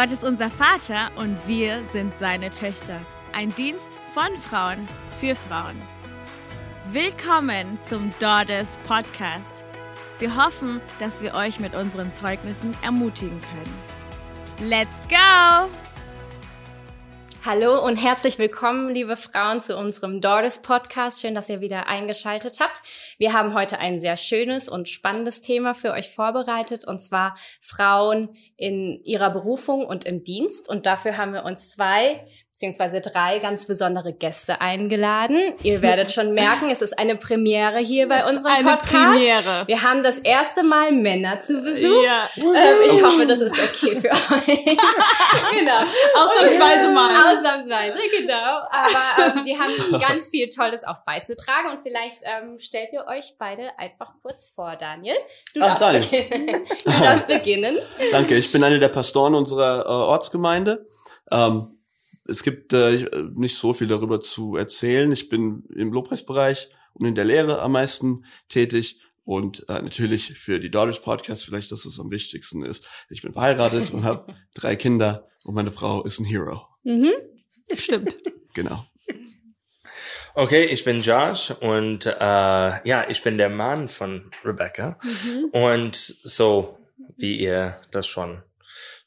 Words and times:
Gott 0.00 0.12
ist 0.12 0.22
unser 0.22 0.48
Vater 0.48 1.10
und 1.16 1.36
wir 1.48 1.80
sind 1.90 2.16
seine 2.20 2.52
Töchter. 2.52 3.00
Ein 3.32 3.52
Dienst 3.56 3.98
von 4.14 4.28
Frauen 4.48 4.86
für 5.18 5.34
Frauen. 5.34 5.74
Willkommen 6.92 7.80
zum 7.82 8.12
Daughters 8.20 8.78
Podcast. 8.86 9.64
Wir 10.20 10.36
hoffen, 10.36 10.80
dass 11.00 11.20
wir 11.20 11.34
euch 11.34 11.58
mit 11.58 11.74
unseren 11.74 12.12
Zeugnissen 12.12 12.76
ermutigen 12.84 13.40
können. 13.40 14.70
Let's 14.70 14.94
go! 15.08 15.87
Hallo 17.44 17.82
und 17.84 17.96
herzlich 17.96 18.38
willkommen, 18.38 18.90
liebe 18.90 19.16
Frauen, 19.16 19.60
zu 19.60 19.76
unserem 19.76 20.20
Daughters 20.20 20.60
Podcast. 20.60 21.20
Schön, 21.20 21.34
dass 21.34 21.48
ihr 21.48 21.60
wieder 21.60 21.86
eingeschaltet 21.86 22.58
habt. 22.60 22.82
Wir 23.16 23.32
haben 23.32 23.54
heute 23.54 23.78
ein 23.78 24.00
sehr 24.00 24.16
schönes 24.16 24.68
und 24.68 24.88
spannendes 24.88 25.40
Thema 25.40 25.74
für 25.74 25.92
euch 25.92 26.10
vorbereitet, 26.10 26.84
und 26.84 27.00
zwar 27.00 27.34
Frauen 27.60 28.30
in 28.56 29.00
ihrer 29.04 29.30
Berufung 29.30 29.86
und 29.86 30.04
im 30.04 30.24
Dienst. 30.24 30.68
Und 30.68 30.84
dafür 30.84 31.16
haben 31.16 31.32
wir 31.32 31.44
uns 31.44 31.70
zwei 31.70 32.26
beziehungsweise 32.58 33.00
drei 33.00 33.38
ganz 33.38 33.66
besondere 33.66 34.12
Gäste 34.12 34.60
eingeladen. 34.60 35.36
Ihr 35.62 35.80
werdet 35.80 36.10
schon 36.10 36.34
merken, 36.34 36.70
es 36.70 36.82
ist 36.82 36.98
eine 36.98 37.14
Premiere 37.14 37.78
hier 37.78 38.08
bei 38.08 38.28
unserem 38.28 38.52
eine 38.52 38.70
Podcast. 38.70 39.12
Premiere. 39.12 39.62
Wir 39.68 39.82
haben 39.84 40.02
das 40.02 40.18
erste 40.18 40.64
Mal 40.64 40.90
Männer 40.90 41.38
zu 41.38 41.62
Besuch. 41.62 42.02
Ja. 42.02 42.28
Ähm, 42.36 42.78
ich 42.84 43.00
hoffe, 43.00 43.26
das 43.28 43.42
ist 43.42 43.56
okay 43.56 44.00
für 44.00 44.10
euch. 44.10 44.76
genau. 45.56 45.82
Ausnahmsweise 46.16 46.88
mal. 46.88 47.36
Ausnahmsweise, 47.36 47.98
genau. 48.18 48.34
Aber 48.72 49.38
ähm, 49.38 49.44
die 49.44 49.56
haben 49.56 50.00
ganz 50.00 50.28
viel 50.28 50.48
Tolles 50.48 50.82
auch 50.82 51.04
beizutragen 51.06 51.70
und 51.70 51.82
vielleicht 51.84 52.22
ähm, 52.24 52.58
stellt 52.58 52.92
ihr 52.92 53.06
euch 53.06 53.36
beide 53.38 53.78
einfach 53.78 54.14
kurz 54.20 54.46
vor, 54.52 54.74
Daniel. 54.74 55.14
Du, 55.54 55.60
Ach, 55.62 55.78
darfst, 55.78 56.10
beginnen. 56.10 56.64
du 56.84 56.90
darfst 56.90 57.28
beginnen. 57.28 57.78
Danke, 58.10 58.34
ich 58.34 58.50
bin 58.50 58.64
einer 58.64 58.80
der 58.80 58.88
Pastoren 58.88 59.36
unserer 59.36 59.84
äh, 59.84 59.88
Ortsgemeinde. 59.88 60.84
Ähm, 61.30 61.77
es 62.28 62.42
gibt 62.42 62.72
äh, 62.74 63.08
nicht 63.34 63.56
so 63.56 63.72
viel 63.72 63.88
darüber 63.88 64.20
zu 64.20 64.56
erzählen. 64.56 65.10
Ich 65.10 65.28
bin 65.28 65.64
im 65.74 65.92
Lobpreisbereich 65.92 66.68
und 66.92 67.06
in 67.06 67.14
der 67.14 67.24
Lehre 67.24 67.60
am 67.60 67.72
meisten 67.72 68.24
tätig. 68.48 69.00
Und 69.24 69.68
äh, 69.68 69.82
natürlich 69.82 70.38
für 70.38 70.60
die 70.60 70.70
Daughters 70.70 71.00
Podcast 71.00 71.44
vielleicht, 71.44 71.72
dass 71.72 71.84
es 71.84 71.98
am 71.98 72.10
wichtigsten 72.10 72.64
ist. 72.64 72.88
Ich 73.10 73.22
bin 73.22 73.32
verheiratet 73.32 73.92
und 73.92 74.04
habe 74.04 74.32
drei 74.54 74.76
Kinder 74.76 75.28
und 75.44 75.54
meine 75.54 75.72
Frau 75.72 76.02
ist 76.04 76.18
ein 76.18 76.24
Hero. 76.24 76.66
Mhm. 76.84 77.12
Stimmt. 77.74 78.16
Genau. 78.54 78.84
Okay, 80.34 80.64
ich 80.64 80.82
bin 80.82 80.98
Josh 80.98 81.52
und 81.52 82.06
äh, 82.06 82.10
ja, 82.18 83.08
ich 83.08 83.22
bin 83.22 83.38
der 83.38 83.50
Mann 83.50 83.86
von 83.86 84.32
Rebecca. 84.44 84.98
Mhm. 85.02 85.44
Und 85.52 85.94
so, 85.94 86.78
wie 87.16 87.36
ihr 87.36 87.80
das 87.92 88.08
schon 88.08 88.42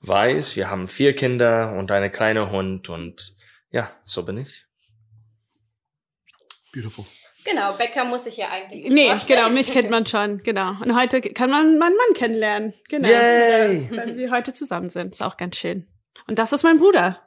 weiß, 0.02 0.56
wir 0.56 0.70
haben 0.70 0.88
vier 0.88 1.16
Kinder 1.16 1.76
und 1.78 1.92
eine 1.92 2.10
kleine 2.10 2.52
Hund 2.52 2.90
und 2.90 3.36
ja, 3.72 3.92
so 4.04 4.24
bin 4.24 4.38
ich. 4.38 4.66
Beautiful. 6.74 7.06
Genau, 7.44 7.74
Becker 7.74 8.06
muss 8.06 8.28
ich 8.28 8.38
ja 8.38 8.50
eigentlich. 8.50 8.88
Nee, 8.90 9.10
vorstellen. 9.10 9.40
genau, 9.40 9.54
mich 9.54 9.72
kennt 9.72 9.90
man 9.90 10.06
schon, 10.06 10.44
genau. 10.44 10.74
Und 10.82 10.96
heute 10.96 11.22
kann 11.22 11.50
man 11.50 11.80
meinen 11.80 11.98
Mann 11.98 12.14
kennenlernen. 12.14 12.74
Genau. 12.88 13.08
Yay. 13.08 13.88
Wenn 13.90 14.18
wir 14.18 14.32
heute 14.32 14.54
zusammen 14.54 14.90
sind. 14.90 15.16
Ist 15.16 15.24
auch 15.24 15.38
ganz 15.38 15.58
schön. 15.58 15.88
Und 16.28 16.38
das 16.38 16.54
ist 16.54 16.64
mein 16.64 16.78
Bruder. 16.78 17.20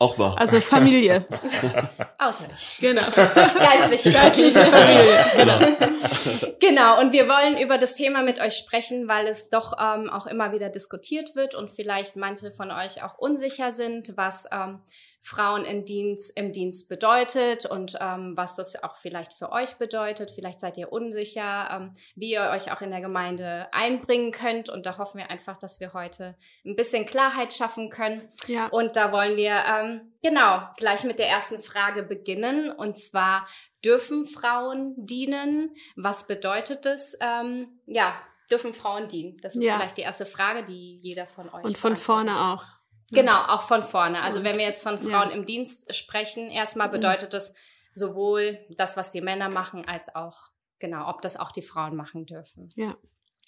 Auch 0.00 0.18
wahr. 0.18 0.34
Also 0.38 0.58
Familie. 0.60 1.26
Auswendig. 2.18 2.78
Genau. 2.80 3.02
Geistliche, 3.14 4.10
Geistliche 4.10 4.64
Familie. 4.64 5.26
Genau. 5.36 6.56
genau. 6.58 7.00
Und 7.00 7.12
wir 7.12 7.28
wollen 7.28 7.58
über 7.58 7.76
das 7.76 7.94
Thema 7.96 8.22
mit 8.22 8.40
euch 8.40 8.54
sprechen, 8.54 9.08
weil 9.08 9.26
es 9.26 9.50
doch 9.50 9.74
ähm, 9.78 10.08
auch 10.08 10.26
immer 10.26 10.52
wieder 10.52 10.70
diskutiert 10.70 11.36
wird 11.36 11.54
und 11.54 11.68
vielleicht 11.70 12.16
manche 12.16 12.50
von 12.50 12.70
euch 12.70 13.02
auch 13.02 13.18
unsicher 13.18 13.72
sind, 13.72 14.16
was 14.16 14.46
ähm, 14.50 14.80
Frauen 15.22 15.64
im 15.64 15.84
Dienst, 15.84 16.36
im 16.36 16.52
Dienst 16.52 16.88
bedeutet 16.88 17.66
und 17.66 17.98
ähm, 18.00 18.32
was 18.36 18.56
das 18.56 18.82
auch 18.82 18.96
vielleicht 18.96 19.34
für 19.34 19.52
euch 19.52 19.74
bedeutet. 19.74 20.30
Vielleicht 20.30 20.60
seid 20.60 20.78
ihr 20.78 20.92
unsicher, 20.92 21.68
ähm, 21.70 21.92
wie 22.16 22.32
ihr 22.32 22.50
euch 22.50 22.72
auch 22.72 22.80
in 22.80 22.90
der 22.90 23.02
Gemeinde 23.02 23.68
einbringen 23.72 24.32
könnt. 24.32 24.70
Und 24.70 24.86
da 24.86 24.96
hoffen 24.96 25.18
wir 25.18 25.30
einfach, 25.30 25.58
dass 25.58 25.78
wir 25.78 25.92
heute 25.92 26.36
ein 26.64 26.74
bisschen 26.74 27.04
Klarheit 27.04 27.52
schaffen 27.52 27.90
können. 27.90 28.28
Ja. 28.46 28.68
Und 28.68 28.96
da 28.96 29.12
wollen 29.12 29.36
wir 29.36 29.62
ähm, 29.66 30.12
genau 30.22 30.62
gleich 30.78 31.04
mit 31.04 31.18
der 31.18 31.28
ersten 31.28 31.60
Frage 31.60 32.02
beginnen. 32.02 32.70
Und 32.70 32.98
zwar, 32.98 33.46
dürfen 33.84 34.26
Frauen 34.26 34.94
dienen? 34.96 35.74
Was 35.96 36.26
bedeutet 36.26 36.86
es? 36.86 37.16
Ähm, 37.20 37.80
ja, 37.86 38.14
dürfen 38.50 38.72
Frauen 38.72 39.08
dienen? 39.08 39.38
Das 39.42 39.54
ist 39.54 39.62
ja. 39.62 39.76
vielleicht 39.76 39.98
die 39.98 40.02
erste 40.02 40.26
Frage, 40.26 40.64
die 40.64 40.98
jeder 41.02 41.26
von 41.26 41.48
euch. 41.50 41.64
Und 41.64 41.76
von 41.76 41.96
vorne 41.96 42.52
auch. 42.52 42.64
Genau, 43.10 43.42
auch 43.48 43.62
von 43.62 43.82
vorne. 43.82 44.22
Also 44.22 44.44
wenn 44.44 44.56
wir 44.56 44.64
jetzt 44.64 44.82
von 44.82 44.98
Frauen 44.98 45.30
ja. 45.30 45.36
im 45.36 45.44
Dienst 45.44 45.94
sprechen, 45.94 46.50
erstmal 46.50 46.88
mhm. 46.88 46.92
bedeutet 46.92 47.34
das 47.34 47.54
sowohl 47.94 48.58
das, 48.70 48.96
was 48.96 49.10
die 49.12 49.20
Männer 49.20 49.50
machen, 49.50 49.86
als 49.86 50.14
auch, 50.14 50.50
genau, 50.78 51.08
ob 51.08 51.20
das 51.22 51.38
auch 51.38 51.50
die 51.50 51.62
Frauen 51.62 51.96
machen 51.96 52.26
dürfen. 52.26 52.72
Ja, 52.76 52.96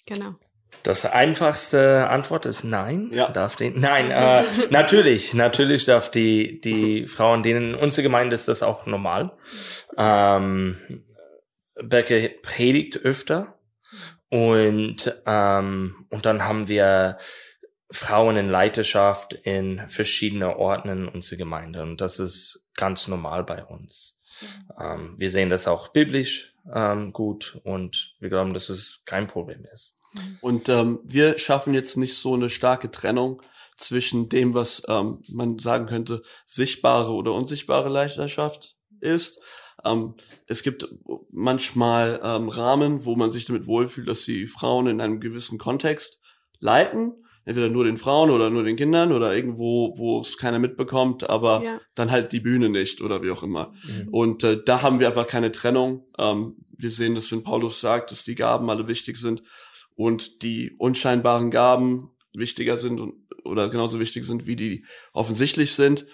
genau. 0.05 0.35
Das 0.81 1.05
einfachste 1.05 2.09
Antwort 2.09 2.45
ist 2.45 2.63
nein. 2.63 3.09
Ja. 3.11 3.29
Darf 3.29 3.55
die, 3.55 3.69
nein, 3.69 4.09
äh, 4.09 4.43
natürlich, 4.69 5.33
natürlich 5.33 5.85
darf 5.85 6.09
die, 6.09 6.59
die 6.61 7.07
Frauen, 7.07 7.43
denen 7.43 7.75
unsere 7.75 8.03
Gemeinde 8.03 8.33
ist 8.33 8.47
das 8.47 8.63
auch 8.63 8.85
normal. 8.85 9.31
Ähm, 9.97 11.05
Becke 11.75 12.31
predigt 12.41 12.97
öfter 12.97 13.59
und, 14.29 15.15
ähm, 15.25 16.07
und 16.09 16.25
dann 16.25 16.43
haben 16.43 16.67
wir 16.67 17.17
Frauen 17.93 18.37
in 18.37 18.49
Leiterschaft 18.49 19.33
in 19.33 19.87
verschiedene 19.87 20.57
Orten 20.57 20.89
in 20.89 21.07
unserer 21.07 21.37
Gemeinde. 21.37 21.83
Und 21.83 22.01
das 22.01 22.19
ist 22.19 22.67
ganz 22.75 23.07
normal 23.07 23.43
bei 23.43 23.63
uns. 23.63 24.17
Mhm. 24.41 24.47
Ähm, 24.79 25.15
wir 25.17 25.29
sehen 25.29 25.51
das 25.51 25.67
auch 25.67 25.89
biblisch 25.89 26.55
ähm, 26.73 27.13
gut 27.13 27.59
und 27.63 28.15
wir 28.19 28.29
glauben, 28.29 28.55
dass 28.55 28.69
es 28.69 29.01
kein 29.05 29.27
Problem 29.27 29.65
ist. 29.71 29.95
Mhm. 30.13 30.37
Und 30.41 30.69
ähm, 30.69 30.99
wir 31.03 31.37
schaffen 31.37 31.75
jetzt 31.75 31.95
nicht 31.95 32.17
so 32.17 32.33
eine 32.33 32.49
starke 32.49 32.89
Trennung 32.89 33.43
zwischen 33.77 34.27
dem, 34.27 34.55
was 34.55 34.81
ähm, 34.87 35.21
man 35.31 35.59
sagen 35.59 35.85
könnte, 35.85 36.23
sichtbare 36.47 37.11
oder 37.13 37.33
unsichtbare 37.33 37.89
Leiterschaft 37.89 38.75
ist. 39.01 39.39
Ähm, 39.85 40.15
es 40.47 40.63
gibt 40.63 40.87
manchmal 41.29 42.19
ähm, 42.23 42.49
Rahmen, 42.49 43.05
wo 43.05 43.15
man 43.15 43.29
sich 43.29 43.45
damit 43.45 43.67
wohlfühlt, 43.67 44.07
dass 44.07 44.25
die 44.25 44.47
Frauen 44.47 44.87
in 44.87 44.99
einem 44.99 45.19
gewissen 45.19 45.59
Kontext 45.59 46.19
leiten 46.59 47.23
entweder 47.45 47.69
nur 47.69 47.83
den 47.83 47.97
Frauen 47.97 48.29
oder 48.29 48.49
nur 48.49 48.63
den 48.63 48.75
Kindern 48.75 49.11
oder 49.11 49.35
irgendwo, 49.35 49.97
wo 49.97 50.21
es 50.21 50.37
keiner 50.37 50.59
mitbekommt, 50.59 51.29
aber 51.29 51.61
ja. 51.63 51.81
dann 51.95 52.11
halt 52.11 52.31
die 52.31 52.39
Bühne 52.39 52.69
nicht 52.69 53.01
oder 53.01 53.21
wie 53.21 53.31
auch 53.31 53.43
immer. 53.43 53.73
Mhm. 53.83 54.09
Und 54.09 54.43
äh, 54.43 54.63
da 54.63 54.81
haben 54.81 54.99
wir 54.99 55.07
einfach 55.07 55.27
keine 55.27 55.51
Trennung. 55.51 56.05
Ähm, 56.17 56.55
wir 56.77 56.91
sehen 56.91 57.15
das, 57.15 57.31
wenn 57.31 57.43
Paulus 57.43 57.81
sagt, 57.81 58.11
dass 58.11 58.23
die 58.23 58.35
Gaben 58.35 58.69
alle 58.69 58.87
wichtig 58.87 59.17
sind 59.17 59.43
und 59.95 60.41
die 60.41 60.73
unscheinbaren 60.77 61.51
Gaben 61.51 62.11
wichtiger 62.33 62.77
sind 62.77 62.99
und, 62.99 63.15
oder 63.43 63.69
genauso 63.69 63.99
wichtig 63.99 64.25
sind 64.25 64.47
wie 64.47 64.55
die 64.55 64.85
offensichtlich 65.11 65.73
sind. 65.73 66.05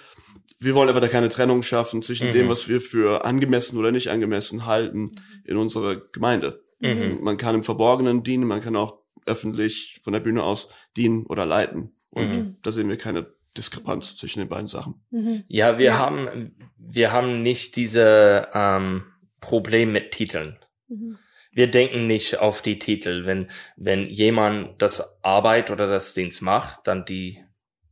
Wir 0.59 0.75
wollen 0.75 0.89
einfach 0.89 1.01
da 1.01 1.07
keine 1.07 1.29
Trennung 1.29 1.63
schaffen 1.63 2.01
zwischen 2.01 2.27
mhm. 2.27 2.33
dem, 2.33 2.49
was 2.49 2.67
wir 2.67 2.81
für 2.81 3.23
angemessen 3.23 3.77
oder 3.77 3.91
nicht 3.91 4.09
angemessen 4.09 4.65
halten 4.65 5.11
in 5.45 5.57
unserer 5.57 5.95
Gemeinde. 5.95 6.63
Mhm. 6.79 7.19
Man 7.21 7.37
kann 7.37 7.55
im 7.55 7.63
Verborgenen 7.63 8.23
dienen, 8.23 8.45
man 8.45 8.61
kann 8.61 8.75
auch 8.75 8.99
öffentlich 9.25 10.01
von 10.03 10.13
der 10.13 10.19
Bühne 10.19 10.43
aus 10.43 10.69
dienen 10.97 11.25
oder 11.25 11.45
leiten. 11.45 11.95
Und 12.11 12.29
mhm. 12.29 12.57
da 12.61 12.71
sehen 12.71 12.89
wir 12.89 12.97
keine 12.97 13.27
Diskrepanz 13.57 14.15
zwischen 14.15 14.39
den 14.39 14.49
beiden 14.49 14.67
Sachen. 14.67 15.01
Mhm. 15.11 15.43
Ja, 15.47 15.77
wir 15.77 15.87
ja. 15.87 15.97
haben, 15.97 16.55
wir 16.77 17.11
haben 17.11 17.39
nicht 17.39 17.75
diese 17.75 18.47
ähm, 18.53 19.03
Problem 19.41 19.91
mit 19.91 20.11
Titeln. 20.11 20.57
Mhm. 20.87 21.17
Wir 21.51 21.69
denken 21.69 22.07
nicht 22.07 22.39
auf 22.39 22.61
die 22.61 22.79
Titel. 22.79 23.25
Wenn, 23.25 23.49
wenn 23.75 24.07
jemand 24.07 24.81
das 24.81 25.23
Arbeit 25.23 25.71
oder 25.71 25.87
das 25.87 26.13
Dienst 26.13 26.41
macht, 26.41 26.87
dann 26.87 27.05
die 27.05 27.43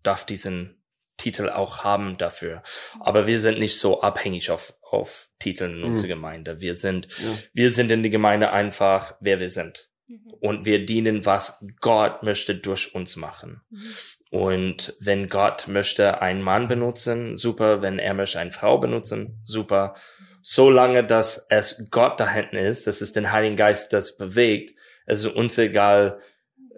darf 0.04 0.26
diesen 0.26 0.78
Titel 1.18 1.50
auch 1.50 1.84
haben 1.84 2.18
dafür. 2.18 2.62
Aber 3.00 3.26
wir 3.28 3.40
sind 3.40 3.60
nicht 3.60 3.80
so 3.80 4.02
abhängig 4.02 4.52
auf, 4.52 4.74
auf 4.82 5.30
Titeln 5.40 5.74
in 5.74 5.80
mhm. 5.80 5.92
unserer 5.92 6.10
Gemeinde. 6.10 6.62
Wir 6.62 6.76
sind, 6.76 7.08
ja. 7.08 7.38
wir 7.54 7.72
sind 7.72 7.92
in 7.92 8.04
die 8.04 8.12
Gemeinde 8.12 8.52
einfach, 8.52 9.16
wer 9.20 9.40
wir 9.40 9.50
sind. 9.50 9.90
Mhm. 10.08 10.34
Und 10.40 10.66
wir 10.66 10.86
dienen, 10.86 11.26
was 11.26 11.66
Gott 11.80 12.24
möchte 12.24 12.56
durch 12.56 12.96
uns 12.96 13.16
machen. 13.16 13.62
Mhm. 13.70 13.94
Und 14.30 14.96
wenn 15.00 15.30
Gott 15.30 15.68
möchte 15.68 16.22
einen 16.22 16.42
Mann 16.42 16.68
benutzen, 16.68 17.38
super. 17.38 17.82
Wenn 17.82 18.00
er 18.00 18.14
möchte 18.14 18.40
eine 18.40 18.52
Frau 18.52 18.78
benutzen, 18.78 19.40
super. 19.44 19.96
Solange, 20.42 21.06
dass 21.06 21.46
es 21.50 21.88
Gott 21.92 22.20
da 22.20 22.30
hinten 22.30 22.58
ist, 22.58 22.88
dass 22.88 23.02
es 23.02 23.12
den 23.12 23.32
Heiligen 23.32 23.56
Geist 23.56 23.94
das 23.94 24.18
bewegt, 24.18 24.78
es 25.06 25.24
ist 25.24 25.34
uns 25.34 25.58
egal, 25.58 26.20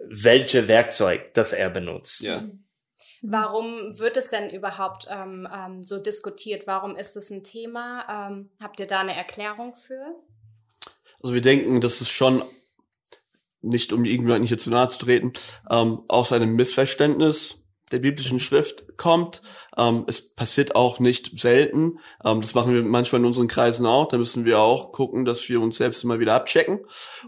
welche 0.08 0.68
Werkzeug 0.68 1.34
das 1.34 1.52
er 1.52 1.70
benutzt. 1.70 2.20
Ja. 2.20 2.40
Mhm. 2.40 2.64
Warum 3.22 3.98
wird 3.98 4.16
es 4.16 4.28
denn 4.28 4.48
überhaupt 4.48 5.06
ähm, 5.10 5.46
ähm, 5.54 5.84
so 5.84 5.98
diskutiert? 5.98 6.66
Warum 6.66 6.96
ist 6.96 7.16
es 7.16 7.30
ein 7.30 7.44
Thema? 7.44 8.30
Ähm, 8.30 8.50
habt 8.58 8.80
ihr 8.80 8.86
da 8.86 9.00
eine 9.00 9.14
Erklärung 9.14 9.74
für? 9.74 10.14
Also 11.22 11.34
wir 11.34 11.42
denken, 11.42 11.82
dass 11.82 12.00
es 12.00 12.08
schon 12.08 12.42
nicht 13.62 13.92
um 13.92 14.04
irgendjemanden 14.04 14.46
hier 14.46 14.58
zu 14.58 14.70
nahe 14.70 14.88
zu 14.88 14.98
treten, 14.98 15.32
ähm, 15.70 16.00
aus 16.08 16.32
einem 16.32 16.54
Missverständnis 16.54 17.60
der 17.90 17.98
biblischen 17.98 18.40
Schrift 18.40 18.96
kommt. 18.96 19.42
Ähm, 19.76 20.04
es 20.06 20.34
passiert 20.34 20.76
auch 20.76 21.00
nicht 21.00 21.38
selten. 21.38 21.98
Ähm, 22.24 22.40
das 22.40 22.54
machen 22.54 22.72
wir 22.72 22.82
manchmal 22.82 23.20
in 23.20 23.26
unseren 23.26 23.48
Kreisen 23.48 23.86
auch. 23.86 24.08
Da 24.08 24.18
müssen 24.18 24.44
wir 24.44 24.60
auch 24.60 24.92
gucken, 24.92 25.24
dass 25.24 25.48
wir 25.48 25.60
uns 25.60 25.76
selbst 25.76 26.04
immer 26.04 26.20
wieder 26.20 26.34
abchecken 26.34 26.80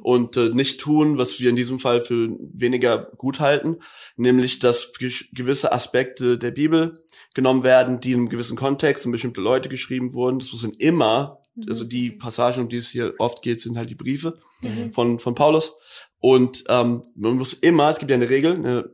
und 0.03 0.37
äh, 0.37 0.51
nicht 0.51 0.81
tun, 0.81 1.19
was 1.19 1.41
wir 1.41 1.51
in 1.51 1.57
diesem 1.57 1.79
Fall 1.79 2.05
für 2.05 2.29
weniger 2.53 3.11
gut 3.17 3.41
halten, 3.41 3.79
nämlich 4.17 4.59
dass 4.59 4.93
gewisse 5.33 5.73
Aspekte 5.73 6.39
der 6.39 6.51
Bibel 6.51 7.05
genommen 7.35 7.65
werden, 7.65 8.01
die 8.01 8.13
in 8.13 8.19
einem 8.19 8.29
gewissen 8.29 8.57
Kontext 8.57 9.05
und 9.07 9.13
bestimmte 9.13 9.41
Leute 9.41 9.69
geschrieben 9.69 10.13
wurden. 10.13 10.39
Das 10.39 10.51
sind 10.51 10.81
immer. 10.81 11.42
Also 11.69 11.85
die 11.85 12.11
Passagen, 12.11 12.63
um 12.63 12.69
die 12.69 12.79
es 12.79 12.91
hier 12.91 13.15
oft 13.19 13.43
geht, 13.43 13.61
sind 13.61 13.77
halt 13.77 13.91
die 13.91 13.95
Briefe 13.95 14.39
mhm. 14.63 14.93
von, 14.93 15.19
von 15.19 15.35
Paulus. 15.35 15.75
Und 16.19 16.65
ähm, 16.69 17.03
man 17.15 17.37
muss 17.37 17.53
immer, 17.53 17.91
es 17.91 17.99
gibt 17.99 18.11
ja 18.11 18.17
eine 18.17 18.31
Regel, 18.31 18.55
eine 18.55 18.91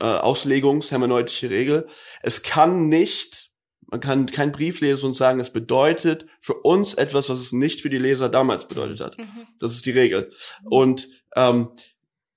äh, 0.00 0.04
Auslegungshermeneutische 0.04 1.50
Regel. 1.50 1.86
Es 2.22 2.42
kann 2.42 2.88
nicht, 2.88 3.50
man 3.86 4.00
kann 4.00 4.26
keinen 4.26 4.52
Brief 4.52 4.80
lesen 4.80 5.06
und 5.06 5.14
sagen, 5.14 5.40
es 5.40 5.52
bedeutet 5.52 6.26
für 6.40 6.54
uns 6.54 6.94
etwas, 6.94 7.28
was 7.28 7.40
es 7.40 7.52
nicht 7.52 7.82
für 7.82 7.90
die 7.90 7.98
Leser 7.98 8.28
damals 8.28 8.68
bedeutet 8.68 9.00
hat. 9.00 9.18
Mhm. 9.18 9.46
Das 9.58 9.72
ist 9.72 9.84
die 9.86 9.92
Regel. 9.92 10.32
Und 10.64 11.08
ähm, 11.36 11.68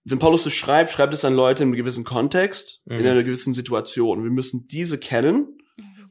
wenn 0.03 0.19
Paulus 0.19 0.45
es 0.45 0.53
schreibt, 0.53 0.91
schreibt 0.91 1.13
es 1.13 1.23
an 1.23 1.35
Leute 1.35 1.63
in 1.63 1.69
einem 1.69 1.77
gewissen 1.77 2.03
Kontext, 2.03 2.81
mhm. 2.85 2.99
in 2.99 3.07
einer 3.07 3.23
gewissen 3.23 3.53
Situation. 3.53 4.23
Wir 4.23 4.31
müssen 4.31 4.67
diese 4.67 4.97
kennen 4.97 5.35
mhm. 5.35 5.60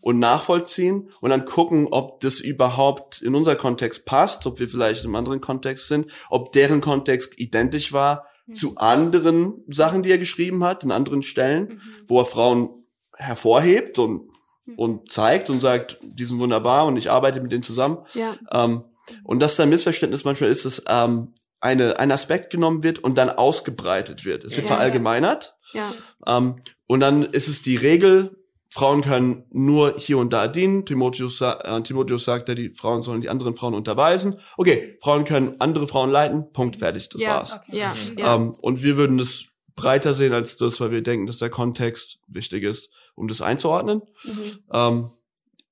Und 0.00 0.18
nachvollziehen 0.18 1.10
und 1.20 1.30
dann 1.30 1.44
gucken, 1.44 1.88
ob 1.90 2.20
das 2.20 2.40
überhaupt 2.40 3.22
in 3.22 3.34
unser 3.34 3.56
Kontext 3.56 4.06
passt, 4.06 4.46
ob 4.46 4.58
wir 4.58 4.68
vielleicht 4.68 5.02
in 5.02 5.08
einem 5.08 5.16
anderen 5.16 5.40
Kontext 5.40 5.88
sind, 5.88 6.06
ob 6.28 6.52
deren 6.52 6.80
Kontext 6.80 7.38
identisch 7.38 7.92
war 7.92 8.26
zu 8.54 8.76
anderen 8.76 9.64
Sachen, 9.68 10.02
die 10.02 10.10
er 10.10 10.18
geschrieben 10.18 10.64
hat, 10.64 10.82
in 10.84 10.90
anderen 10.90 11.22
Stellen, 11.22 11.64
mhm. 11.68 11.80
wo 12.08 12.20
er 12.20 12.26
Frauen 12.26 12.70
hervorhebt 13.16 13.98
und, 13.98 14.28
mhm. 14.66 14.74
und 14.76 15.10
zeigt 15.10 15.50
und 15.50 15.60
sagt, 15.60 15.98
die 16.02 16.24
sind 16.24 16.40
wunderbar 16.40 16.86
und 16.86 16.96
ich 16.96 17.10
arbeite 17.10 17.40
mit 17.40 17.52
denen 17.52 17.62
zusammen. 17.62 17.98
Ja. 18.14 18.36
Ähm, 18.50 18.84
und 19.24 19.40
dass 19.40 19.56
da 19.56 19.64
ein 19.64 19.68
Missverständnis 19.68 20.24
manchmal 20.24 20.50
ist, 20.50 20.64
dass 20.64 20.82
ähm, 20.88 21.32
eine, 21.60 21.98
ein 21.98 22.10
Aspekt 22.10 22.50
genommen 22.50 22.82
wird 22.82 23.00
und 23.00 23.18
dann 23.18 23.28
ausgebreitet 23.28 24.24
wird. 24.24 24.44
Es 24.44 24.56
wird 24.56 24.68
ja, 24.68 24.74
verallgemeinert. 24.74 25.56
Ja. 25.72 25.92
Ähm, 26.26 26.56
und 26.86 27.00
dann 27.00 27.22
ist 27.22 27.48
es 27.48 27.62
die 27.62 27.76
Regel, 27.76 28.39
Frauen 28.72 29.02
können 29.02 29.44
nur 29.50 29.98
hier 29.98 30.18
und 30.18 30.32
da 30.32 30.46
dienen. 30.46 30.86
Timotheus, 30.86 31.40
äh, 31.40 31.82
Timotheus 31.82 32.24
sagt 32.24 32.48
ja, 32.48 32.54
die 32.54 32.70
Frauen 32.70 33.02
sollen 33.02 33.20
die 33.20 33.28
anderen 33.28 33.56
Frauen 33.56 33.74
unterweisen. 33.74 34.36
Okay, 34.56 34.96
Frauen 35.02 35.24
können 35.24 35.56
andere 35.58 35.88
Frauen 35.88 36.10
leiten. 36.10 36.52
Punkt, 36.52 36.76
fertig, 36.76 37.08
das 37.08 37.20
ja, 37.20 37.30
war's. 37.30 37.58
Okay. 37.58 37.78
Ja, 37.78 37.94
mhm. 37.94 38.18
ja. 38.18 38.34
Ähm, 38.36 38.50
und 38.60 38.82
wir 38.82 38.96
würden 38.96 39.18
das 39.18 39.46
breiter 39.74 40.14
sehen 40.14 40.32
als 40.32 40.56
das, 40.56 40.80
weil 40.80 40.92
wir 40.92 41.02
denken, 41.02 41.26
dass 41.26 41.38
der 41.38 41.50
Kontext 41.50 42.20
wichtig 42.28 42.62
ist, 42.62 42.90
um 43.16 43.26
das 43.26 43.42
einzuordnen. 43.42 44.02
Mhm. 44.24 44.58
Ähm, 44.72 45.10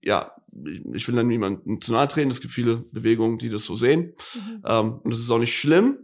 ja, 0.02 0.32
ich 0.92 1.06
will 1.06 1.14
dann 1.14 1.28
niemandem 1.28 1.80
zu 1.80 1.92
nahe 1.92 2.08
treten. 2.08 2.30
Es 2.30 2.40
gibt 2.40 2.52
viele 2.52 2.78
Bewegungen, 2.78 3.38
die 3.38 3.48
das 3.48 3.64
so 3.64 3.76
sehen. 3.76 4.14
Mhm. 4.34 4.62
Ähm, 4.64 5.00
und 5.04 5.12
das 5.12 5.20
ist 5.20 5.30
auch 5.30 5.38
nicht 5.38 5.56
schlimm. 5.56 5.98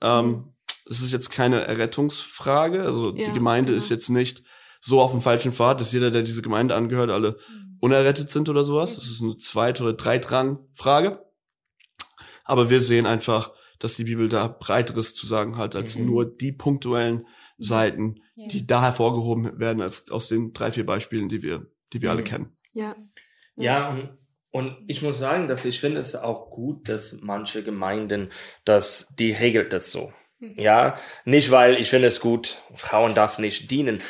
Ähm, 0.00 0.26
mhm. 0.26 0.44
es 0.88 1.00
ist 1.00 1.12
jetzt 1.12 1.30
keine 1.30 1.62
Errettungsfrage. 1.62 2.82
Also 2.82 3.16
ja, 3.16 3.24
die 3.24 3.32
Gemeinde 3.32 3.72
genau. 3.72 3.82
ist 3.82 3.90
jetzt 3.90 4.08
nicht 4.08 4.44
so 4.80 5.00
auf 5.00 5.10
dem 5.10 5.22
falschen 5.22 5.52
Pfad, 5.52 5.80
dass 5.80 5.92
jeder, 5.92 6.10
der 6.10 6.22
diese 6.22 6.42
Gemeinde 6.42 6.74
angehört, 6.74 7.10
alle 7.10 7.38
mhm. 7.50 7.78
unerrettet 7.80 8.30
sind 8.30 8.48
oder 8.48 8.64
sowas. 8.64 8.94
Das 8.94 9.06
ist 9.06 9.22
eine 9.22 9.36
Zweit- 9.36 9.80
oder 9.80 9.92
Dreitrang-Frage. 9.92 11.24
Aber 12.44 12.70
wir 12.70 12.80
sehen 12.80 13.06
einfach, 13.06 13.52
dass 13.78 13.96
die 13.96 14.04
Bibel 14.04 14.28
da 14.28 14.48
breiteres 14.48 15.14
zu 15.14 15.26
sagen 15.26 15.56
hat, 15.56 15.76
als 15.76 15.96
mhm. 15.96 16.06
nur 16.06 16.24
die 16.30 16.52
punktuellen 16.52 17.26
Seiten, 17.58 18.22
ja. 18.36 18.48
die 18.48 18.66
da 18.66 18.82
hervorgehoben 18.82 19.58
werden, 19.58 19.82
als 19.82 20.10
aus 20.10 20.28
den 20.28 20.52
drei, 20.52 20.72
vier 20.72 20.86
Beispielen, 20.86 21.28
die 21.28 21.42
wir, 21.42 21.66
die 21.92 22.02
wir 22.02 22.10
mhm. 22.10 22.16
alle 22.16 22.24
kennen. 22.24 22.56
Ja. 22.72 22.96
Ja, 23.56 23.88
und, 23.88 24.10
und 24.50 24.76
ich 24.86 25.02
muss 25.02 25.18
sagen, 25.18 25.48
dass 25.48 25.64
ich 25.64 25.80
finde 25.80 26.00
es 26.00 26.14
auch 26.14 26.48
gut, 26.50 26.88
dass 26.88 27.18
manche 27.20 27.64
Gemeinden 27.64 28.30
das, 28.64 29.14
die 29.18 29.32
regelt 29.32 29.72
das 29.72 29.90
so. 29.90 30.12
Mhm. 30.38 30.54
Ja, 30.56 30.96
nicht 31.24 31.50
weil 31.50 31.74
ich 31.74 31.90
finde 31.90 32.08
es 32.08 32.20
gut, 32.20 32.62
Frauen 32.74 33.14
darf 33.14 33.38
nicht 33.38 33.70
dienen. 33.70 33.96
Ja. 33.96 34.02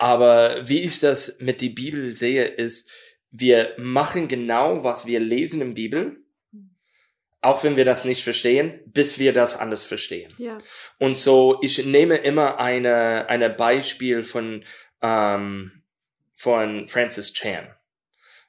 Aber 0.00 0.66
wie 0.66 0.80
ich 0.80 0.98
das 0.98 1.38
mit 1.40 1.60
die 1.60 1.68
Bibel 1.68 2.12
sehe, 2.12 2.46
ist, 2.46 2.90
wir 3.30 3.74
machen 3.76 4.28
genau, 4.28 4.82
was 4.82 5.04
wir 5.04 5.20
lesen 5.20 5.60
in 5.60 5.74
Bibel, 5.74 6.24
auch 7.42 7.64
wenn 7.64 7.76
wir 7.76 7.84
das 7.84 8.06
nicht 8.06 8.24
verstehen, 8.24 8.80
bis 8.86 9.18
wir 9.18 9.34
das 9.34 9.58
anders 9.58 9.84
verstehen. 9.84 10.32
Ja. 10.38 10.56
Und 10.98 11.18
so, 11.18 11.58
ich 11.60 11.84
nehme 11.84 12.16
immer 12.16 12.58
eine, 12.58 13.28
eine 13.28 13.50
Beispiel 13.50 14.24
von, 14.24 14.64
ähm, 15.02 15.82
von 16.34 16.88
Francis 16.88 17.34
Chan. 17.34 17.68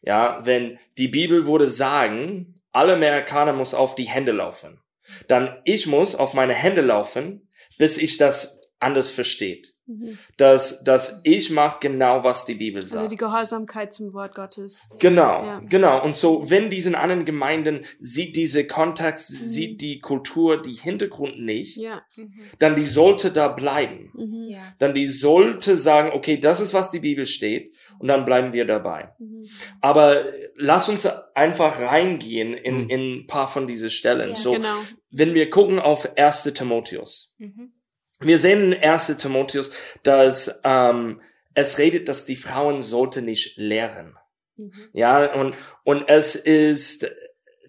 Ja, 0.03 0.39
wenn 0.45 0.79
die 0.97 1.09
Bibel 1.09 1.45
würde 1.47 1.69
sagen, 1.69 2.61
alle 2.71 2.93
Amerikaner 2.93 3.51
muss 3.51 3.73
auf 3.73 3.95
die 3.95 4.07
Hände 4.07 4.31
laufen, 4.31 4.81
dann 5.27 5.59
ich 5.65 5.85
muss 5.85 6.15
auf 6.15 6.33
meine 6.33 6.53
Hände 6.53 6.79
laufen, 6.79 7.49
bis 7.77 7.97
ich 7.97 8.15
das 8.15 8.71
anders 8.79 9.11
versteht. 9.11 9.73
Mhm. 9.91 10.17
Dass, 10.37 10.83
dass 10.83 11.21
ich 11.23 11.51
mache 11.51 11.77
genau, 11.81 12.23
was 12.23 12.45
die 12.45 12.55
Bibel 12.55 12.81
sagt. 12.81 12.97
Also 12.97 13.09
die 13.09 13.15
Gehorsamkeit 13.17 13.93
zum 13.93 14.13
Wort 14.13 14.35
Gottes. 14.35 14.87
Genau, 14.99 15.43
ja. 15.43 15.61
genau. 15.67 16.03
Und 16.03 16.15
so, 16.15 16.49
wenn 16.49 16.69
diesen 16.69 16.95
anderen 16.95 17.25
Gemeinden 17.25 17.85
sieht 17.99 18.35
diese 18.35 18.65
Kontext, 18.65 19.31
mhm. 19.31 19.35
sieht 19.35 19.81
die 19.81 19.99
Kultur, 19.99 20.61
die 20.61 20.73
Hintergrund 20.73 21.39
nicht, 21.39 21.77
ja. 21.77 22.01
Mhm. 22.15 22.33
dann 22.59 22.75
die 22.75 22.85
sollte 22.85 23.31
da 23.31 23.49
bleiben. 23.49 24.11
Mhm. 24.13 24.45
Ja. 24.47 24.61
Dann 24.79 24.93
die 24.93 25.07
sollte 25.07 25.77
sagen, 25.77 26.11
okay, 26.13 26.37
das 26.37 26.59
ist, 26.59 26.73
was 26.73 26.91
die 26.91 26.99
Bibel 26.99 27.25
steht, 27.25 27.75
und 27.99 28.07
dann 28.07 28.25
bleiben 28.25 28.53
wir 28.53 28.65
dabei. 28.65 29.13
Mhm. 29.19 29.45
Aber 29.79 30.23
lass 30.55 30.89
uns 30.89 31.05
einfach 31.35 31.79
reingehen 31.79 32.53
in, 32.53 32.83
mhm. 32.83 32.89
in 32.89 33.13
ein 33.13 33.27
paar 33.27 33.47
von 33.47 33.67
diesen 33.67 33.89
Stellen. 33.89 34.31
Ja, 34.31 34.35
so, 34.35 34.53
genau. 34.53 34.77
wenn 35.11 35.33
wir 35.33 35.49
gucken 35.49 35.79
auf 35.79 36.17
1. 36.17 36.43
Timotheus. 36.55 37.35
Mhm. 37.37 37.73
Wir 38.21 38.37
sehen 38.37 38.71
in 38.71 38.83
1. 38.83 39.17
Timotheus, 39.17 39.71
dass 40.03 40.61
ähm, 40.63 41.21
es 41.53 41.77
redet, 41.77 42.07
dass 42.07 42.25
die 42.25 42.35
Frauen 42.35 42.81
sollte 42.81 43.21
nicht 43.21 43.57
lehren. 43.57 44.17
Mhm. 44.55 44.73
Ja, 44.93 45.33
und, 45.33 45.55
und 45.83 46.07
es 46.07 46.35
ist, 46.35 47.11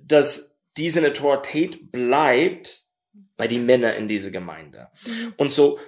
dass 0.01 0.59
diese 0.77 1.07
Autorität 1.07 1.91
bleibt 1.91 2.87
bei 3.37 3.49
den 3.49 3.67
Männern 3.67 3.97
in 3.97 4.09
dieser 4.09 4.31
Gemeinde. 4.31 4.89
Mhm. 5.07 5.35
Und 5.37 5.51
so, 5.51 5.79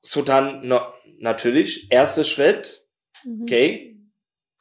so 0.00 0.22
dann 0.22 0.66
no, 0.66 0.80
natürlich, 1.18 1.90
erster 1.90 2.24
Schritt, 2.24 2.86
mhm. 3.24 3.42
okay, 3.42 3.93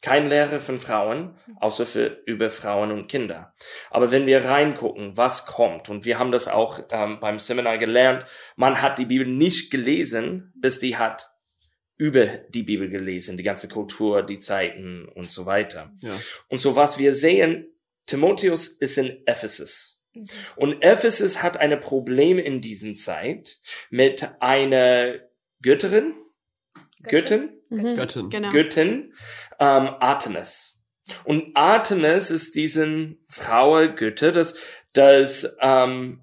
kein 0.04 0.28
Lehre 0.28 0.60
von 0.60 0.82
Frauen, 0.82 1.38
außer 1.62 1.86
für 1.86 2.22
über 2.26 2.52
Frauen 2.52 2.92
und 2.92 3.08
Kinder. 3.08 3.56
Aber 3.90 4.12
wenn 4.12 4.26
wir 4.28 4.44
reingucken, 4.44 5.16
was 5.16 5.46
kommt, 5.46 5.90
und 5.90 6.04
wir 6.04 6.20
haben 6.20 6.34
das 6.34 6.50
auch 6.50 6.82
ähm, 6.92 7.20
beim 7.22 7.40
Seminar 7.40 7.78
gelernt, 7.78 8.26
man 8.58 8.82
hat 8.82 9.00
die 9.00 9.06
Bibel 9.06 9.26
nicht 9.26 9.72
gelesen, 9.72 10.52
bis 10.56 10.80
die 10.80 10.98
hat 10.98 11.32
über 11.96 12.26
die 12.26 12.64
Bibel 12.64 12.90
gelesen, 12.90 13.38
die 13.38 13.44
ganze 13.44 13.70
Kultur, 13.70 14.24
die 14.24 14.40
Zeiten 14.40 15.08
und 15.08 15.32
so 15.32 15.46
weiter. 15.46 15.94
Ja. 16.00 16.12
Und 16.50 16.58
so 16.58 16.76
was 16.76 17.00
wir 17.00 17.16
sehen, 17.16 17.68
Timotheus 18.06 18.68
ist 18.68 18.98
in 18.98 19.26
Ephesus. 19.26 20.02
Mhm. 20.14 20.28
Und 20.58 20.82
Ephesus 20.84 21.42
hat 21.42 21.56
eine 21.56 21.78
Problem 21.78 22.40
in 22.40 22.60
diesen 22.60 22.94
Zeit 22.94 23.62
mit 23.90 24.30
einer 24.42 25.20
Götterin, 25.62 26.14
Göttin, 27.04 27.54
Mhm. 27.74 27.96
Göttin. 27.96 28.30
Genau. 28.30 28.52
Göttin, 28.52 29.14
ähm, 29.60 29.90
Artemis. 30.00 30.82
Und 31.26 31.56
Artemis 31.56 32.32
ist 32.32 32.56
diesen 32.56 33.26
Frau 33.28 33.88
Götter, 33.94 34.32
das, 34.32 34.56
das 34.94 35.58
ähm, 35.60 36.22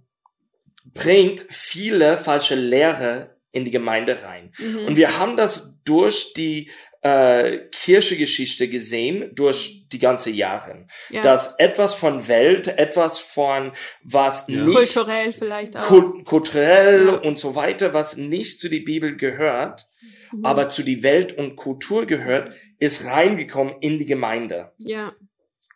bringt 0.95 1.41
viele 1.49 2.17
falsche 2.17 2.55
Lehre 2.55 3.37
in 3.53 3.65
die 3.65 3.71
Gemeinde 3.71 4.23
rein. 4.23 4.53
Mhm. 4.59 4.87
Und 4.87 4.97
wir 4.97 5.19
haben 5.19 5.37
das 5.37 5.75
durch 5.85 6.33
die 6.35 6.71
äh, 7.03 7.59
Kirchegeschichte 7.73 8.69
gesehen, 8.69 9.35
durch 9.35 9.89
die 9.89 9.99
ganze 9.99 10.31
Jahre. 10.31 10.87
Ja. 11.09 11.23
Dass 11.23 11.59
etwas 11.59 11.95
von 11.95 12.29
Welt, 12.29 12.69
etwas 12.69 13.19
von 13.19 13.73
was 14.03 14.47
ja. 14.49 14.63
nicht 14.63 14.95
kulturell 14.95 15.33
vielleicht 15.33 15.77
auch. 15.77 15.89
kulturell 16.25 17.07
ja. 17.07 17.15
und 17.15 17.39
so 17.39 17.55
weiter, 17.55 17.95
was 17.95 18.17
nicht 18.17 18.61
zu 18.61 18.69
die 18.69 18.81
Bibel 18.81 19.17
gehört, 19.17 19.89
mhm. 20.33 20.45
aber 20.45 20.69
zu 20.69 20.83
die 20.83 21.03
Welt 21.03 21.37
und 21.37 21.57
Kultur 21.57 22.07
gehört, 22.07 22.55
ist 22.79 23.07
reingekommen 23.07 23.75
in 23.81 23.99
die 23.99 24.07
Gemeinde. 24.07 24.73
Ja. 24.79 25.15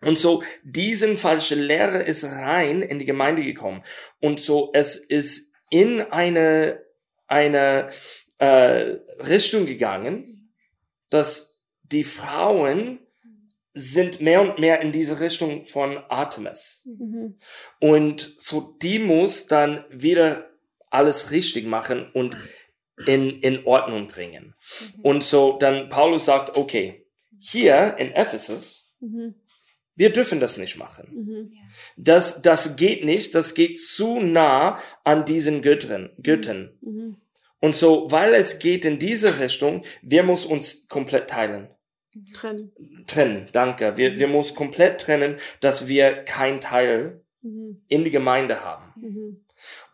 Und 0.01 0.19
so, 0.19 0.43
diesen 0.63 1.17
falsche 1.17 1.55
Lehre 1.55 2.03
ist 2.03 2.25
rein 2.25 2.83
in 2.83 2.99
die 2.99 3.07
Gemeinde 3.07 3.43
gekommen. 3.43 3.83
Und 4.21 4.41
so, 4.41 4.71
es 4.75 4.97
ist 4.97 5.55
in 5.71 6.03
eine, 6.03 6.83
eine 7.27 7.89
äh, 8.39 8.97
Richtung 9.21 9.67
gegangen, 9.67 10.53
dass 11.11 11.65
die 11.83 12.05
Frauen 12.05 13.01
sind 13.73 14.21
mehr 14.21 14.41
und 14.41 14.59
mehr 14.59 14.81
in 14.81 14.93
diese 14.93 15.21
Richtung 15.21 15.65
von 15.65 15.99
Artemis. 16.09 16.87
Mhm. 16.87 17.39
Und 17.81 18.35
so, 18.39 18.77
die 18.81 19.01
muss 19.01 19.47
dann 19.47 19.85
wieder 19.91 20.49
alles 20.91 21.33
richtig 21.33 21.67
machen 21.67 22.09
und 22.13 22.37
in, 23.07 23.41
in 23.41 23.67
Ordnung 23.67 24.09
bringen. 24.09 24.55
Mhm. 24.97 25.01
Und 25.03 25.25
so 25.25 25.59
dann 25.59 25.89
Paulus 25.89 26.27
sagt, 26.27 26.57
okay, 26.57 27.07
hier 27.39 27.97
in 27.99 28.13
Ephesus, 28.13 28.95
mhm. 29.01 29.35
wir 29.97 30.13
dürfen 30.13 30.41
das 30.41 30.57
nicht 30.57 30.77
machen. 30.77 31.09
Mhm. 31.13 31.53
Das, 31.97 32.43
das 32.43 32.77
geht 32.77 33.05
nicht, 33.05 33.35
das 33.35 33.55
geht 33.55 33.81
zu 33.81 34.21
nah 34.21 34.79
an 35.03 35.25
diesen 35.25 35.63
Göttern. 35.63 36.11
Göttern. 36.23 36.77
Mhm. 36.81 37.17
Und 37.61 37.75
so, 37.75 38.11
weil 38.11 38.35
es 38.35 38.59
geht 38.59 38.85
in 38.85 38.99
diese 38.99 39.41
Richtung, 39.41 39.85
wir 40.03 40.23
muss 40.23 40.45
uns 40.45 40.89
komplett 40.89 41.31
teilen. 41.31 41.69
Trennen. 42.33 42.73
Trennen, 43.07 43.49
danke. 43.53 43.97
Wir, 43.97 44.19
wir 44.19 44.29
muss 44.29 44.55
komplett 44.55 45.01
trennen, 45.01 45.39
dass 45.61 45.89
wir 45.89 46.13
kein 46.25 46.61
Teil 46.61 47.25
mhm. 47.43 47.83
in 47.89 48.05
die 48.05 48.11
Gemeinde 48.11 48.65
haben. 48.65 49.44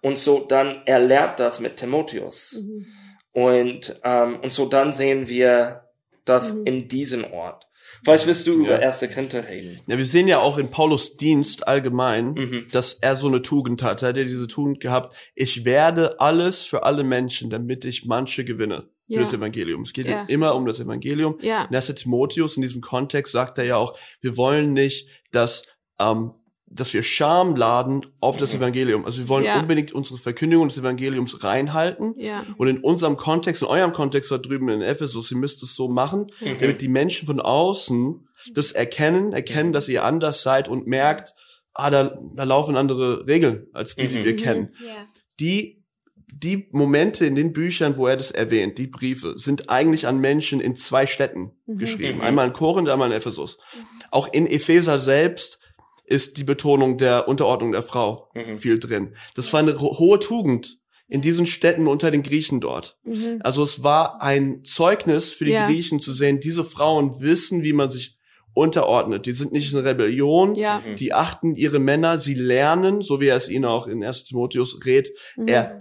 Und 0.02 0.18
so 0.18 0.40
dann 0.40 0.82
er 0.86 0.98
lehrt 0.98 1.40
das 1.40 1.60
mit 1.60 1.76
Timotheus. 1.76 2.62
Mhm. 2.62 2.86
Und, 3.32 4.00
ähm, 4.02 4.40
und 4.40 4.52
so 4.52 4.66
dann 4.66 4.92
sehen 4.92 5.28
wir 5.28 5.84
das 6.24 6.54
mhm. 6.54 6.66
in 6.66 6.88
diesem 6.88 7.24
Ort. 7.24 7.66
Vielleicht 8.02 8.26
willst 8.26 8.46
du 8.46 8.52
ja. 8.52 8.58
über 8.58 8.80
erste 8.80 9.08
Korinther 9.08 9.46
reden. 9.46 9.78
Ja, 9.86 9.98
wir 9.98 10.04
sehen 10.04 10.28
ja 10.28 10.38
auch 10.38 10.58
in 10.58 10.70
Paulus 10.70 11.16
Dienst 11.16 11.66
allgemein, 11.66 12.32
mhm. 12.32 12.66
dass 12.72 12.94
er 12.94 13.16
so 13.16 13.28
eine 13.28 13.42
Tugend 13.42 13.82
hat. 13.82 14.02
Er 14.02 14.10
hat 14.10 14.16
ja 14.16 14.24
diese 14.24 14.46
Tugend 14.46 14.80
gehabt, 14.80 15.14
ich 15.34 15.64
werde 15.64 16.18
alles 16.20 16.64
für 16.64 16.84
alle 16.84 17.04
Menschen, 17.04 17.50
damit 17.50 17.84
ich 17.84 18.06
manche 18.06 18.44
gewinne 18.44 18.88
für 19.06 19.14
ja. 19.14 19.20
das 19.20 19.34
Evangelium. 19.34 19.82
Es 19.82 19.92
geht 19.92 20.06
ja. 20.06 20.24
immer 20.28 20.54
um 20.54 20.66
das 20.66 20.80
Evangelium. 20.80 21.38
Ja. 21.42 21.64
Und 21.64 21.74
1. 21.74 21.94
Timotheus 21.94 22.56
in 22.56 22.62
diesem 22.62 22.80
Kontext 22.80 23.32
sagt 23.32 23.58
er 23.58 23.64
ja 23.64 23.76
auch, 23.76 23.98
wir 24.20 24.36
wollen 24.36 24.72
nicht, 24.72 25.08
dass 25.32 25.66
ähm, 25.98 26.32
dass 26.72 26.94
wir 26.94 27.02
Scham 27.02 27.56
laden 27.56 28.06
auf 28.20 28.36
das 28.36 28.52
mhm. 28.52 28.60
Evangelium. 28.60 29.04
Also 29.04 29.18
wir 29.18 29.28
wollen 29.28 29.44
ja. 29.44 29.58
unbedingt 29.58 29.92
unsere 29.92 30.18
Verkündigung 30.18 30.68
des 30.68 30.78
Evangeliums 30.78 31.42
reinhalten. 31.42 32.14
Ja. 32.16 32.44
Und 32.56 32.68
in 32.68 32.78
unserem 32.78 33.16
Kontext, 33.16 33.62
in 33.62 33.68
eurem 33.68 33.92
Kontext 33.92 34.30
da 34.30 34.38
drüben 34.38 34.68
in 34.68 34.80
Ephesus, 34.80 35.30
ihr 35.32 35.36
müsst 35.36 35.62
es 35.64 35.74
so 35.74 35.88
machen, 35.88 36.30
mhm. 36.40 36.58
damit 36.60 36.80
die 36.80 36.88
Menschen 36.88 37.26
von 37.26 37.40
außen 37.40 38.28
das 38.54 38.72
erkennen, 38.72 39.32
erkennen, 39.32 39.72
dass 39.72 39.88
ihr 39.88 40.04
anders 40.04 40.42
seid 40.42 40.68
und 40.68 40.86
merkt, 40.86 41.34
ah, 41.74 41.90
da, 41.90 42.16
da 42.36 42.44
laufen 42.44 42.76
andere 42.76 43.26
Regeln 43.26 43.66
als 43.72 43.96
die, 43.96 44.08
die 44.08 44.24
wir 44.24 44.32
mhm. 44.32 44.36
kennen. 44.36 44.74
Ja. 44.86 45.06
Die 45.40 45.80
die 46.32 46.68
Momente 46.70 47.26
in 47.26 47.34
den 47.34 47.52
Büchern, 47.52 47.96
wo 47.96 48.06
er 48.06 48.16
das 48.16 48.30
erwähnt, 48.30 48.78
die 48.78 48.86
Briefe, 48.86 49.34
sind 49.36 49.68
eigentlich 49.68 50.06
an 50.06 50.20
Menschen 50.20 50.60
in 50.60 50.76
zwei 50.76 51.06
Städten 51.06 51.50
mhm. 51.66 51.76
geschrieben. 51.76 52.18
Mhm. 52.18 52.24
Einmal 52.24 52.46
in 52.46 52.52
Korinth, 52.52 52.88
einmal 52.88 53.10
in 53.10 53.16
Ephesus. 53.16 53.58
Mhm. 53.74 53.80
Auch 54.12 54.32
in 54.32 54.46
Epheser 54.46 55.00
selbst 55.00 55.58
ist 56.10 56.36
die 56.36 56.44
Betonung 56.44 56.98
der 56.98 57.28
Unterordnung 57.28 57.72
der 57.72 57.84
Frau 57.84 58.28
mhm. 58.34 58.58
viel 58.58 58.78
drin. 58.78 59.14
Das 59.36 59.52
war 59.52 59.60
eine 59.60 59.80
hohe 59.80 60.18
Tugend 60.18 60.78
in 61.08 61.22
diesen 61.22 61.46
Städten 61.46 61.86
unter 61.86 62.10
den 62.10 62.22
Griechen 62.22 62.60
dort. 62.60 62.98
Mhm. 63.04 63.40
Also 63.42 63.62
es 63.62 63.82
war 63.82 64.20
ein 64.20 64.64
Zeugnis 64.64 65.30
für 65.30 65.44
die 65.44 65.52
ja. 65.52 65.66
Griechen 65.66 66.00
zu 66.00 66.12
sehen, 66.12 66.40
diese 66.40 66.64
Frauen 66.64 67.20
wissen, 67.20 67.62
wie 67.62 67.72
man 67.72 67.90
sich 67.90 68.18
unterordnet. 68.54 69.26
Die 69.26 69.32
sind 69.32 69.52
nicht 69.52 69.72
in 69.72 69.78
Rebellion, 69.78 70.56
ja. 70.56 70.82
Mhm. 70.84 70.96
die 70.96 71.12
achten 71.12 71.54
ihre 71.54 71.78
Männer, 71.78 72.18
sie 72.18 72.34
lernen, 72.34 73.02
so 73.02 73.20
wie 73.20 73.28
er 73.28 73.36
es 73.36 73.48
ihnen 73.48 73.64
auch 73.64 73.86
in 73.86 74.04
1 74.04 74.24
Timotheus 74.24 74.84
rät, 74.84 75.12
mhm. 75.36 75.46
er 75.46 75.78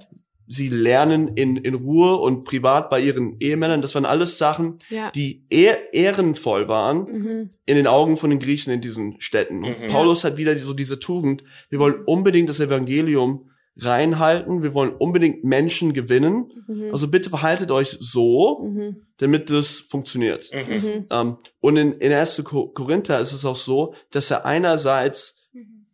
sie 0.52 0.68
lernen 0.68 1.28
in, 1.36 1.58
in 1.58 1.76
Ruhe 1.76 2.18
und 2.18 2.44
privat 2.44 2.90
bei 2.90 3.00
ihren 3.00 3.40
Ehemännern. 3.40 3.84
Das 3.84 3.94
waren 3.94 4.06
alles 4.06 4.40
Sachen, 4.40 4.80
ja. 4.90 5.12
die 5.12 5.46
eher 5.50 5.94
ehrenvoll 5.94 6.68
waren 6.68 7.04
mhm. 7.04 7.50
in 7.68 7.76
den 7.76 7.86
Augen 7.86 8.18
von 8.18 8.32
den 8.32 8.40
Griechen 8.40 8.74
in 8.74 8.82
diesen 8.82 9.22
Städten. 9.22 9.64
Und 9.64 9.80
mhm. 9.80 9.88
Paulus 9.88 10.24
hat 10.24 10.38
wieder 10.38 10.58
so 10.58 10.74
diese 10.74 11.00
Tugend. 11.00 11.44
Wir 11.70 11.78
wollen 11.78 12.04
unbedingt 12.04 12.50
das 12.50 12.60
Evangelium 12.60 13.52
reinhalten. 13.78 14.64
Wir 14.64 14.74
wollen 14.74 14.92
unbedingt 14.92 15.44
Menschen 15.44 15.94
gewinnen. 15.94 16.52
Mhm. 16.68 16.90
Also 16.92 17.10
bitte 17.10 17.30
verhaltet 17.30 17.70
euch 17.70 17.98
so, 18.00 18.64
mhm. 18.64 19.04
damit 19.18 19.52
das 19.52 19.76
funktioniert. 19.76 20.50
Mhm. 20.52 20.74
Mhm. 20.74 21.06
Ähm, 21.12 21.38
und 21.60 21.78
in, 21.78 21.92
in 21.94 22.12
1. 22.12 22.44
Korinther 22.44 23.20
ist 23.20 23.34
es 23.34 23.46
auch 23.46 23.56
so, 23.56 23.94
dass 24.10 24.32
er 24.32 24.48
einerseits 24.48 25.48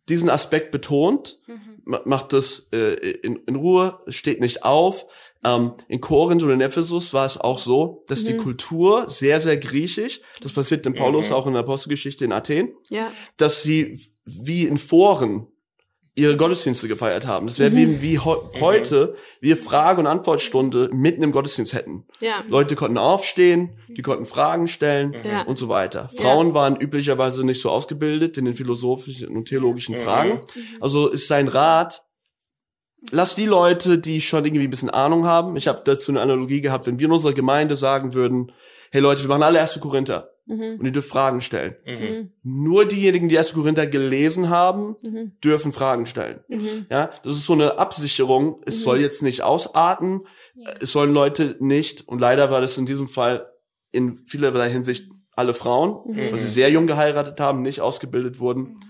diesen 0.08 0.30
Aspekt 0.30 0.70
betont, 0.70 1.40
macht 1.86 2.32
das 2.32 2.68
äh, 2.72 2.94
in, 2.94 3.36
in 3.46 3.54
Ruhe, 3.54 4.00
steht 4.08 4.40
nicht 4.40 4.64
auf. 4.64 5.06
Ähm, 5.44 5.72
in 5.88 6.00
Korinth 6.00 6.42
und 6.42 6.50
in 6.50 6.60
Ephesus 6.60 7.14
war 7.14 7.24
es 7.24 7.38
auch 7.38 7.60
so, 7.60 8.04
dass 8.08 8.22
mhm. 8.22 8.26
die 8.26 8.36
Kultur 8.36 9.08
sehr, 9.08 9.40
sehr 9.40 9.56
griechisch, 9.56 10.20
das 10.40 10.52
passiert 10.52 10.84
in 10.84 10.94
Paulus 10.94 11.28
mhm. 11.28 11.34
auch 11.34 11.46
in 11.46 11.52
der 11.52 11.62
Apostelgeschichte 11.62 12.24
in 12.24 12.32
Athen, 12.32 12.74
ja. 12.90 13.12
dass 13.36 13.62
sie 13.62 14.00
wie 14.24 14.64
in 14.64 14.78
Foren 14.78 15.46
ihre 16.16 16.36
Gottesdienste 16.38 16.88
gefeiert 16.88 17.26
haben. 17.26 17.46
Das 17.46 17.58
wäre 17.58 17.70
mhm. 17.70 17.76
wie, 17.76 18.02
wie 18.02 18.20
he 18.20 18.30
mhm. 18.30 18.60
heute 18.60 19.16
wir 19.40 19.56
Frage- 19.56 20.00
und 20.00 20.06
Antwortstunde 20.06 20.88
mitten 20.92 21.22
im 21.22 21.30
Gottesdienst 21.30 21.74
hätten. 21.74 22.06
Ja. 22.20 22.42
Leute 22.48 22.74
konnten 22.74 22.96
aufstehen, 22.96 23.78
die 23.88 24.02
konnten 24.02 24.24
Fragen 24.24 24.66
stellen 24.66 25.14
ja. 25.22 25.42
und 25.42 25.58
so 25.58 25.68
weiter. 25.68 26.10
Frauen 26.16 26.48
ja. 26.48 26.54
waren 26.54 26.76
üblicherweise 26.76 27.44
nicht 27.44 27.60
so 27.60 27.70
ausgebildet 27.70 28.38
in 28.38 28.46
den 28.46 28.54
philosophischen 28.54 29.28
und 29.28 29.46
theologischen 29.46 29.96
Fragen. 29.98 30.40
Mhm. 30.54 30.62
Also 30.80 31.08
ist 31.08 31.28
sein 31.28 31.48
Rat, 31.48 32.02
lass 33.10 33.34
die 33.34 33.46
Leute, 33.46 33.98
die 33.98 34.22
schon 34.22 34.46
irgendwie 34.46 34.66
ein 34.66 34.70
bisschen 34.70 34.90
Ahnung 34.90 35.26
haben. 35.26 35.56
Ich 35.56 35.68
habe 35.68 35.82
dazu 35.84 36.10
eine 36.10 36.22
Analogie 36.22 36.62
gehabt, 36.62 36.86
wenn 36.86 36.98
wir 36.98 37.06
in 37.06 37.12
unserer 37.12 37.34
Gemeinde 37.34 37.76
sagen 37.76 38.14
würden, 38.14 38.52
hey 38.90 39.02
Leute, 39.02 39.20
wir 39.20 39.28
machen 39.28 39.42
alle 39.42 39.58
erste 39.58 39.80
Korinther. 39.80 40.35
Mhm. 40.46 40.78
Und 40.78 40.84
ihr 40.84 40.92
dürft 40.92 41.08
Fragen 41.08 41.40
stellen. 41.40 41.74
Mhm. 41.84 41.92
mhm. 41.92 42.32
Nur 42.42 42.86
diejenigen, 42.86 43.28
die 43.28 43.34
erste 43.34 43.54
Korinther 43.54 43.86
gelesen 43.86 44.48
haben, 44.48 44.96
mhm. 45.02 45.32
dürfen 45.42 45.72
Fragen 45.72 46.06
stellen. 46.06 46.40
Mhm. 46.48 46.86
Ja, 46.88 47.10
das 47.22 47.34
ist 47.34 47.46
so 47.46 47.52
eine 47.52 47.78
Absicherung. 47.78 48.62
Es 48.64 48.82
soll 48.82 49.00
jetzt 49.00 49.22
nicht 49.22 49.42
ausarten. 49.42 50.22
Ja. 50.54 50.70
Es 50.80 50.92
sollen 50.92 51.12
Leute 51.12 51.56
nicht, 51.58 52.08
und 52.08 52.20
leider 52.20 52.50
war 52.50 52.60
das 52.60 52.78
in 52.78 52.86
diesem 52.86 53.08
Fall 53.08 53.50
in 53.90 54.24
vielerlei 54.26 54.70
Hinsicht 54.70 55.10
alle 55.32 55.52
Frauen, 55.52 56.16
weil 56.16 56.38
sie 56.38 56.48
sehr 56.48 56.70
jung 56.70 56.86
geheiratet 56.86 57.38
haben, 57.40 57.60
nicht 57.60 57.82
ausgebildet 57.82 58.40
wurden. 58.40 58.80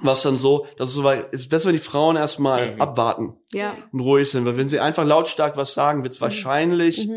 Was 0.00 0.22
dann 0.22 0.38
so, 0.38 0.66
dass 0.76 0.88
es 0.88 0.94
so 0.94 1.04
war, 1.04 1.32
ist 1.32 1.50
besser, 1.50 1.66
wenn 1.66 1.74
die 1.74 1.80
Frauen 1.80 2.16
erstmal 2.16 2.80
abwarten 2.80 3.34
ja. 3.52 3.76
und 3.92 4.00
ruhig 4.00 4.30
sind, 4.30 4.44
weil 4.46 4.56
wenn 4.56 4.68
sie 4.68 4.80
einfach 4.80 5.04
lautstark 5.04 5.56
was 5.56 5.74
sagen, 5.74 6.04
wird 6.04 6.14
es 6.14 6.20
wahrscheinlich 6.20 7.08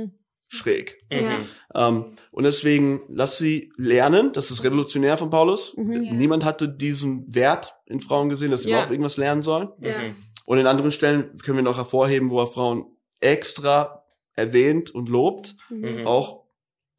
schräg. 0.55 1.03
Mhm. 1.11 1.27
Ähm, 1.73 2.05
und 2.31 2.43
deswegen 2.43 3.01
lass 3.07 3.37
sie 3.37 3.71
lernen, 3.77 4.33
das 4.33 4.51
ist 4.51 4.63
revolutionär 4.63 5.17
von 5.17 5.29
Paulus. 5.29 5.75
Mhm. 5.77 6.17
Niemand 6.17 6.45
hatte 6.45 6.69
diesen 6.69 7.33
Wert 7.33 7.75
in 7.85 7.99
Frauen 7.99 8.29
gesehen, 8.29 8.51
dass 8.51 8.63
sie 8.63 8.69
ja. 8.69 8.77
überhaupt 8.77 8.91
irgendwas 8.91 9.17
lernen 9.17 9.41
sollen. 9.41 9.69
Ja. 9.79 9.97
Mhm. 9.99 10.15
Und 10.45 10.57
in 10.59 10.67
anderen 10.67 10.91
Stellen 10.91 11.37
können 11.37 11.57
wir 11.57 11.63
noch 11.63 11.77
hervorheben, 11.77 12.29
wo 12.29 12.39
er 12.39 12.47
Frauen 12.47 12.85
extra 13.19 14.03
erwähnt 14.35 14.91
und 14.91 15.09
lobt, 15.09 15.55
mhm. 15.69 16.05
auch 16.05 16.45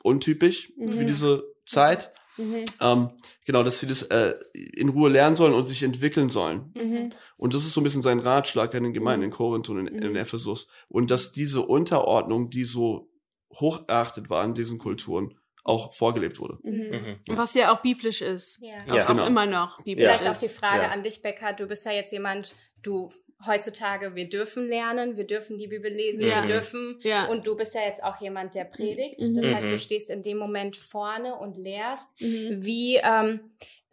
untypisch 0.03 0.73
mhm. 0.77 0.89
für 0.89 1.05
diese 1.05 1.45
Zeit. 1.67 2.13
Mhm. 2.39 2.65
Ähm, 2.81 3.11
genau, 3.45 3.63
dass 3.63 3.81
sie 3.81 3.87
das 3.87 4.03
äh, 4.03 4.35
in 4.53 4.91
Ruhe 4.91 5.09
lernen 5.09 5.37
sollen 5.37 5.55
und 5.55 5.67
sich 5.67 5.83
entwickeln 5.83 6.29
sollen. 6.29 6.73
Mhm. 6.75 7.13
Und 7.37 7.55
das 7.55 7.65
ist 7.65 7.73
so 7.73 7.81
ein 7.81 7.85
bisschen 7.85 8.03
sein 8.03 8.19
Ratschlag 8.19 8.75
an 8.75 8.85
den 8.85 8.93
Gemeinden 8.93 9.25
in 9.25 9.31
Korinth 9.31 9.69
und 9.69 9.87
in, 9.87 10.03
in 10.03 10.17
Ephesus. 10.17 10.69
Und 10.89 11.11
dass 11.11 11.33
diese 11.33 11.63
Unterordnung, 11.63 12.51
die 12.51 12.65
so 12.65 13.11
hochachtet 13.55 14.31
war 14.31 14.45
in 14.45 14.55
diesen 14.55 14.79
Kulturen, 14.79 15.39
auch 15.65 15.93
vorgelebt 15.95 16.39
wurde. 16.39 16.59
Mhm. 16.63 17.19
Mhm. 17.27 17.37
Was 17.37 17.55
ja 17.55 17.73
auch 17.73 17.83
biblisch 17.83 18.23
ist. 18.23 18.61
Ja. 18.63 18.77
Auch, 18.89 18.97
ja. 18.97 19.05
Genau. 19.07 19.27
immer 19.27 19.47
noch 19.47 19.79
biblisch 19.79 20.07
Vielleicht 20.07 20.23
ist. 20.23 20.29
auch 20.29 20.41
die 20.41 20.55
Frage 20.55 20.85
ja. 20.85 20.91
an 20.91 21.03
dich, 21.03 21.23
Becker. 21.23 21.53
Du 21.53 21.67
bist 21.67 21.85
ja 21.85 21.93
jetzt 21.93 22.13
jemand, 22.13 22.55
du 22.83 23.11
heutzutage, 23.45 24.15
wir 24.15 24.29
dürfen 24.29 24.67
lernen, 24.67 25.17
wir 25.17 25.27
dürfen 25.27 25.59
die 25.59 25.67
Bibel 25.67 25.93
lesen, 25.93 26.27
ja. 26.27 26.43
wir 26.43 26.47
dürfen. 26.47 26.99
Ja. 27.03 27.27
Und 27.27 27.47
du 27.47 27.57
bist 27.57 27.75
ja 27.75 27.83
jetzt 27.83 28.03
auch 28.03 28.21
jemand, 28.21 28.55
der 28.55 28.65
predigt. 28.65 29.21
Mhm. 29.21 29.43
Das 29.43 29.55
heißt, 29.55 29.67
du 29.67 29.73
mhm. 29.73 29.79
stehst 29.79 30.11
in 30.11 30.23
dem 30.23 30.39
Moment 30.39 30.77
vorne 30.77 31.35
und 31.35 31.57
lehrst. 31.57 32.21
Mhm. 32.21 32.65
Wie 32.65 32.97
ähm, 32.97 33.41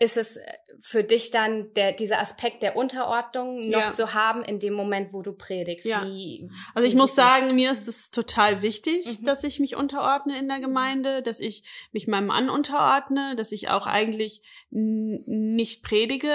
ist 0.04 0.18
es 0.18 0.38
äh, 0.38 0.44
für 0.80 1.04
dich 1.04 1.32
dann 1.32 1.74
der, 1.74 1.94
dieser 1.94 2.20
Aspekt 2.20 2.62
der 2.62 2.76
Unterordnung 2.76 3.70
noch 3.70 3.80
ja. 3.80 3.94
zu 3.94 4.14
haben 4.14 4.44
in 4.44 4.60
dem 4.60 4.74
Moment, 4.74 5.14
wo 5.14 5.22
du 5.22 5.32
predigst? 5.32 5.86
Ja. 5.86 6.06
Wie, 6.06 6.50
also 6.74 6.88
ich 6.88 6.96
muss 6.96 7.16
sagen, 7.16 7.56
mir 7.56 7.72
ist 7.72 7.88
es 7.88 8.10
total 8.10 8.62
wichtig, 8.62 9.06
mhm. 9.06 9.26
dass 9.26 9.44
ich 9.44 9.60
mich 9.60 9.76
unterordne 9.76 10.38
in 10.38 10.48
der 10.48 10.60
Gemeinde, 10.60 11.24
dass 11.24 11.40
ich 11.40 11.64
mich 11.92 12.08
meinem 12.08 12.28
Mann 12.28 12.50
unterordne, 12.50 13.36
dass 13.38 13.52
ich 13.52 13.70
auch 13.70 13.88
eigentlich 13.88 14.42
nicht 14.70 15.84
predige, 15.84 16.34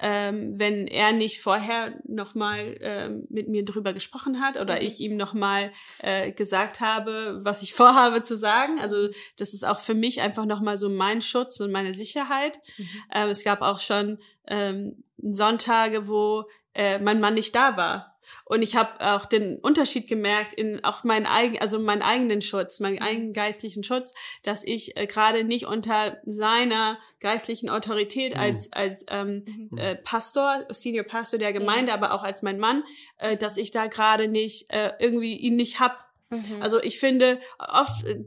ähm, 0.00 0.58
wenn 0.58 0.86
er 0.86 1.12
nicht 1.12 1.40
vorher 1.40 1.94
nochmal 2.04 2.76
ähm, 2.80 3.26
mit 3.30 3.48
mir 3.48 3.64
drüber 3.64 3.92
gesprochen 3.92 4.40
hat 4.40 4.58
oder 4.58 4.76
mhm. 4.76 4.86
ich 4.86 5.00
ihm 5.00 5.16
nochmal 5.16 5.72
äh, 6.00 6.32
gesagt 6.32 6.80
habe, 6.80 7.40
was 7.42 7.62
ich 7.62 7.74
vorhabe 7.74 8.22
zu 8.22 8.36
sagen. 8.36 8.78
Also 8.78 9.08
das 9.38 9.54
ist 9.54 9.64
auch 9.64 9.78
für 9.78 9.94
mich 9.94 10.20
einfach 10.20 10.44
nochmal 10.44 10.76
so 10.78 10.88
mein 10.88 11.20
Schutz 11.22 11.60
und 11.60 11.72
meine 11.72 11.94
Sicherheit. 11.94 12.58
Mhm. 12.76 12.88
Ähm, 13.14 13.28
es 13.30 13.44
gab 13.44 13.62
auch 13.62 13.80
schon 13.80 14.18
ähm, 14.46 15.02
Sonntage, 15.18 16.08
wo 16.08 16.44
äh, 16.74 16.98
mein 16.98 17.20
Mann 17.20 17.34
nicht 17.34 17.54
da 17.54 17.76
war 17.76 18.15
und 18.44 18.62
ich 18.62 18.76
habe 18.76 19.00
auch 19.00 19.26
den 19.26 19.58
Unterschied 19.58 20.08
gemerkt 20.08 20.52
in 20.54 20.84
auch 20.84 21.04
meinen 21.04 21.26
eigenen, 21.26 21.60
also 21.60 21.78
meinen 21.78 22.02
eigenen 22.02 22.42
Schutz, 22.42 22.80
meinen 22.80 22.96
mhm. 22.96 23.02
eigenen 23.02 23.32
geistlichen 23.32 23.84
Schutz, 23.84 24.14
dass 24.42 24.64
ich 24.64 24.96
äh, 24.96 25.06
gerade 25.06 25.44
nicht 25.44 25.66
unter 25.66 26.18
seiner 26.24 26.98
geistlichen 27.20 27.68
Autorität 27.68 28.34
mhm. 28.34 28.40
als 28.40 28.72
als 28.72 29.04
ähm, 29.08 29.44
mhm. 29.70 29.78
äh, 29.78 29.96
Pastor, 29.96 30.66
Senior 30.70 31.04
Pastor 31.04 31.38
der 31.38 31.52
Gemeinde, 31.52 31.88
ja. 31.88 31.94
aber 31.94 32.12
auch 32.12 32.22
als 32.22 32.42
mein 32.42 32.58
Mann, 32.58 32.84
äh, 33.18 33.36
dass 33.36 33.56
ich 33.56 33.70
da 33.70 33.86
gerade 33.86 34.28
nicht 34.28 34.72
äh, 34.72 34.92
irgendwie 34.98 35.36
ihn 35.36 35.56
nicht 35.56 35.80
hab 35.80 36.06
Mhm. 36.30 36.60
Also 36.60 36.80
ich 36.80 36.98
finde, 36.98 37.40
oft 37.58 38.04
äh, 38.04 38.24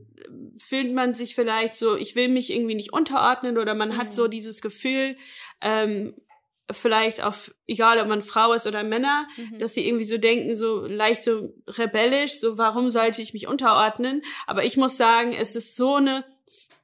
fühlt 0.58 0.94
man 0.94 1.14
sich 1.14 1.36
vielleicht 1.36 1.76
so, 1.76 1.98
ich 1.98 2.16
will 2.16 2.30
mich 2.30 2.52
irgendwie 2.52 2.76
nicht 2.76 2.94
unterordnen 2.94 3.58
oder 3.58 3.76
man 3.76 3.90
mhm. 3.90 3.98
hat 3.98 4.14
so 4.14 4.28
dieses 4.28 4.62
Gefühl, 4.62 5.16
ähm, 5.62 6.16
vielleicht 6.72 7.24
auch, 7.24 7.36
egal 7.68 8.00
ob 8.00 8.08
man 8.08 8.22
Frau 8.22 8.54
ist 8.54 8.68
oder 8.68 8.84
Männer, 8.84 9.28
mhm. 9.38 9.58
dass 9.58 9.74
sie 9.74 9.88
irgendwie 9.88 10.06
so 10.06 10.18
denken, 10.18 10.56
so 10.56 10.82
leicht 10.86 11.24
so 11.24 11.54
rebellisch, 11.68 12.40
so 12.40 12.58
warum 12.58 12.90
sollte 12.90 13.22
ich 13.22 13.34
mich 13.34 13.48
unterordnen? 13.48 14.22
Aber 14.48 14.64
ich 14.64 14.78
muss 14.78 14.98
sagen, 14.98 15.34
es 15.34 15.56
ist 15.56 15.76
so 15.76 15.96
eine 15.96 16.26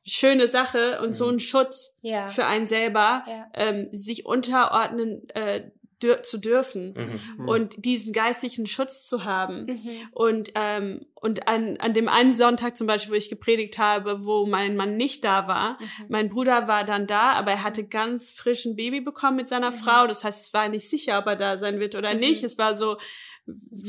schöne 0.06 0.48
Sache 0.48 1.01
und 1.01 1.10
mhm. 1.10 1.13
so 1.13 1.27
ein 1.30 1.39
Schutz 1.39 1.98
ja. 2.01 2.27
für 2.27 2.46
einen 2.46 2.68
selber, 2.68 3.24
ja. 3.27 3.48
ähm, 3.56 3.89
sich 3.92 4.25
unterordnen 4.25 5.27
äh, 5.30 5.72
dür 6.02 6.24
zu 6.24 6.38
dürfen 6.38 6.94
mhm. 6.94 7.44
mhm. 7.44 7.50
und 7.50 7.86
diesen 7.86 8.14
geistlichen 8.14 8.68
Schutz 8.68 9.08
zu 9.08 9.24
haben. 9.24 9.66
Mhm. 9.66 9.90
Und, 10.12 10.52
ähm, 10.56 11.06
und 11.16 11.48
an, 11.48 11.78
an 11.78 11.94
dem 11.94 12.10
einen 12.10 12.34
Sonntag 12.34 12.75
zum 12.75 12.88
Beispiel, 12.88 13.14
wo 13.14 13.18
ich 13.18 13.30
gepredigt 13.30 13.78
habe, 13.78 14.25
wo 14.25 14.46
mein 14.46 14.75
Mann 14.75 14.98
nicht 14.98 15.24
da 15.24 15.48
war, 15.48 15.80
mhm. 15.80 16.06
mein 16.10 16.30
Bruder 16.30 16.68
war 16.68 16.84
dann 16.84 17.08
da, 17.08 17.32
aber 17.34 17.52
er 17.52 17.64
hatte 17.64 17.86
ganz 17.86 18.34
frisch 18.34 18.66
ein 18.66 18.75
Baby 18.75 19.02
bekommen 19.02 19.38
mit 19.38 19.50
seiner 19.50 19.72
mhm. 19.72 19.75
Frau. 19.75 20.08
Das 20.08 20.24
heißt, 20.24 20.46
es 20.46 20.54
war 20.54 20.68
nicht 20.68 20.90
sicher, 20.90 21.18
ob 21.20 21.28
er 21.28 21.36
da 21.36 21.58
sein 21.58 21.80
wird 21.80 21.96
oder 21.96 22.14
nicht. 22.14 22.44
Es 22.44 22.58
war 22.58 22.75
so, 22.75 22.98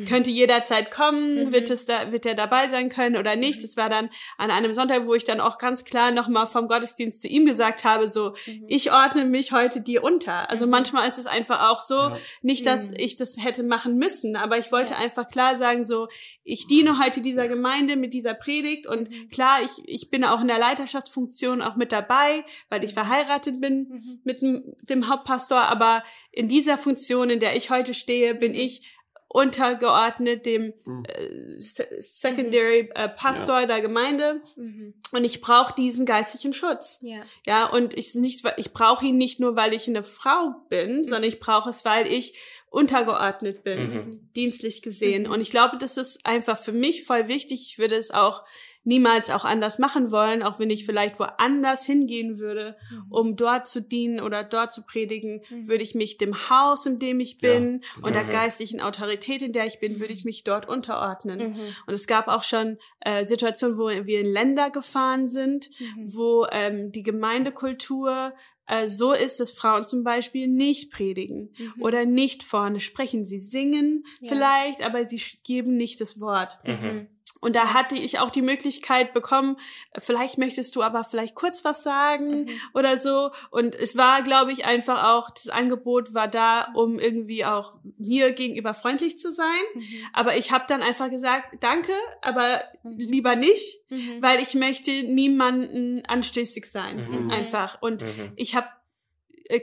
könnte 0.07 0.31
jederzeit 0.31 0.91
kommen, 0.91 1.47
mhm. 1.47 1.53
wird 1.53 1.71
es 1.71 1.87
da, 1.87 2.13
wird 2.13 2.27
er 2.27 2.35
dabei 2.35 2.69
sein 2.69 2.91
können 2.91 3.17
oder 3.17 3.37
nicht. 3.37 3.65
Es 3.65 3.77
war 3.77 3.89
dann 3.89 4.11
an 4.37 4.51
einem 4.51 4.75
Sonntag, 4.75 5.07
wo 5.07 5.15
ich 5.15 5.25
dann 5.25 5.41
auch 5.41 5.57
ganz 5.57 5.85
klar 5.85 6.11
nochmal 6.11 6.47
vom 6.47 6.69
Gottesdienst 6.69 7.23
zu 7.23 7.29
ihm 7.29 7.47
gesagt 7.47 7.85
habe, 7.85 8.07
so, 8.07 8.35
mhm. 8.47 8.67
ich 8.69 8.93
ordne 8.93 9.25
mich 9.25 9.53
heute 9.53 9.81
dir 9.81 10.05
unter. 10.05 10.51
Also 10.51 10.67
mhm. 10.67 10.73
manchmal 10.73 11.09
ist 11.09 11.17
es 11.17 11.27
einfach 11.27 11.71
auch 11.71 11.81
so, 11.81 11.95
ja. 11.95 12.19
nicht, 12.43 12.67
dass 12.67 12.91
mhm. 12.91 12.97
ich 12.99 13.17
das 13.17 13.43
hätte 13.43 13.63
machen 13.63 13.97
müssen, 13.97 14.37
aber 14.37 14.59
ich 14.59 14.73
wollte 14.73 14.93
ja. 14.93 14.99
einfach 14.99 15.29
klar 15.29 15.57
sagen, 15.57 15.87
so, 15.87 16.09
ich 16.45 16.67
diene 16.67 17.03
heute 17.03 17.23
dieser 17.23 17.49
Gemeinde 17.49 17.97
mit 17.97 18.13
dieser 18.13 18.35
Predigt 18.35 18.87
und 18.87 19.11
mhm. 19.11 19.29
klar, 19.31 19.61
ich, 19.63 19.83
ich 19.87 20.11
bin 20.11 20.25
auch 20.25 20.43
in 20.43 20.49
der 20.49 20.59
Leiterschaftsfunktion 20.59 21.63
auch 21.63 21.77
mit 21.77 21.93
dabei, 21.93 22.45
weil 22.69 22.85
ich 22.85 22.93
verheiratet 22.93 23.59
bin 23.61 23.89
mhm. 23.89 24.21
mit 24.23 24.43
dem, 24.43 24.75
dem 24.83 25.09
Hauptpastor, 25.09 25.63
aber 25.63 26.05
in 26.31 26.47
dieser 26.49 26.77
Funktion, 26.77 27.31
in 27.31 27.41
der 27.41 27.57
ich 27.57 27.71
heute 27.71 27.95
stehe, 27.95 28.35
bin 28.35 28.55
ich 28.55 28.96
untergeordnet 29.29 30.47
dem 30.47 30.73
mhm. 30.85 31.05
äh, 31.05 31.61
Secondary 31.61 32.91
äh, 32.95 33.09
Pastor 33.09 33.61
ja. 33.61 33.67
der 33.67 33.81
Gemeinde 33.81 34.41
mhm. 34.57 34.95
und 35.13 35.25
ich 35.25 35.41
brauche 35.41 35.75
diesen 35.75 36.07
geistlichen 36.07 36.53
Schutz. 36.53 37.01
Ja. 37.03 37.23
Ja, 37.45 37.67
und 37.67 37.95
ich 37.95 38.15
nicht 38.15 38.47
ich 38.57 38.73
brauche 38.73 39.05
ihn 39.05 39.19
nicht 39.19 39.41
nur, 39.41 39.57
weil 39.57 39.75
ich 39.75 39.89
eine 39.89 40.03
Frau 40.03 40.55
bin, 40.69 40.99
mhm. 40.99 41.05
sondern 41.05 41.25
ich 41.25 41.41
brauche 41.41 41.71
es, 41.71 41.85
weil 41.85 42.07
ich 42.07 42.39
untergeordnet 42.71 43.65
bin, 43.65 43.95
mhm. 43.95 44.31
dienstlich 44.35 44.83
gesehen. 44.83 45.25
Mhm. 45.25 45.31
Und 45.31 45.41
ich 45.41 45.51
glaube, 45.51 45.79
das 45.79 45.97
ist 45.97 46.27
einfach 46.27 46.59
für 46.59 46.73
mich 46.73 47.05
voll 47.05 47.29
wichtig. 47.29 47.67
Ich 47.69 47.79
würde 47.79 47.95
es 47.95 48.11
auch 48.11 48.45
niemals 48.87 49.31
auch 49.31 49.45
anders 49.45 49.81
machen 49.81 50.13
wollen, 50.13 50.45
auch 50.45 50.61
wenn 50.61 50.71
ich 50.71 50.87
vielleicht 50.87 51.19
woanders 51.19 51.85
hingehen 51.85 52.39
würde, 52.39 52.77
mhm. 52.91 53.07
um 53.11 53.37
dort 53.37 53.67
zu 53.67 53.83
dienen 53.83 54.21
oder 54.21 54.45
dort 54.45 54.73
zu 54.73 54.85
predigen, 54.85 55.43
mhm. 55.51 55.69
würde 55.69 55.83
ich 55.83 55.95
mich 55.95 56.19
dem 56.19 56.51
Haus, 56.51 56.87
in 56.87 57.01
dem 57.01 57.19
ich 57.19 57.39
bin 57.39 57.83
ja. 57.83 58.05
und 58.05 58.15
der 58.15 58.25
geistlichen 58.25 58.81
Autorität, 58.81 59.43
in 59.43 59.53
der 59.53 59.67
ich 59.67 59.81
bin, 59.81 59.99
würde 59.99 60.13
ich 60.13 60.25
mich 60.25 60.45
dort 60.45 60.69
unterordnen. 60.69 61.55
Mhm. 61.55 61.61
Und 61.87 61.95
es 61.95 62.07
gab 62.07 62.29
auch 62.29 62.45
schon 62.45 62.79
äh, 63.01 63.25
Situationen, 63.25 63.77
wo 63.77 63.89
wir 63.89 64.21
in 64.21 64.27
Länder 64.27 64.71
gefahren 64.71 65.29
sind, 65.29 65.69
mhm. 65.81 66.15
wo 66.15 66.47
ähm, 66.53 66.93
die 66.93 67.03
Gemeindekultur 67.03 68.35
äh, 68.67 68.89
so 68.89 69.13
ist, 69.13 69.41
dass 69.41 69.53
Frauen 69.53 69.87
zum 69.87 70.05
Beispiel 70.05 70.49
nicht 70.49 70.93
predigen 70.93 71.51
mhm. 71.59 71.83
oder 71.83 72.05
nicht 72.05 72.43
vorne 72.43 72.81
sprechen. 72.81 73.27
Sie 73.27 73.39
singen 73.39 74.05
ja. 74.21 74.29
vielleicht, 74.29 74.83
aber 74.83 75.07
sie 75.07 75.21
geben 75.45 75.77
nicht 75.77 76.01
das 76.01 76.21
Wort. 76.21 76.59
Mhm. 76.65 77.09
Und 77.41 77.55
da 77.55 77.75
hatte 77.75 77.95
ich 77.95 78.19
auch 78.19 78.31
die 78.31 78.43
Möglichkeit 78.43 79.13
bekommen, 79.13 79.57
vielleicht 79.99 80.39
möchtest 80.39 80.75
du 80.77 80.83
aber 80.83 81.05
vielleicht 81.05 81.35
kurz 81.35 81.65
was 81.65 81.83
sagen 81.83 82.45
mhm. 82.45 82.49
oder 82.75 82.99
so. 82.99 83.31
Und 83.51 83.75
es 83.75 83.97
war, 83.97 84.23
glaube 84.23 84.53
ich, 84.53 84.65
einfach 84.65 85.13
auch, 85.13 85.31
das 85.31 85.49
Angebot 85.49 86.15
war 86.15 86.29
da, 86.29 86.69
um 86.75 86.99
irgendwie 86.99 87.45
auch 87.45 87.75
mir 87.99 88.33
gegenüber 88.33 88.75
freundlich 88.75 89.19
zu 89.19 89.33
sein. 89.33 89.47
Mhm. 89.75 89.83
Aber 90.13 90.37
ich 90.37 90.53
habe 90.53 90.65
dann 90.69 90.83
einfach 90.83 91.11
gesagt, 91.11 91.45
danke, 91.61 91.93
aber 92.23 92.61
mhm. 92.83 92.99
lieber 92.99 93.37
nicht, 93.37 93.91
mhm. 93.91 94.21
weil 94.21 94.41
ich 94.41 94.55
möchte 94.55 94.91
niemanden 94.91 96.05
anstößig 96.07 96.67
sein. 96.67 97.09
Mhm. 97.11 97.31
Einfach. 97.31 97.81
Und 97.83 98.03
mhm. 98.03 98.33
ich 98.37 98.55
habe 98.55 98.67
äh, 98.67 98.76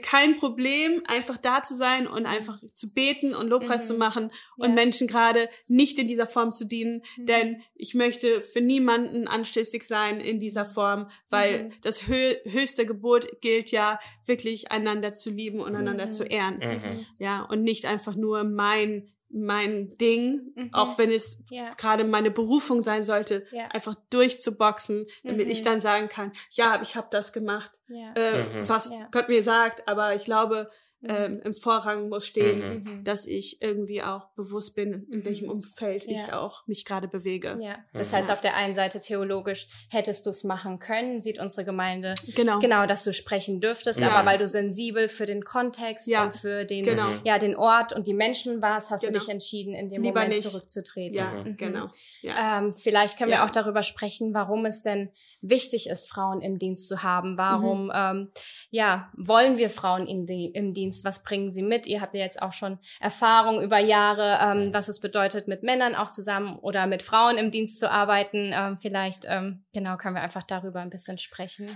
kein 0.02 0.36
Problem, 0.36 1.02
einfach 1.06 1.36
da 1.36 1.62
zu 1.62 1.74
sein 1.74 2.06
und 2.06 2.26
einfach 2.26 2.58
zu 2.74 2.92
beten 2.92 3.34
und 3.34 3.48
Lobpreis 3.48 3.82
mhm. 3.82 3.86
zu 3.86 3.94
machen 3.98 4.32
und 4.56 4.70
ja. 4.70 4.74
Menschen 4.74 5.06
gerade 5.06 5.48
nicht 5.68 5.98
in 5.98 6.06
dieser 6.06 6.26
Form 6.26 6.52
zu 6.52 6.66
dienen, 6.66 7.02
mhm. 7.16 7.26
denn 7.26 7.62
ich 7.74 7.94
möchte 7.94 8.40
für 8.40 8.60
niemanden 8.60 9.28
anstößig 9.28 9.84
sein 9.84 10.20
in 10.20 10.40
dieser 10.40 10.64
Form, 10.64 11.08
weil 11.28 11.64
mhm. 11.64 11.72
das 11.82 12.06
hö 12.08 12.34
höchste 12.44 12.86
Gebot 12.86 13.40
gilt 13.40 13.70
ja 13.70 13.98
wirklich 14.26 14.72
einander 14.72 15.12
zu 15.12 15.30
lieben 15.30 15.60
und 15.60 15.74
einander 15.76 16.10
zu 16.10 16.24
mhm. 16.24 16.30
ehren. 16.30 16.58
Mhm. 16.58 17.06
Ja, 17.18 17.42
und 17.42 17.62
nicht 17.62 17.86
einfach 17.86 18.14
nur 18.14 18.44
mein 18.44 19.13
mein 19.34 19.96
Ding, 19.98 20.52
mhm. 20.54 20.70
auch 20.72 20.96
wenn 20.96 21.10
es 21.10 21.42
ja. 21.50 21.74
gerade 21.74 22.04
meine 22.04 22.30
Berufung 22.30 22.82
sein 22.82 23.04
sollte, 23.04 23.46
ja. 23.50 23.66
einfach 23.68 23.96
durchzuboxen, 24.10 25.06
damit 25.24 25.46
mhm. 25.46 25.52
ich 25.52 25.62
dann 25.62 25.80
sagen 25.80 26.08
kann, 26.08 26.32
ja, 26.50 26.80
ich 26.80 26.94
habe 26.96 27.08
das 27.10 27.32
gemacht, 27.32 27.72
ja. 27.88 28.12
äh, 28.14 28.44
mhm. 28.44 28.68
was 28.68 28.92
Gott 29.10 29.28
mir 29.28 29.42
sagt, 29.42 29.88
aber 29.88 30.14
ich 30.14 30.24
glaube, 30.24 30.70
ähm, 31.08 31.40
im 31.44 31.54
Vorrang 31.54 32.08
muss 32.08 32.26
stehen, 32.26 32.58
mhm. 32.58 32.92
mhm. 32.98 33.04
dass 33.04 33.26
ich 33.26 33.60
irgendwie 33.60 34.02
auch 34.02 34.28
bewusst 34.34 34.74
bin, 34.74 35.06
in 35.10 35.20
mhm. 35.20 35.24
welchem 35.24 35.48
Umfeld 35.48 36.06
ja. 36.06 36.12
ich 36.12 36.32
auch 36.32 36.66
mich 36.66 36.84
gerade 36.84 37.08
bewege. 37.08 37.56
Ja, 37.60 37.78
das 37.92 38.12
mhm. 38.12 38.16
heißt, 38.16 38.30
auf 38.30 38.40
der 38.40 38.56
einen 38.56 38.74
Seite 38.74 39.00
theologisch 39.00 39.68
hättest 39.90 40.26
du 40.26 40.30
es 40.30 40.44
machen 40.44 40.78
können, 40.78 41.20
sieht 41.20 41.38
unsere 41.38 41.64
Gemeinde 41.64 42.14
genau, 42.34 42.58
genau 42.58 42.86
dass 42.86 43.04
du 43.04 43.12
sprechen 43.12 43.60
dürftest, 43.60 44.00
ja. 44.00 44.10
aber 44.10 44.28
weil 44.28 44.38
du 44.38 44.48
sensibel 44.48 45.08
für 45.08 45.26
den 45.26 45.44
Kontext 45.44 46.06
ja. 46.06 46.24
und 46.24 46.34
für 46.34 46.64
den, 46.64 46.84
genau. 46.84 47.08
ja, 47.24 47.38
den 47.38 47.56
Ort 47.56 47.92
und 47.92 48.06
die 48.06 48.14
Menschen 48.14 48.62
warst, 48.62 48.90
hast 48.90 49.02
genau. 49.02 49.14
du 49.14 49.18
dich 49.20 49.28
entschieden, 49.28 49.74
in 49.74 49.88
dem 49.88 50.02
Lieber 50.02 50.20
Moment 50.20 50.34
nicht. 50.34 50.48
zurückzutreten. 50.48 51.16
Ja, 51.16 51.30
mhm. 51.32 51.56
genau. 51.56 51.88
Ja. 52.22 52.58
Ähm, 52.58 52.74
vielleicht 52.74 53.18
können 53.18 53.30
wir 53.30 53.44
auch 53.44 53.50
darüber 53.50 53.82
sprechen, 53.82 54.34
warum 54.34 54.66
es 54.66 54.82
denn 54.82 55.10
wichtig 55.48 55.88
ist, 55.88 56.10
Frauen 56.10 56.40
im 56.40 56.58
Dienst 56.58 56.88
zu 56.88 57.02
haben. 57.02 57.36
Warum, 57.36 57.86
mhm. 57.86 57.92
ähm, 57.94 58.30
ja, 58.70 59.10
wollen 59.16 59.56
wir 59.58 59.70
Frauen 59.70 60.06
in 60.06 60.26
die, 60.26 60.46
im 60.46 60.74
Dienst? 60.74 61.04
Was 61.04 61.22
bringen 61.22 61.50
sie 61.50 61.62
mit? 61.62 61.86
Ihr 61.86 62.00
habt 62.00 62.14
ja 62.14 62.22
jetzt 62.22 62.40
auch 62.42 62.52
schon 62.52 62.78
Erfahrung 63.00 63.62
über 63.62 63.78
Jahre, 63.78 64.38
ähm, 64.40 64.72
was 64.72 64.88
es 64.88 65.00
bedeutet, 65.00 65.48
mit 65.48 65.62
Männern 65.62 65.94
auch 65.94 66.10
zusammen 66.10 66.58
oder 66.58 66.86
mit 66.86 67.02
Frauen 67.02 67.38
im 67.38 67.50
Dienst 67.50 67.78
zu 67.78 67.90
arbeiten. 67.90 68.52
Ähm, 68.54 68.78
vielleicht, 68.80 69.24
ähm, 69.28 69.64
genau, 69.72 69.96
können 69.96 70.16
wir 70.16 70.22
einfach 70.22 70.42
darüber 70.42 70.80
ein 70.80 70.90
bisschen 70.90 71.18
sprechen. 71.18 71.66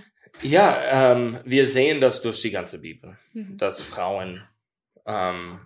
Ja, 0.41 0.77
ähm, 0.91 1.39
wir 1.43 1.67
sehen 1.67 2.01
das 2.01 2.21
durch 2.21 2.41
die 2.41 2.51
ganze 2.51 2.79
Bibel, 2.79 3.17
mhm. 3.33 3.57
dass 3.57 3.81
Frauen 3.81 4.47
ähm, 5.05 5.59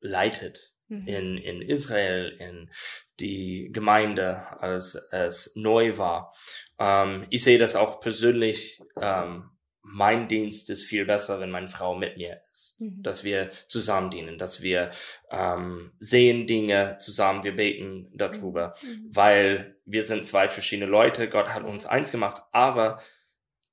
leitet 0.00 0.72
mhm. 0.72 0.75
In, 0.88 1.36
in 1.36 1.62
Israel, 1.62 2.28
in 2.38 2.70
die 3.18 3.70
Gemeinde, 3.72 4.46
als 4.60 4.94
es 5.10 5.56
neu 5.56 5.98
war. 5.98 6.34
Ähm, 6.78 7.26
ich 7.30 7.42
sehe 7.42 7.58
das 7.58 7.74
auch 7.74 8.00
persönlich. 8.00 8.82
Ähm, 9.00 9.50
mein 9.88 10.26
Dienst 10.26 10.68
ist 10.68 10.84
viel 10.84 11.04
besser, 11.04 11.38
wenn 11.38 11.50
meine 11.50 11.68
Frau 11.68 11.94
mit 11.94 12.16
mir 12.16 12.40
ist, 12.50 12.80
mhm. 12.80 13.02
dass 13.02 13.22
wir 13.22 13.50
zusammen 13.68 14.10
dienen, 14.10 14.36
dass 14.36 14.60
wir 14.60 14.90
ähm, 15.30 15.92
sehen 16.00 16.46
Dinge 16.48 16.96
zusammen, 16.98 17.44
wir 17.44 17.54
beten 17.54 18.10
darüber, 18.14 18.74
mhm. 18.82 19.10
weil 19.12 19.76
wir 19.84 20.02
sind 20.02 20.26
zwei 20.26 20.48
verschiedene 20.48 20.90
Leute. 20.90 21.28
Gott 21.28 21.48
hat 21.48 21.62
uns 21.62 21.86
eins 21.86 22.10
gemacht, 22.10 22.42
aber 22.50 23.00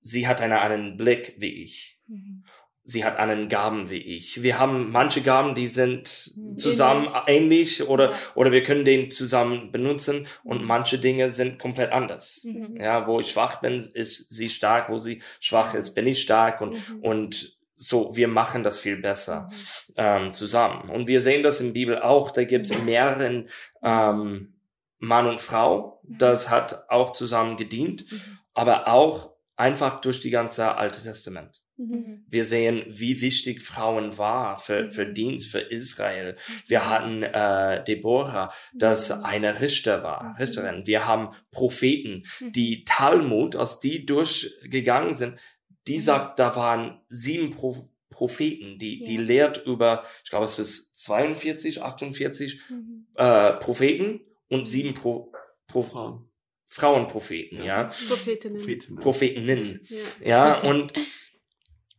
sie 0.02 0.28
hat 0.28 0.39
einen 0.39 0.54
anderen 0.54 0.97
Blick 0.97 1.36
wie 1.39 1.63
ich. 1.63 1.99
Mhm 2.08 2.43
sie 2.86 3.06
hat 3.06 3.17
einen 3.17 3.48
Gaben 3.48 3.89
wie 3.89 4.02
ich. 4.02 4.43
Wir 4.43 4.60
haben 4.60 4.91
manche 4.91 5.22
Gaben, 5.22 5.56
die 5.56 5.67
sind 5.67 6.34
zusammen 6.58 7.08
ähnlich, 7.28 7.80
ähnlich 7.80 7.88
oder, 7.88 8.12
ja. 8.12 8.17
oder 8.36 8.52
wir 8.52 8.63
können 8.63 8.84
den 8.84 9.10
zusammen 9.10 9.72
benutzen 9.72 10.28
und 10.43 10.62
mhm. 10.62 10.67
manche 10.67 10.98
Dinge 10.98 11.32
sind 11.32 11.60
komplett 11.60 11.91
anders. 11.91 12.41
Mhm. 12.43 12.78
Ja, 12.78 13.08
wo 13.08 13.19
ich 13.19 13.32
schwach 13.32 13.62
bin, 13.62 13.76
ist 13.76 14.30
sie 14.30 14.50
stark, 14.50 14.89
wo 14.89 15.00
sie 15.00 15.22
schwach 15.39 15.74
ist, 15.74 15.93
bin 15.93 16.08
ich 16.08 16.22
stark 16.22 16.62
und, 16.62 16.74
mhm. 16.74 17.00
und 17.02 17.58
so, 17.76 18.15
wir 18.15 18.28
machen 18.28 18.63
das 18.63 18.80
viel 18.80 18.98
besser 18.98 19.50
mhm. 19.50 19.93
ähm, 19.98 20.34
zusammen. 20.34 20.89
Und 20.89 21.08
wir 21.08 21.22
sehen 21.22 21.43
das 21.43 21.62
in 21.62 21.67
der 21.67 21.74
Bibel 21.74 22.02
auch, 22.02 22.32
da 22.32 22.43
gibt 22.43 22.65
es 22.65 22.78
mhm. 22.78 22.86
mehreren 22.86 23.50
ähm, 23.82 24.56
Mann 25.00 25.28
und 25.28 25.39
Frau, 25.39 26.02
mhm. 26.04 26.17
das 26.17 26.50
hat 26.50 26.89
auch 26.89 27.13
zusammen 27.13 27.56
gedient, 27.56 28.06
aber 28.54 28.88
auch 28.88 29.32
einfach 29.56 30.02
durch 30.02 30.19
die 30.19 30.32
ganze 30.32 30.76
Alte 30.76 31.02
Testament. 31.02 31.62
Mhm. 31.77 32.25
Wir 32.29 32.45
sehen, 32.45 32.83
wie 32.88 33.21
wichtig 33.21 33.62
Frauen 33.62 34.17
war 34.17 34.59
für, 34.59 34.91
für 34.91 35.05
mhm. 35.05 35.13
Dienst, 35.13 35.51
für 35.51 35.59
Israel. 35.59 36.36
Wir 36.67 36.81
mhm. 36.81 36.89
hatten 36.89 37.23
äh, 37.23 37.83
Deborah, 37.83 38.53
das 38.73 39.12
eine 39.12 39.62
Richter 39.62 40.03
war. 40.03 40.36
Richterin. 40.39 40.86
Wir 40.86 41.07
haben 41.07 41.29
Propheten, 41.51 42.23
die 42.41 42.83
Talmud, 42.86 43.55
aus 43.55 43.79
die 43.79 44.05
durchgegangen 44.05 45.13
sind, 45.13 45.39
die 45.88 45.99
sagt, 45.99 46.39
da 46.39 46.55
waren 46.55 47.01
sieben 47.07 47.51
Pro 47.51 47.89
Propheten, 48.09 48.77
die, 48.77 48.99
ja. 49.01 49.07
die 49.07 49.17
lehrt 49.17 49.65
über, 49.65 50.03
ich 50.23 50.29
glaube, 50.29 50.45
es 50.45 50.59
ist 50.59 50.95
42, 50.97 51.81
48 51.81 52.62
mhm. 52.69 53.07
äh, 53.15 53.53
Propheten 53.53 54.21
und 54.49 54.67
sieben 54.67 54.93
Pro 54.93 55.33
Pro 55.67 55.81
Frauen. 55.81 56.29
Frauenpropheten, 56.67 57.59
ja. 57.59 57.65
Ja. 57.65 57.83
Prophetinnen. 58.07 58.57
Prophetinnen. 58.57 58.99
Prophetinnen. 58.99 59.88
Ja. 60.19 60.27
Ja, 60.27 60.59
und, 60.69 60.93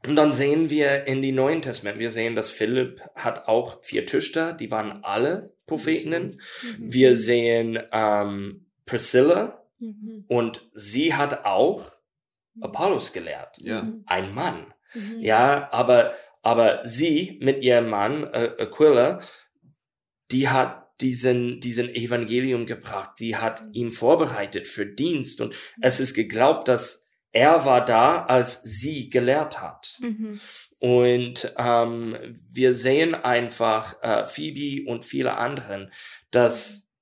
und 0.07 0.17
dann 0.17 0.33
sehen 0.33 0.71
wir 0.71 1.07
in 1.07 1.23
die 1.23 1.33
Neuen 1.33 1.63
Testament, 1.63 1.99
wir 1.99 2.11
sehen, 2.11 2.35
dass 2.35 2.51
Philipp 2.51 3.01
hat 3.15 3.49
auch 3.49 3.83
vier 3.83 4.07
Töchter, 4.07 4.53
die 4.53 4.71
waren 4.71 5.03
alle 5.05 5.55
Prophetinnen. 5.67 6.37
Mhm. 6.79 6.93
Wir 6.93 7.17
sehen 7.17 7.79
ähm, 7.93 8.67
Priscilla 8.87 9.65
Mhm. 9.81 10.25
und 10.29 10.69
sie 10.75 11.15
hat 11.15 11.45
auch 11.45 11.93
Apollos 12.61 13.13
gelehrt. 13.13 13.59
Ja. 13.59 13.93
Ein 14.07 14.35
Mann. 14.35 14.73
Mhm. 14.95 15.21
Ja, 15.21 15.69
aber, 15.73 16.15
aber 16.43 16.87
sie 16.87 17.39
mit 17.43 17.63
ihrem 17.63 17.89
Mann, 17.91 18.25
äh, 18.25 18.53
Aquila, 18.59 19.21
die 20.31 20.49
hat 20.49 20.83
diesen, 21.01 21.61
diesen 21.61 21.89
Evangelium 21.89 22.67
gebracht, 22.67 23.19
die 23.19 23.37
hat 23.37 23.65
ihn 23.73 23.91
vorbereitet 23.91 24.69
für 24.69 24.87
Dienst 24.87 25.41
und 25.41 25.55
es 25.81 25.99
ist 25.99 26.15
geglaubt, 26.15 26.69
dass 26.69 27.04
er 27.35 27.65
war 27.65 27.85
da, 27.85 28.25
als 28.25 28.63
sie 28.63 29.11
gelehrt 29.11 29.61
hat. 29.61 29.99
Mhm. 30.01 30.41
Und 30.79 31.53
ähm, 31.59 32.41
wir 32.51 32.73
sehen 32.75 33.15
einfach 33.15 34.03
äh, 34.03 34.27
Phoebe 34.27 34.89
und 34.91 35.05
viele 35.05 35.37
anderen, 35.37 35.93
dass 36.31 36.93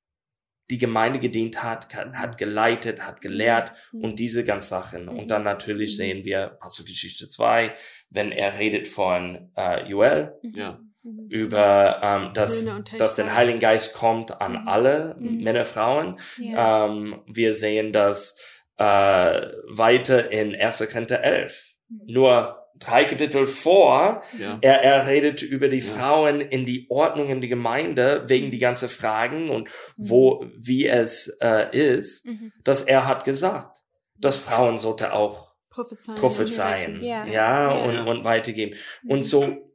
die 0.70 0.78
Gemeinde 0.78 1.18
gedient 1.18 1.62
hat, 1.62 1.94
hat, 1.94 2.38
geleitet, 2.38 3.06
hat 3.06 3.20
gelehrt 3.20 3.72
und 3.92 4.18
diese 4.18 4.42
ganzen 4.44 4.70
Sachen. 4.70 5.08
Und 5.08 5.28
dann 5.28 5.42
natürlich 5.42 5.96
sehen 5.96 6.24
wir 6.24 6.52
Apostelgeschichte 6.52 7.28
2, 7.28 7.74
wenn 8.08 8.32
er 8.32 8.58
redet 8.58 8.88
von 8.88 9.50
äh, 9.56 9.86
Joel 9.86 10.34
Ja. 10.42 10.80
Mhm. 11.02 11.26
über 11.28 11.98
ähm, 12.02 12.32
dass, 12.32 12.64
dass 12.96 13.16
der. 13.16 13.34
Heilige 13.34 13.58
Geist 13.58 13.92
kommt 13.92 14.40
an 14.40 14.62
Mhm. 14.62 14.68
alle 14.68 15.16
Mhm. 15.18 15.42
Männer, 15.42 15.64
Frauen. 15.64 16.18
Ja. 16.38 16.86
Ähm, 16.86 17.20
wir 17.26 17.52
sehen 17.52 17.92
das 17.92 18.38
äh, 18.82 19.48
weiter 19.68 20.30
in 20.30 20.54
1. 20.54 20.88
Korinther 20.90 21.22
11. 21.22 21.74
Nur 22.06 22.58
drei 22.78 23.04
Kapitel 23.04 23.46
vor, 23.46 24.22
Ja. 24.38 24.58
er, 24.60 24.82
er 24.82 25.06
redet 25.06 25.42
über 25.42 25.68
die 25.68 25.78
Ja. 25.78 25.84
Frauen 25.94 26.40
in 26.40 26.64
die 26.66 26.86
Ordnung 26.90 27.28
in 27.30 27.40
die 27.40 27.48
Gemeinde 27.48 28.24
wegen 28.26 28.50
die 28.50 28.58
ganzen 28.58 28.88
Fragen 28.88 29.50
und 29.50 29.68
wo, 29.96 30.44
wie 30.58 30.86
es 30.88 31.28
äh, 31.40 31.76
ist, 31.96 32.26
Mhm. 32.26 32.52
dass 32.64 32.82
er 32.82 33.06
hat 33.06 33.24
gesagt, 33.24 33.78
dass 34.18 34.36
Frauen 34.36 34.78
sollte 34.78 35.12
auch 35.12 35.52
Prophezeien. 35.70 36.16
prophezeien, 36.18 37.02
Ja. 37.02 37.24
ja, 37.26 37.32
Ja. 37.76 37.84
und, 37.84 37.98
und 38.08 38.24
weitergeben. 38.24 38.74
Und 39.06 39.22
so, 39.22 39.72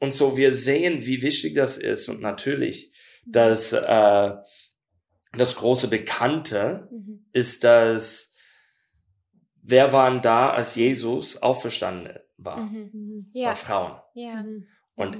und 0.00 0.12
so 0.12 0.36
wir 0.36 0.52
sehen, 0.52 1.06
wie 1.06 1.22
wichtig 1.22 1.54
das 1.54 1.76
ist 1.78 2.08
und 2.08 2.20
natürlich, 2.20 2.90
dass 3.26 3.72
äh, 3.72 4.30
das 5.36 5.54
große 5.56 5.88
Bekannte 5.88 6.88
Mhm. 6.90 7.26
ist, 7.32 7.62
dass 7.64 8.29
wer 9.70 9.92
waren 9.92 10.22
da, 10.22 10.50
als 10.50 10.74
Jesus 10.74 11.42
auferstanden 11.42 12.18
war? 12.36 12.58
Mhm. 12.58 12.90
Mhm. 12.92 13.26
Es 13.32 13.38
Ja. 13.40 13.48
war 13.48 13.56
Frauen. 13.56 14.00
Ja. 14.14 14.42
Mhm. 14.42 14.66
Und 14.94 15.18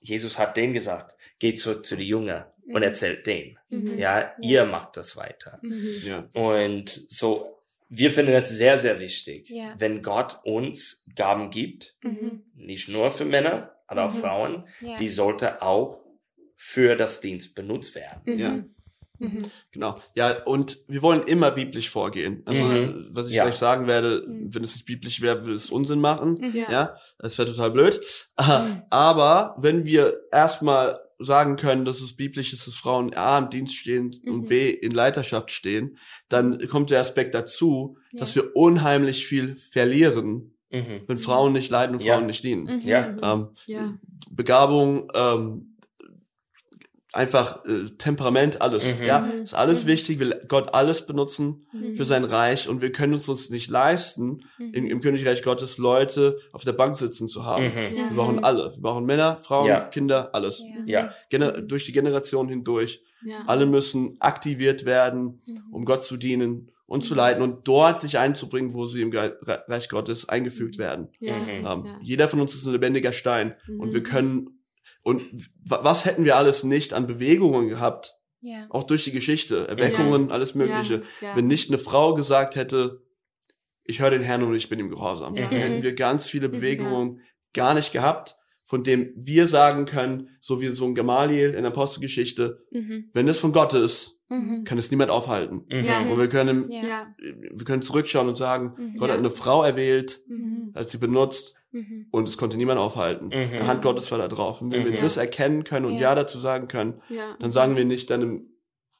Jesus 0.00 0.38
hat 0.38 0.56
denen 0.56 0.72
gesagt, 0.72 1.14
geht 1.38 1.58
zurück 1.58 1.86
zu 1.86 1.96
den 1.96 2.06
Jüngern 2.06 2.44
und 2.66 2.76
Mhm. 2.76 2.82
erzählt 2.82 3.26
denen. 3.26 3.58
Mhm. 3.70 3.98
Ja, 3.98 4.32
ihr 4.40 4.64
macht 4.66 4.96
das 4.96 5.16
weiter. 5.16 5.58
Mhm. 5.62 5.88
Ja. 6.04 6.26
Und 6.34 6.88
so, 6.90 7.58
wir 7.88 8.10
finden 8.10 8.32
das 8.32 8.50
sehr, 8.50 8.76
sehr 8.78 8.98
wichtig, 9.00 9.48
Ja. 9.50 9.74
wenn 9.78 10.02
Gott 10.02 10.40
uns 10.44 11.06
Gaben 11.14 11.50
gibt, 11.50 11.96
Mhm. 12.02 12.42
nicht 12.54 12.88
nur 12.88 13.10
für 13.10 13.24
Männer, 13.24 13.74
aber 13.86 14.06
auch 14.06 14.14
Mhm. 14.14 14.18
Frauen, 14.18 14.68
Ja. 14.80 14.96
die 14.96 15.08
sollte 15.08 15.62
auch 15.62 16.04
für 16.56 16.96
das 16.96 17.20
Dienst 17.20 17.54
benutzt 17.54 17.94
werden. 17.94 18.73
Mhm. 19.18 19.28
Mhm. 19.28 19.44
Genau. 19.72 19.98
Ja, 20.14 20.42
und 20.44 20.76
wir 20.88 21.02
wollen 21.02 21.22
immer 21.22 21.50
biblisch 21.52 21.88
vorgehen. 21.90 22.42
Also, 22.46 22.62
Mhm. 22.62 23.06
was 23.10 23.28
ich 23.28 23.34
Ja. 23.34 23.44
gleich 23.44 23.56
sagen 23.56 23.86
werde, 23.86 24.24
Mhm. 24.26 24.52
wenn 24.54 24.64
es 24.64 24.74
nicht 24.74 24.86
biblisch 24.86 25.20
wäre, 25.20 25.42
würde 25.42 25.54
es 25.54 25.70
Unsinn 25.70 26.00
machen. 26.00 26.38
Mhm. 26.40 26.56
Ja. 26.56 26.70
Ja, 26.70 26.96
das 27.18 27.38
wäre 27.38 27.48
total 27.48 27.70
blöd. 27.70 28.00
Mhm. 28.38 28.82
Aber 28.90 29.56
wenn 29.58 29.84
wir 29.84 30.20
erstmal 30.32 30.98
sagen 31.20 31.54
können, 31.56 31.84
dass 31.84 32.00
es 32.00 32.16
biblisch 32.16 32.52
ist, 32.52 32.66
dass 32.66 32.74
Frauen 32.74 33.14
A 33.14 33.38
im 33.38 33.48
Dienst 33.50 33.76
stehen 33.76 34.14
Mhm. 34.24 34.32
und 34.32 34.48
B 34.48 34.70
in 34.70 34.90
Leiterschaft 34.90 35.52
stehen, 35.52 35.96
dann 36.28 36.66
kommt 36.68 36.90
der 36.90 37.00
Aspekt 37.00 37.34
dazu, 37.36 37.96
Ja. 38.12 38.20
dass 38.20 38.34
wir 38.34 38.56
unheimlich 38.56 39.24
viel 39.26 39.56
verlieren, 39.56 40.56
Mhm. 40.72 41.02
wenn 41.06 41.18
Frauen 41.18 41.52
nicht 41.52 41.70
leiten 41.70 41.94
und 41.94 42.02
Ja. 42.02 42.16
Frauen 42.16 42.26
nicht 42.26 42.42
dienen. 42.42 42.64
Mhm. 42.64 42.82
Ja. 42.82 43.16
Ähm, 43.22 43.48
Ja. 43.66 43.94
Begabung, 44.30 45.08
ähm, 45.14 45.73
einfach 47.14 47.64
äh, 47.64 47.90
Temperament, 47.98 48.60
alles. 48.60 48.98
Mhm. 48.98 49.04
Ja, 49.06 49.20
Mhm. 49.20 49.42
ist 49.42 49.54
alles 49.54 49.84
Mhm. 49.84 49.88
wichtig, 49.88 50.18
will 50.18 50.34
Gott 50.48 50.74
alles 50.74 51.06
benutzen 51.06 51.66
Mhm. 51.72 51.94
für 51.96 52.04
sein 52.04 52.24
Reich 52.24 52.68
und 52.68 52.80
wir 52.80 52.92
können 52.92 53.14
uns 53.14 53.28
uns 53.28 53.50
nicht 53.50 53.70
leisten, 53.70 54.42
Mhm. 54.58 54.72
im, 54.74 54.86
im 54.86 55.00
Königreich 55.00 55.42
Gottes 55.42 55.78
Leute 55.78 56.38
auf 56.52 56.64
der 56.64 56.72
Bank 56.72 56.96
sitzen 56.96 57.28
zu 57.28 57.44
haben. 57.44 57.64
Mhm. 57.66 57.96
Ja. 57.96 58.10
Wir 58.10 58.16
brauchen 58.16 58.42
alle. 58.44 58.72
Wir 58.74 58.82
brauchen 58.82 59.04
Männer, 59.04 59.38
Frauen, 59.42 59.66
Ja. 59.68 59.80
Kinder, 59.80 60.34
alles. 60.34 60.62
Ja. 60.86 61.02
Ja. 61.04 61.10
Gener 61.30 61.52
durch 61.62 61.84
die 61.86 61.92
Generation 61.92 62.48
hindurch. 62.48 63.02
Ja. 63.24 63.36
Alle 63.46 63.66
müssen 63.66 64.16
aktiviert 64.20 64.84
werden, 64.84 65.40
Mhm. 65.46 65.62
um 65.72 65.84
Gott 65.84 66.02
zu 66.02 66.16
dienen 66.16 66.70
und 66.86 67.02
zu 67.04 67.14
leiten 67.14 67.42
und 67.42 67.66
dort 67.66 68.00
sich 68.00 68.18
einzubringen, 68.18 68.74
wo 68.74 68.84
sie 68.84 69.00
im 69.00 69.10
Reich 69.14 69.88
Gottes 69.88 70.28
eingefügt 70.28 70.76
werden. 70.76 71.08
Ja. 71.20 71.34
Mhm. 71.38 71.48
Ähm, 71.48 71.64
Ja. 71.64 71.98
Jeder 72.02 72.28
von 72.28 72.40
uns 72.40 72.54
ist 72.54 72.66
ein 72.66 72.72
lebendiger 72.72 73.12
Stein 73.12 73.54
und 73.78 73.94
wir 73.94 74.02
können 74.02 74.60
und 75.04 75.22
was 75.64 76.04
hätten 76.06 76.24
wir 76.24 76.36
alles 76.36 76.64
nicht 76.64 76.92
an 76.92 77.06
Bewegungen 77.06 77.68
gehabt, 77.68 78.14
Ja. 78.40 78.66
auch 78.70 78.82
durch 78.82 79.04
die 79.04 79.12
Geschichte, 79.12 79.68
Erweckungen, 79.68 80.32
alles 80.32 80.54
Mögliche, 80.56 81.02
Ja. 81.20 81.28
Ja. 81.28 81.36
wenn 81.36 81.46
nicht 81.46 81.70
eine 81.70 81.78
Frau 81.78 82.14
gesagt 82.14 82.56
hätte, 82.56 83.02
ich 83.84 84.00
höre 84.00 84.10
den 84.10 84.22
Herrn 84.22 84.42
und 84.42 84.54
ich 84.56 84.68
bin 84.68 84.78
ihm 84.80 84.88
gehorsam. 84.90 85.36
Ja. 85.36 85.42
Dann 85.48 85.58
hätten 85.60 85.82
wir 85.82 85.94
ganz 85.94 86.26
viele. 86.26 86.48
Bewegungen 86.88 87.20
gar 87.52 87.74
nicht 87.74 87.92
gehabt, 87.92 88.36
von 88.64 88.82
dem 88.82 89.12
wir 89.14 89.46
sagen 89.46 89.84
können, 89.84 90.30
so 90.40 90.60
wie 90.62 90.68
so 90.68 90.86
ein 90.86 90.94
Gamaliel 90.94 91.50
in 91.50 91.62
der 91.62 91.66
Apostelgeschichte, 91.72 92.64
Mhm. 92.72 93.10
wenn 93.12 93.28
es 93.28 93.38
von 93.38 93.52
Gott 93.52 93.74
ist, 93.74 94.13
Mhm. 94.28 94.64
kann 94.64 94.78
es 94.78 94.90
niemand 94.90 95.10
aufhalten. 95.10 95.66
Mhm. 95.70 96.10
Und 96.10 96.18
wir 96.18 96.28
können, 96.28 96.68
Ja. 96.70 97.14
Wir 97.18 97.64
können 97.64 97.82
zurückschauen 97.82 98.28
und 98.28 98.36
sagen, 98.36 98.74
Mhm. 98.76 98.96
Gott 98.96 99.08
Ja. 99.08 99.14
hat 99.14 99.18
eine 99.20 99.30
Frau 99.30 99.62
erwählt, 99.62 100.20
Mhm. 100.28 100.70
als 100.74 100.92
sie 100.92 100.98
benutzt 100.98 101.54
Mhm. 101.72 102.06
und 102.10 102.28
es 102.28 102.36
konnte 102.38 102.56
niemand 102.56 102.80
aufhalten. 102.80 103.26
Mhm. 103.26 103.50
Die 103.52 103.60
Hand 103.66 103.82
Gottes 103.82 104.10
war 104.10 104.18
da 104.18 104.28
drauf. 104.28 104.62
Und 104.62 104.70
wenn 104.70 104.80
Mhm. 104.80 104.92
wir 104.92 104.98
das 104.98 105.16
erkennen 105.18 105.64
können 105.64 105.86
und 105.86 105.94
Ja. 105.94 106.00
Ja 106.00 106.14
dazu 106.14 106.38
sagen 106.38 106.68
können, 106.68 107.02
Ja. 107.10 107.36
dann 107.38 107.50
sagen 107.52 107.76
wir 107.76 107.84
nicht 107.84 108.08
dann 108.10 108.22
im 108.22 108.46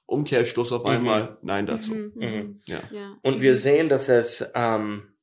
Umkehrschluss 0.06 0.72
auf 0.72 0.84
Mhm. 0.84 0.90
einmal 0.90 1.38
Nein 1.42 1.66
dazu. 1.66 1.94
Mhm. 1.94 2.12
Mhm. 2.16 2.60
Ja. 2.66 2.80
Ja. 2.90 3.16
Und 3.22 3.40
wir 3.40 3.56
sehen, 3.56 3.88
dass 3.88 4.08
es 4.10 4.50
ähm, 4.54 5.14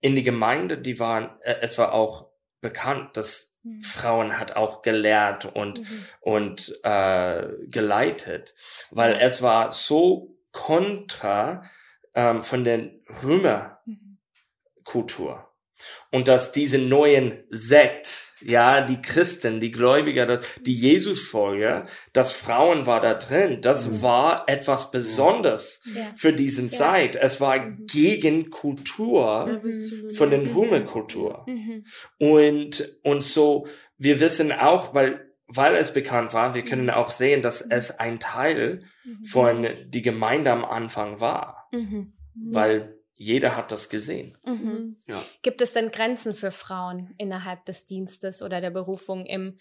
in 0.00 0.14
die 0.14 0.22
Gemeinde, 0.22 0.78
die 0.78 0.98
waren, 1.00 1.30
äh, 1.42 1.56
es 1.62 1.78
war 1.78 1.92
auch 1.92 2.30
bekannt, 2.60 3.16
dass 3.16 3.51
Mhm. 3.62 3.82
Frauen 3.82 4.38
hat 4.38 4.56
auch 4.56 4.82
gelehrt 4.82 5.44
und 5.46 5.80
Mhm. 5.80 6.04
und 6.20 6.80
äh, 6.82 7.46
geleitet, 7.68 8.54
weil 8.90 9.14
es 9.20 9.42
war 9.42 9.70
so 9.72 10.36
kontra 10.50 11.62
ähm, 12.14 12.42
von 12.44 12.64
der 12.64 12.90
Römerkultur 13.22 13.78
Mhm. 13.86 15.44
und 16.10 16.28
dass 16.28 16.52
diese 16.52 16.78
neuen 16.78 17.44
Sekt, 17.50 18.31
ja, 18.44 18.80
die 18.80 19.00
Christen, 19.00 19.60
die 19.60 19.70
Gläubiger, 19.70 20.26
das, 20.26 20.40
die 20.62 20.74
Jesus-Folger, 20.74 21.86
dass 22.12 22.32
Frauen 22.32 22.86
war 22.86 23.00
da 23.00 23.14
drin, 23.14 23.60
das 23.60 23.88
Mhm. 23.88 24.02
war 24.02 24.48
etwas 24.48 24.90
Besonderes 24.90 25.82
Ja. 25.94 26.12
für 26.16 26.32
diesen 26.32 26.68
Ja. 26.68 26.76
Zeit. 26.78 27.16
Es 27.16 27.40
war 27.40 27.58
Mhm. 27.58 27.86
gegen 27.86 28.50
Kultur 28.50 29.46
Revolutionär. 29.46 30.14
von 30.14 30.30
den 30.30 30.42
Mhm. 30.42 30.56
Römerkultur. 30.56 31.44
Mhm. 31.46 31.84
Und, 32.18 32.98
und 33.02 33.24
so, 33.24 33.66
wir 33.98 34.20
wissen 34.20 34.52
auch, 34.52 34.94
weil, 34.94 35.20
weil 35.46 35.74
es 35.74 35.92
bekannt 35.92 36.34
war, 36.34 36.54
wir 36.54 36.62
können 36.64 36.90
auch 36.90 37.10
sehen, 37.10 37.42
dass 37.42 37.60
es 37.60 37.98
ein 37.98 38.18
Teil 38.20 38.84
Mhm. 39.04 39.24
von 39.24 39.66
die 39.86 40.02
Gemeinde 40.02 40.50
am 40.50 40.64
Anfang 40.64 41.20
war, 41.20 41.68
Mhm. 41.72 42.12
weil 42.34 42.96
jeder 43.14 43.56
hat 43.56 43.72
das 43.72 43.88
gesehen. 43.88 44.36
Mhm. 44.44 44.96
Mhm. 45.06 45.16
Gibt 45.42 45.60
es 45.62 45.72
denn 45.72 45.90
Grenzen 45.90 46.34
für 46.34 46.50
Frauen 46.50 47.14
innerhalb 47.18 47.64
des 47.66 47.86
Dienstes 47.86 48.42
oder 48.42 48.60
der 48.60 48.70
Berufung 48.70 49.26
im, 49.26 49.58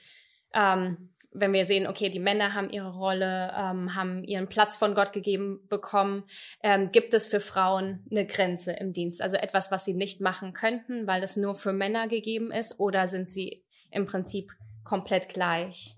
ähm, 0.54 1.10
wenn 1.34 1.54
wir 1.54 1.66
sehen, 1.66 1.88
okay, 1.88 2.10
die 2.10 2.20
Männer 2.20 2.54
haben 2.54 2.70
ihre 2.70 2.94
Rolle, 2.94 3.54
ähm, 3.58 3.96
haben 3.96 4.24
ihren 4.24 4.48
Platz 4.48 4.76
von 4.76 4.96
Gott 4.96 5.14
gegeben 5.14 5.66
bekommen, 5.70 6.24
ähm, 6.62 6.90
gibt 6.92 7.14
es 7.14 7.26
für 7.26 7.40
Frauen 7.40 8.06
eine 8.12 8.26
Grenze 8.26 8.74
im 8.74 8.92
Dienst? 8.94 9.22
Also 9.22 9.38
etwas, 9.38 9.72
was 9.72 9.86
sie 9.86 9.94
nicht 9.94 10.20
machen 10.20 10.54
könnten, 10.54 11.08
weil 11.08 11.24
es 11.24 11.38
nur 11.38 11.56
für 11.56 11.72
Männer 11.72 12.08
gegeben 12.08 12.52
ist, 12.52 12.80
oder 12.80 13.08
sind 13.08 13.32
sie 13.32 13.64
im 13.92 14.06
Prinzip 14.06 14.52
komplett 14.84 15.30
gleich? 15.30 15.96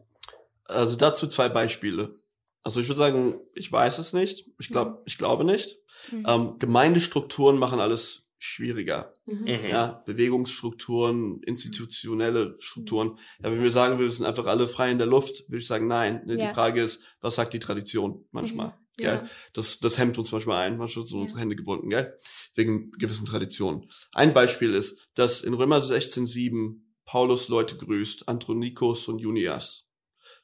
Also 0.65 0.95
dazu 0.95 1.27
zwei 1.27 1.49
Beispiele. 1.49 2.15
Also 2.63 2.79
ich 2.79 2.87
würde 2.87 2.99
sagen, 2.99 3.39
ich 3.53 3.71
weiß 3.71 3.99
es 3.99 4.13
nicht. 4.13 4.49
Ich 4.57 4.69
glaube, 4.69 5.01
ich 5.05 5.17
glaube 5.17 5.43
nicht. 5.43 5.77
Mhm. 6.11 6.25
Ähm, 6.27 6.59
Gemeindestrukturen 6.59 7.57
machen 7.57 7.79
alles 7.79 8.23
schwieriger. 8.37 9.13
Mhm. 9.25 9.43
Mhm. 9.43 9.65
Ja, 9.69 10.03
Bewegungsstrukturen, 10.05 11.41
institutionelle 11.43 12.57
Strukturen. 12.59 13.17
Ja, 13.41 13.51
wenn 13.51 13.61
wir 13.61 13.71
sagen, 13.71 13.99
wir 13.99 14.11
sind 14.11 14.25
einfach 14.25 14.47
alle 14.47 14.67
frei 14.67 14.91
in 14.91 14.97
der 14.97 15.07
Luft, 15.07 15.49
würde 15.49 15.59
ich 15.59 15.67
sagen, 15.67 15.87
nein. 15.87 16.23
Ne, 16.25 16.37
Ja. 16.37 16.47
Die 16.47 16.53
Frage 16.53 16.81
ist, 16.81 17.03
was 17.21 17.35
sagt 17.35 17.53
die 17.53 17.59
Tradition 17.59 18.25
manchmal? 18.31 18.77
Gell? 18.97 19.21
Ja. 19.23 19.29
Das, 19.53 19.79
das 19.79 19.97
hemmt 19.97 20.17
uns 20.17 20.31
manchmal 20.31 20.67
ein, 20.67 20.77
manchmal 20.77 21.05
sind 21.05 21.19
unsere 21.19 21.39
Hände 21.39 21.55
gebunden, 21.55 21.89
gell? 21.89 22.17
wegen 22.53 22.91
gewissen 22.91 23.25
Traditionen. 23.25 23.89
Ein 24.11 24.33
Beispiel 24.33 24.73
ist, 24.75 25.07
dass 25.15 25.41
in 25.41 25.53
Römer 25.53 25.79
16,7 25.79 26.81
Paulus 27.05 27.47
Leute 27.47 27.75
grüßt, 27.77 28.27
Andronikos 28.27 29.07
und 29.07 29.19
Junias. 29.19 29.89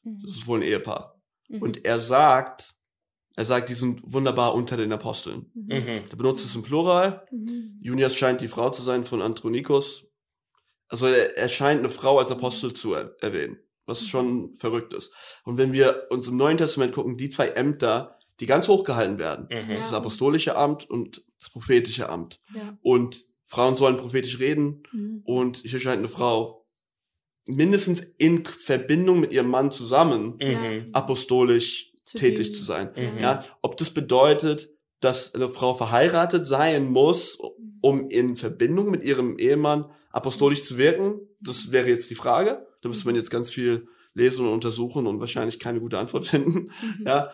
Mhm. 0.03 0.21
Das 0.23 0.36
ist 0.36 0.47
wohl 0.47 0.60
ein 0.60 0.63
Ehepaar. 0.63 1.18
Mhm. 1.49 1.62
Und 1.62 1.85
er 1.85 1.99
sagt, 1.99 2.75
er 3.35 3.45
sagt, 3.45 3.69
die 3.69 3.73
sind 3.73 4.01
wunderbar 4.05 4.53
unter 4.55 4.77
den 4.77 4.91
Aposteln. 4.91 5.51
Mhm. 5.53 6.03
Er 6.09 6.15
benutzt 6.15 6.45
es 6.45 6.55
im 6.55 6.62
Plural. 6.63 7.25
Mhm. 7.31 7.77
Junias 7.81 8.15
scheint 8.15 8.41
die 8.41 8.47
Frau 8.47 8.69
zu 8.69 8.81
sein 8.81 9.05
von 9.05 9.21
Andronikos. 9.21 10.07
Also 10.88 11.05
er, 11.07 11.38
er 11.38 11.49
scheint 11.49 11.79
eine 11.79 11.89
Frau 11.89 12.17
als 12.19 12.31
Apostel 12.31 12.73
zu 12.73 12.93
er, 12.93 13.15
erwähnen, 13.21 13.57
was 13.85 14.07
schon 14.07 14.53
verrückt 14.55 14.93
ist. 14.93 15.13
Und 15.43 15.57
wenn 15.57 15.71
wir 15.73 16.07
uns 16.09 16.27
im 16.27 16.38
Neuen 16.38 16.57
Testament 16.57 16.93
gucken, 16.93 17.17
die 17.17 17.29
zwei 17.29 17.49
Ämter, 17.49 18.17
die 18.39 18.45
ganz 18.45 18.67
hoch 18.67 18.83
gehalten 18.83 19.19
werden, 19.19 19.45
Mhm. 19.45 19.69
das 19.69 19.81
ist 19.81 19.85
das 19.88 19.93
apostolische 19.93 20.55
Amt 20.55 20.89
und 20.89 21.23
das 21.39 21.49
prophetische 21.51 22.09
Amt. 22.09 22.39
Ja. 22.55 22.77
Und 22.81 23.25
Frauen 23.45 23.75
sollen 23.75 23.97
prophetisch 23.97 24.39
reden 24.39 24.83
Mhm. 24.91 25.21
und 25.25 25.57
hier 25.57 25.79
scheint 25.79 25.99
eine 25.99 26.09
Frau 26.09 26.59
mindestens 27.55 27.99
in 28.17 28.45
Verbindung 28.45 29.19
mit 29.19 29.31
ihrem 29.33 29.49
Mann 29.49 29.71
zusammen 29.71 30.38
Mhm. 30.41 30.89
apostolisch 30.93 31.91
Zu 32.03 32.17
tätig 32.17 32.47
dienen. 32.47 32.55
zu 32.59 32.63
sein. 32.63 32.91
Mhm. 32.95 33.19
Ja, 33.19 33.43
ob 33.62 33.77
das 33.77 33.91
bedeutet, 33.93 34.69
dass 34.99 35.33
eine 35.35 35.49
Frau 35.49 35.73
verheiratet 35.73 36.45
sein 36.45 36.89
muss, 36.89 37.38
um 37.81 38.07
in 38.09 38.35
Verbindung 38.35 38.89
mit 38.91 39.03
ihrem 39.03 39.38
Ehemann 39.39 39.85
apostolisch 40.12 40.63
zu 40.63 40.77
wirken, 40.77 41.19
das 41.39 41.71
wäre 41.71 41.88
jetzt 41.88 42.09
die 42.09 42.15
Frage. 42.15 42.65
Da 42.81 42.89
müsste 42.89 43.05
man 43.05 43.15
jetzt 43.15 43.29
ganz 43.31 43.49
viel 43.49 43.88
lesen 44.13 44.45
und 44.45 44.53
untersuchen 44.53 45.07
und 45.07 45.19
wahrscheinlich 45.19 45.59
keine 45.59 45.79
gute 45.79 45.97
Antwort 45.97 46.25
finden. 46.27 46.71
Mhm. 46.99 47.05
Ja, 47.05 47.31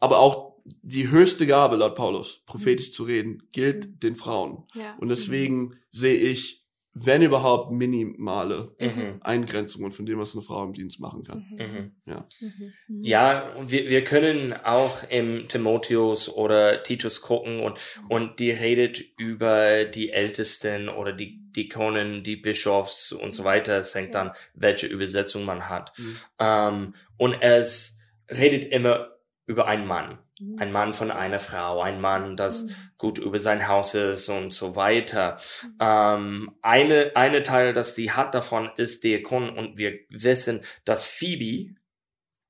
aber 0.00 0.18
auch 0.18 0.54
die 0.82 1.10
höchste 1.10 1.46
Gabe 1.46 1.76
laut 1.76 1.94
Paulus, 1.94 2.42
prophetisch 2.46 2.92
zu 2.92 3.04
reden, 3.04 3.42
gilt 3.52 4.02
den 4.02 4.16
Frauen. 4.16 4.64
Ja. 4.74 4.96
Und 4.98 5.08
deswegen 5.10 5.76
sehe 5.92 6.16
ich, 6.16 6.63
wenn 6.94 7.22
überhaupt, 7.22 7.72
minimale 7.72 8.74
Mhm. 8.80 9.18
Eingrenzungen 9.20 9.92
von 9.92 10.06
dem, 10.06 10.18
was 10.18 10.34
eine 10.34 10.42
Frau 10.42 10.64
im 10.64 10.72
Dienst 10.72 11.00
machen 11.00 11.24
kann. 11.24 11.44
Mhm. 11.50 11.92
Mhm. 12.06 12.24
Mhm. 12.88 13.02
Ja, 13.02 13.52
und 13.54 13.70
wir, 13.70 13.88
wir 13.88 14.04
können 14.04 14.52
auch 14.52 15.02
im 15.10 15.48
Timotheus 15.48 16.28
oder 16.28 16.82
Titus 16.84 17.20
gucken 17.20 17.60
und, 17.60 17.78
und 18.08 18.38
die 18.38 18.52
redet 18.52 19.00
über 19.18 19.84
die 19.84 20.10
Ältesten 20.10 20.88
oder 20.88 21.12
die 21.12 21.40
Dikonen, 21.52 22.22
die 22.22 22.36
Bischofs 22.36 23.12
und 23.12 23.32
so 23.32 23.44
weiter. 23.44 23.78
Es 23.78 23.94
hängt 23.94 24.14
dann, 24.14 24.30
welche 24.54 24.86
Übersetzung 24.86 25.44
man 25.44 25.68
hat. 25.68 25.92
Mhm. 25.98 26.16
Ähm, 26.38 26.94
und 27.16 27.34
es 27.40 28.00
redet 28.30 28.64
immer 28.64 29.08
über 29.46 29.66
einen 29.66 29.86
Mann. 29.86 30.18
Mhm. 30.44 30.58
Ein 30.58 30.72
Mann 30.72 30.92
von 30.92 31.10
einer 31.10 31.38
Frau, 31.38 31.80
ein 31.80 32.00
Mann, 32.00 32.36
das 32.36 32.64
Mhm. 32.64 32.70
gut 32.98 33.18
über 33.18 33.38
sein 33.38 33.68
Haus 33.68 33.94
ist 33.94 34.28
und 34.28 34.52
so 34.52 34.76
weiter. 34.76 35.38
Ähm, 35.80 36.56
eine, 36.62 37.12
eine 37.14 37.42
Teil, 37.42 37.72
das 37.72 37.94
die 37.94 38.12
hat 38.12 38.34
davon, 38.34 38.70
ist 38.76 39.04
Diakon 39.04 39.50
und 39.50 39.76
wir 39.76 39.98
wissen, 40.08 40.62
dass 40.84 41.04
Phoebe 41.04 41.74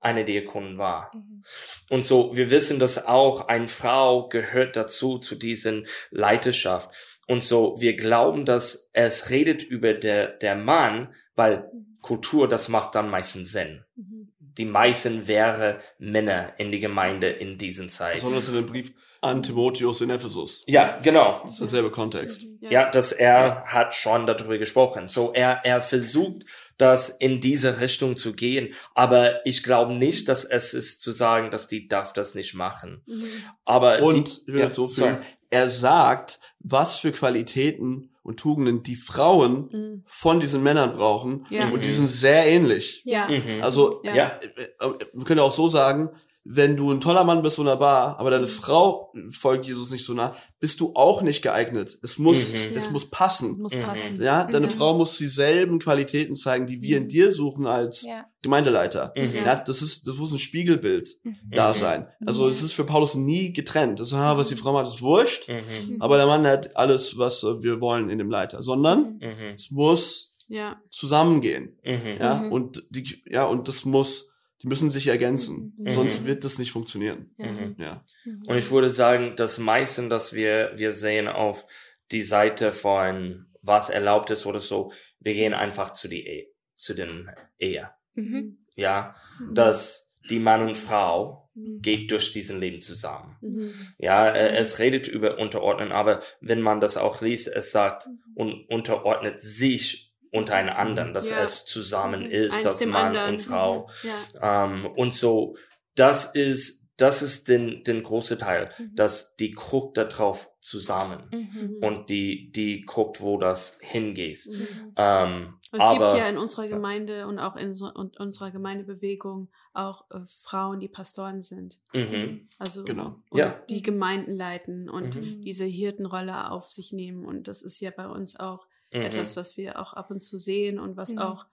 eine 0.00 0.24
Diakonin 0.24 0.78
war. 0.78 1.10
Mhm. 1.14 1.44
Und 1.90 2.04
so, 2.04 2.36
wir 2.36 2.50
wissen, 2.50 2.78
dass 2.78 3.06
auch 3.06 3.48
eine 3.48 3.68
Frau 3.68 4.28
gehört 4.28 4.76
dazu, 4.76 5.18
zu 5.18 5.34
diesen 5.34 5.86
Leiterschaft. 6.10 6.90
Und 7.26 7.42
so, 7.42 7.80
wir 7.80 7.96
glauben, 7.96 8.44
dass 8.44 8.90
es 8.92 9.30
redet 9.30 9.62
über 9.62 9.94
der, 9.94 10.28
der 10.28 10.56
Mann, 10.56 11.14
weil 11.34 11.70
Kultur, 12.02 12.48
das 12.48 12.68
macht 12.68 12.94
dann 12.94 13.08
meistens 13.08 13.52
Sinn. 13.52 13.82
Mhm. 13.96 14.13
Die 14.56 14.64
meisten 14.64 15.26
wäre 15.26 15.80
Männer 15.98 16.52
in 16.58 16.70
die 16.70 16.80
Gemeinde 16.80 17.28
in 17.28 17.58
diesen 17.58 17.88
Zeiten. 17.88 18.18
Besonders 18.18 18.48
in 18.48 18.54
dem 18.54 18.66
Brief 18.66 18.92
an 19.24 19.42
Timotheus 19.42 20.02
in 20.02 20.10
Ephesus. 20.10 20.62
Ja, 20.66 20.98
genau. 21.02 21.40
Das 21.44 21.54
ist 21.54 21.60
derselbe 21.60 21.90
Kontext. 21.90 22.46
Ja, 22.60 22.90
dass 22.90 23.10
er 23.10 23.64
hat 23.64 23.94
schon 23.94 24.26
darüber 24.26 24.58
gesprochen. 24.58 25.08
So, 25.08 25.32
er, 25.32 25.64
er 25.64 25.80
versucht, 25.80 26.44
das 26.76 27.08
in 27.08 27.40
diese 27.40 27.80
Richtung 27.80 28.16
zu 28.16 28.34
gehen. 28.34 28.74
Aber 28.94 29.44
ich 29.46 29.62
glaube 29.62 29.94
nicht, 29.94 30.28
dass 30.28 30.44
es 30.44 30.74
ist 30.74 31.00
zu 31.00 31.12
sagen, 31.12 31.50
dass 31.50 31.68
die 31.68 31.88
darf 31.88 32.12
das 32.12 32.34
nicht 32.34 32.54
machen. 32.54 33.02
Mhm. 33.06 33.24
Aber 33.64 34.02
Und 34.02 34.28
die, 34.28 34.40
ich 34.42 34.54
will 34.54 34.60
ja, 34.60 34.70
so 34.70 34.88
sorry. 34.88 35.12
fühlen, 35.12 35.24
er 35.50 35.70
sagt, 35.70 36.38
was 36.58 36.98
für 36.98 37.12
Qualitäten 37.12 38.10
und 38.24 38.40
Tugenden 38.40 38.82
die 38.82 38.96
Frauen 38.96 39.68
Mhm. 39.70 40.02
von 40.06 40.40
diesen 40.40 40.62
Männern 40.64 40.94
brauchen. 40.96 41.46
Ja. 41.50 41.68
Und 41.68 41.84
die 41.84 41.90
sind 41.90 42.08
sehr 42.08 42.44
ähnlich. 42.46 43.02
Ja. 43.04 43.28
Mhm. 43.28 43.62
Also, 43.62 44.00
Ja. 44.02 44.14
Ja. 44.16 44.26
äh, 44.40 44.62
äh, 44.86 44.94
wir 45.12 45.24
können 45.24 45.40
auch 45.40 45.52
so 45.52 45.68
sagen, 45.68 46.10
wenn 46.46 46.76
du 46.76 46.90
ein 46.92 47.00
toller 47.00 47.24
Mann 47.24 47.42
bist, 47.42 47.58
wunderbar, 47.58 48.18
aber 48.20 48.30
deine 48.30 48.46
Frau 48.48 49.12
folgt 49.30 49.66
Jesus 49.66 49.90
nicht 49.90 50.04
so 50.04 50.12
nah, 50.12 50.36
bist 50.60 50.78
du 50.80 50.92
auch 50.94 51.22
nicht 51.22 51.40
geeignet. 51.42 51.98
Es 52.02 52.18
muss, 52.18 52.36
Mhm. 52.52 52.76
es 52.76 52.84
Ja. 52.86 52.90
muss 52.90 53.08
passen. 53.10 53.58
Muss 53.60 53.74
Mhm. 53.74 53.80
passen. 53.82 54.22
Ja, 54.22 54.44
deine 54.44 54.66
Mhm. 54.66 54.70
Frau 54.70 54.94
muss 54.94 55.16
dieselben 55.16 55.78
Qualitäten 55.78 56.36
zeigen, 56.36 56.66
die 56.66 56.82
wir 56.82 56.98
in 56.98 57.04
Mhm. 57.04 57.08
dir 57.08 57.32
suchen 57.32 57.66
als 57.66 58.02
Ja. 58.02 58.26
Gemeindeleiter. 58.42 59.14
Mhm. 59.16 59.34
Ja, 59.34 59.56
das 59.56 59.80
ist, 59.80 60.06
das 60.06 60.16
muss 60.16 60.32
ein 60.32 60.38
Spiegelbild 60.38 61.16
Mhm. 61.22 61.36
da 61.50 61.72
sein. 61.72 62.08
Also 62.26 62.48
es 62.48 62.62
ist 62.62 62.72
für 62.74 62.84
Paulus 62.84 63.14
nie 63.14 63.52
getrennt. 63.54 64.00
Das, 64.00 64.12
ah, 64.12 64.36
was 64.36 64.48
die 64.48 64.56
Frau 64.56 64.72
macht, 64.74 64.86
ist 64.92 65.00
wurscht, 65.00 65.48
Mhm. 65.48 65.96
aber 66.00 66.18
der 66.18 66.26
Mann 66.26 66.46
hat 66.46 66.76
alles, 66.76 67.16
was 67.16 67.42
wir 67.42 67.80
wollen 67.80 68.10
in 68.10 68.18
dem 68.18 68.30
Leiter, 68.30 68.62
sondern 68.62 69.14
Mhm. 69.18 69.54
es 69.56 69.70
muss 69.70 70.32
Ja. 70.46 70.76
zusammengehen. 70.90 71.78
Mhm. 71.84 72.16
Ja, 72.20 72.46
und 72.50 72.82
die, 72.90 73.22
ja, 73.30 73.44
und 73.44 73.66
das 73.68 73.86
muss, 73.86 74.28
die 74.64 74.68
müssen 74.68 74.88
sich 74.90 75.08
ergänzen. 75.08 75.74
Mhm. 75.76 75.90
Sonst 75.90 76.24
wird 76.24 76.42
das 76.42 76.58
nicht 76.58 76.72
funktionieren. 76.72 77.34
Ja. 77.36 77.52
Mhm. 77.52 77.76
Ja. 77.78 78.04
Und 78.46 78.56
ich 78.56 78.70
würde 78.70 78.88
sagen, 78.88 79.34
das 79.36 79.58
meiste, 79.58 80.08
das 80.08 80.32
wir, 80.32 80.72
wir 80.76 80.94
sehen 80.94 81.28
auf 81.28 81.66
die 82.10 82.22
Seite 82.22 82.72
von 82.72 83.46
was 83.60 83.90
erlaubt 83.90 84.30
ist 84.30 84.46
oder 84.46 84.60
so, 84.60 84.90
wir 85.20 85.34
gehen 85.34 85.52
einfach 85.52 85.92
zu 85.92 86.08
die 86.08 86.26
Ehe, 86.26 86.46
zu 86.74 86.94
den 86.94 87.30
Ehe. 87.58 87.90
Mhm. 88.14 88.58
Ja, 88.74 89.14
dass 89.52 90.12
die 90.30 90.38
Mann 90.40 90.62
und 90.66 90.76
Frau 90.76 91.42
Mhm. 91.54 91.82
geht 91.82 92.10
durch 92.10 92.32
diesen 92.32 92.58
Leben 92.58 92.80
zusammen. 92.80 93.36
Mhm. 93.40 93.72
Ja, 93.98 94.28
äh, 94.28 94.56
es 94.56 94.80
redet 94.80 95.06
über 95.06 95.38
Unterordnen, 95.38 95.92
aber 95.92 96.20
wenn 96.40 96.60
man 96.60 96.80
das 96.80 96.96
auch 96.96 97.20
liest, 97.20 97.46
es 97.46 97.70
sagt 97.70 98.08
Mhm. 98.08 98.18
und 98.34 98.68
unterordnet 98.70 99.40
sich 99.40 100.12
unter 100.34 100.54
einen 100.56 100.68
anderen, 100.68 101.14
dass 101.14 101.30
Ja. 101.30 101.42
es 101.42 101.64
zusammen 101.64 102.24
Mhm. 102.24 102.30
ist, 102.30 102.52
Eins 102.54 102.62
dass 102.64 102.84
Mann 102.86 103.06
anderen. 103.16 103.34
und 103.34 103.40
Frau. 103.40 103.88
Ja. 104.02 104.64
Ähm, 104.66 104.86
und 104.96 105.12
so, 105.14 105.56
das 105.94 106.34
ist, 106.34 106.84
das 106.96 107.22
ist 107.22 107.48
den, 107.48 107.82
den 107.84 108.02
große 108.02 108.38
Teil, 108.38 108.70
Mhm. 108.78 108.94
dass 108.94 109.34
die 109.36 109.52
guckt 109.52 109.96
da 109.96 110.04
drauf 110.04 110.50
zusammen 110.60 111.28
Mhm. 111.32 111.78
und 111.82 112.08
die, 112.10 112.50
die 112.52 112.82
guckt, 112.82 113.20
wo 113.20 113.38
das 113.38 113.78
hingeht. 113.80 114.46
Mhm. 114.48 114.92
Ähm, 114.96 115.54
Und 115.72 115.80
es 115.80 115.84
aber, 115.86 116.06
gibt 116.08 116.18
ja 116.20 116.28
in 116.28 116.38
unserer 116.38 116.68
Gemeinde 116.68 117.26
und 117.26 117.38
auch 117.40 117.56
in 117.56 117.74
so, 117.74 117.92
und 117.92 118.18
unserer 118.20 118.52
Gemeindebewegung 118.52 119.48
auch 119.72 120.08
äh, 120.12 120.20
Frauen, 120.40 120.78
die 120.78 120.88
Pastoren 120.88 121.42
sind. 121.42 121.80
mhm, 121.92 122.48
Also 122.58 122.84
Genau. 122.84 123.16
und 123.30 123.38
Ja. 123.38 123.60
die 123.68 123.82
Gemeinden 123.82 124.34
leiten 124.36 124.88
und 124.88 125.16
Mhm. 125.16 125.42
diese 125.42 125.64
Hirtenrolle 125.64 126.50
auf 126.50 126.70
sich 126.70 126.92
nehmen. 126.92 127.24
Und 127.24 127.48
das 127.48 127.62
ist 127.62 127.80
ja 127.80 127.90
bei 127.90 128.06
uns 128.06 128.38
auch 128.38 128.66
mhm, 128.94 129.02
etwas, 129.02 129.36
was 129.36 129.56
wir 129.56 129.78
auch 129.80 129.92
ab 129.92 130.10
und 130.10 130.20
zu 130.20 130.38
sehen 130.38 130.78
und 130.78 130.96
was 130.96 131.12
Mhm. 131.12 131.18
auch 131.18 131.46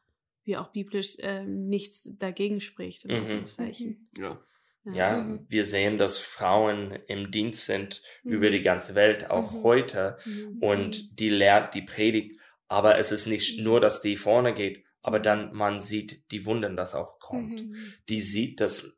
wie 0.43 0.57
auch 0.57 0.69
biblisch 0.71 1.17
ähm, 1.19 1.63
nichts 1.69 2.09
dagegen 2.17 2.61
spricht. 2.61 3.05
In 3.05 3.11
Mhm. 3.11 3.17
Anführungszeichen. 3.17 4.09
Ja. 4.17 4.41
ja, 4.85 5.21
Mhm. 5.21 5.45
wir 5.47 5.65
sehen, 5.65 5.97
dass 5.99 6.17
Frauen 6.19 6.91
im 7.07 7.29
Dienst 7.29 7.65
sind 7.67 8.01
Mhm. 8.23 8.31
über 8.33 8.49
die 8.49 8.61
ganze 8.63 8.95
Welt, 8.95 9.29
auch 9.29 9.51
Mhm. 9.53 9.63
heute. 9.63 10.17
Mhm. 10.25 10.57
und 10.61 11.19
die 11.19 11.29
lehrt, 11.29 11.75
die 11.75 11.83
predigt, 11.83 12.39
aber 12.67 12.97
es 12.97 13.11
ist 13.11 13.27
nicht 13.27 13.59
nur, 13.59 13.79
dass 13.81 14.01
die 14.01 14.17
vorne 14.17 14.53
geht, 14.55 14.83
aber 15.03 15.19
dann 15.19 15.53
man 15.53 15.79
sieht 15.79 16.23
die 16.31 16.45
Wunden, 16.47 16.75
das 16.75 16.95
auch 16.95 17.19
kommt. 17.19 17.61
Mhm. 17.69 17.75
Die 18.09 18.21
sieht, 18.21 18.59
dass 18.61 18.91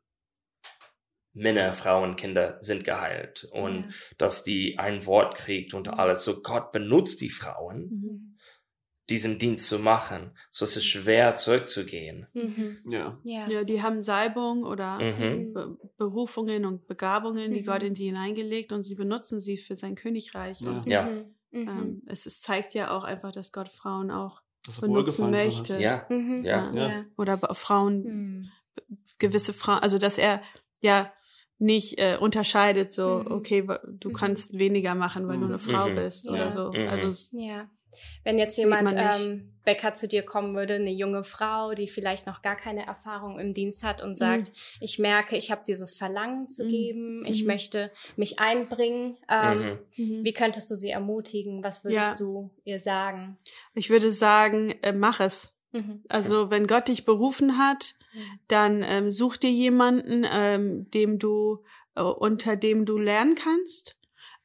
Männer, 1.36 1.72
Frauen, 1.72 2.14
Kinder 2.16 2.58
sind 2.60 2.84
geheilt 2.84 3.48
und 3.50 3.86
Ja. 3.86 3.88
dass 4.18 4.44
die 4.44 4.78
ein 4.78 5.04
Wort 5.04 5.34
kriegt 5.36 5.74
und 5.74 5.88
alles. 5.88 6.22
So 6.24 6.40
Gott 6.42 6.70
benutzt 6.70 7.20
die 7.20 7.28
Frauen, 7.30 7.80
Mhm. 7.90 8.33
Diesen 9.10 9.38
Dienst 9.38 9.68
zu 9.68 9.78
machen. 9.78 10.30
So 10.50 10.64
ist 10.64 10.76
es 10.76 10.84
schwer 10.84 11.34
zurückzugehen. 11.36 12.26
Mhm. 12.32 12.78
Ja. 12.88 13.18
Ja. 13.22 13.48
Ja, 13.48 13.64
die 13.64 13.82
haben 13.82 14.00
Salbung 14.02 14.64
oder 14.64 14.98
Mhm. 14.98 15.52
Be 15.52 15.76
Berufungen 15.98 16.64
und 16.64 16.86
Begabungen, 16.86 17.52
die 17.52 17.60
Mhm. 17.60 17.66
Gott 17.66 17.82
in 17.82 17.94
sie 17.94 18.06
hineingelegt 18.06 18.72
und 18.72 18.84
sie 18.84 18.94
benutzen 18.94 19.40
sie 19.40 19.56
für 19.58 19.76
sein 19.76 19.94
Königreich. 19.94 20.60
Ja. 20.60 20.70
Und, 20.70 20.86
Ja. 20.88 21.02
Mhm. 21.04 21.34
Mhm. 21.50 21.68
ähm, 21.68 22.02
es, 22.06 22.26
es 22.26 22.40
zeigt 22.40 22.74
ja 22.74 22.90
auch 22.90 23.04
einfach, 23.04 23.30
dass 23.32 23.52
Gott 23.52 23.68
Frauen 23.72 24.10
auch 24.10 24.40
Das 24.66 24.80
benutzen 24.80 25.30
möchte. 25.30 25.78
Ja, 25.78 26.06
Mhm. 26.08 26.42
ja. 26.44 26.72
Ja. 26.72 26.88
Ja. 26.88 27.04
Oder 27.18 27.36
Frauen, 27.54 28.02
Mhm. 28.04 28.50
gewisse 29.18 29.52
Frauen, 29.52 29.78
also 29.80 29.98
dass 29.98 30.18
er 30.18 30.42
ja 30.80 31.12
nicht 31.58 31.98
äh, 31.98 32.16
unterscheidet, 32.20 32.92
so, 32.92 33.18
Mhm. 33.24 33.32
okay, 33.32 33.66
du 33.86 34.08
Mhm. 34.08 34.12
kannst 34.14 34.58
weniger 34.58 34.94
machen, 34.94 35.28
weil 35.28 35.38
du 35.38 35.44
eine 35.44 35.58
Frau 35.58 35.88
Mhm. 35.88 35.94
bist 35.94 36.26
Ja. 36.26 36.32
oder 36.32 36.52
so. 36.52 36.72
Mhm. 36.72 36.88
Also 36.88 37.36
Ja. 37.38 37.68
Wenn 38.22 38.38
jetzt 38.38 38.58
jemand 38.58 38.92
ähm, 38.96 39.52
Bäcker 39.64 39.94
zu 39.94 40.06
dir 40.08 40.22
kommen 40.22 40.54
würde, 40.54 40.74
eine 40.74 40.92
junge 40.92 41.24
Frau, 41.24 41.74
die 41.74 41.88
vielleicht 41.88 42.26
noch 42.26 42.42
gar 42.42 42.56
keine 42.56 42.86
Erfahrung 42.86 43.38
im 43.38 43.54
Dienst 43.54 43.82
hat 43.82 44.02
und 44.02 44.16
sagt, 44.16 44.48
mhm. 44.48 44.52
ich 44.80 44.98
merke, 44.98 45.36
ich 45.36 45.50
habe 45.50 45.62
dieses 45.66 45.96
Verlangen 45.96 46.48
zu 46.48 46.64
mhm. 46.64 46.70
geben, 46.70 47.26
ich 47.26 47.42
mhm. 47.42 47.48
möchte 47.48 47.90
mich 48.16 48.38
einbringen. 48.38 49.16
Ähm, 49.28 49.78
mhm. 49.96 50.18
Mhm. 50.18 50.24
Wie 50.24 50.32
könntest 50.32 50.70
du 50.70 50.76
sie 50.76 50.90
ermutigen? 50.90 51.62
Was 51.62 51.84
würdest 51.84 52.12
ja. 52.12 52.16
du 52.18 52.50
ihr 52.64 52.78
sagen? 52.78 53.36
Ich 53.74 53.90
würde 53.90 54.10
sagen, 54.10 54.74
äh, 54.82 54.92
mach 54.92 55.20
es. 55.20 55.56
Mhm. 55.72 56.02
Also 56.08 56.50
wenn 56.50 56.66
Gott 56.66 56.88
dich 56.88 57.04
berufen 57.04 57.58
hat, 57.58 57.94
dann 58.46 58.84
ähm, 58.84 59.10
such 59.10 59.36
dir 59.36 59.50
jemanden, 59.50 60.24
ähm, 60.30 60.88
dem 60.92 61.18
du 61.18 61.64
äh, 61.96 62.02
unter 62.02 62.56
dem 62.56 62.84
du 62.84 62.98
lernen 62.98 63.34
kannst 63.34 63.96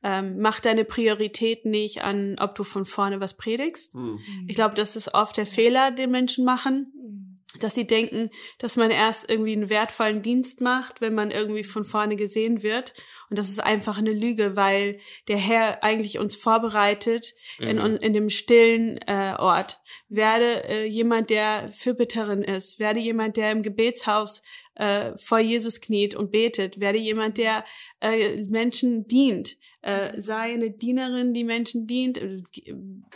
ähm, 0.04 0.40
mach 0.40 0.60
deine 0.60 0.86
Priorität 0.86 1.66
nicht 1.66 2.04
an, 2.04 2.38
ob 2.40 2.56
du 2.56 2.64
von 2.64 2.86
vorne 2.86 3.20
was 3.20 3.38
predigst. 3.38 3.96
Mhm. 3.96 4.20
Ich 4.48 4.56
glaube, 4.56 4.76
das 4.76 4.96
ist 4.96 5.14
oft 5.14 5.38
der 5.38 5.46
Fehler, 5.46 5.92
den 5.92 6.12
Menschen 6.12 6.46
machen, 6.46 6.94
dass 7.60 7.74
sie 7.74 7.88
denken, 7.88 8.30
dass 8.60 8.76
man 8.76 8.92
erst 8.92 9.30
irgendwie 9.30 9.54
einen 9.54 9.70
wertvollen 9.70 10.22
Dienst 10.22 10.62
macht, 10.62 11.02
wenn 11.02 11.16
man 11.16 11.32
irgendwie 11.32 11.64
von 11.64 11.84
vorne 11.84 12.16
gesehen 12.16 12.62
wird. 12.62 12.94
Und 13.30 13.40
das 13.40 13.50
ist 13.50 13.60
einfach 13.60 13.98
eine 13.98 14.14
Lüge, 14.14 14.56
weil 14.56 15.00
der 15.28 15.38
Herr 15.38 15.84
eigentlich 15.84 16.20
uns 16.20 16.36
vorbereitet 16.36 17.34
mhm. 17.58 17.68
in, 17.68 17.78
in 17.98 18.14
dem 18.14 18.30
stillen 18.30 19.00
äh, 19.08 19.34
Ort. 19.38 19.82
Werde 20.10 20.64
äh, 20.70 20.86
jemand, 20.86 21.32
der 21.32 21.70
Fürbitterin 21.70 22.44
ist. 22.44 22.80
Werde 22.80 23.00
jemand, 23.00 23.36
der 23.36 23.52
im 23.52 23.64
Gebetshaus 23.64 24.44
äh, 24.80 25.18
vor 25.18 25.39
Jesus 25.39 25.82
kniet 25.82 26.15
und 26.15 26.32
betet. 26.32 26.80
Werde 26.80 26.98
jemand, 26.98 27.38
der 27.38 27.65
äh, 28.00 28.44
Menschen 28.44 29.08
dient. 29.08 29.58
Äh, 29.82 30.20
sei 30.22 30.54
eine 30.54 30.72
Dienerin, 30.72 31.34
die 31.34 31.44
Menschen 31.44 31.86
dient. 31.86 32.18
Äh, 32.18 32.44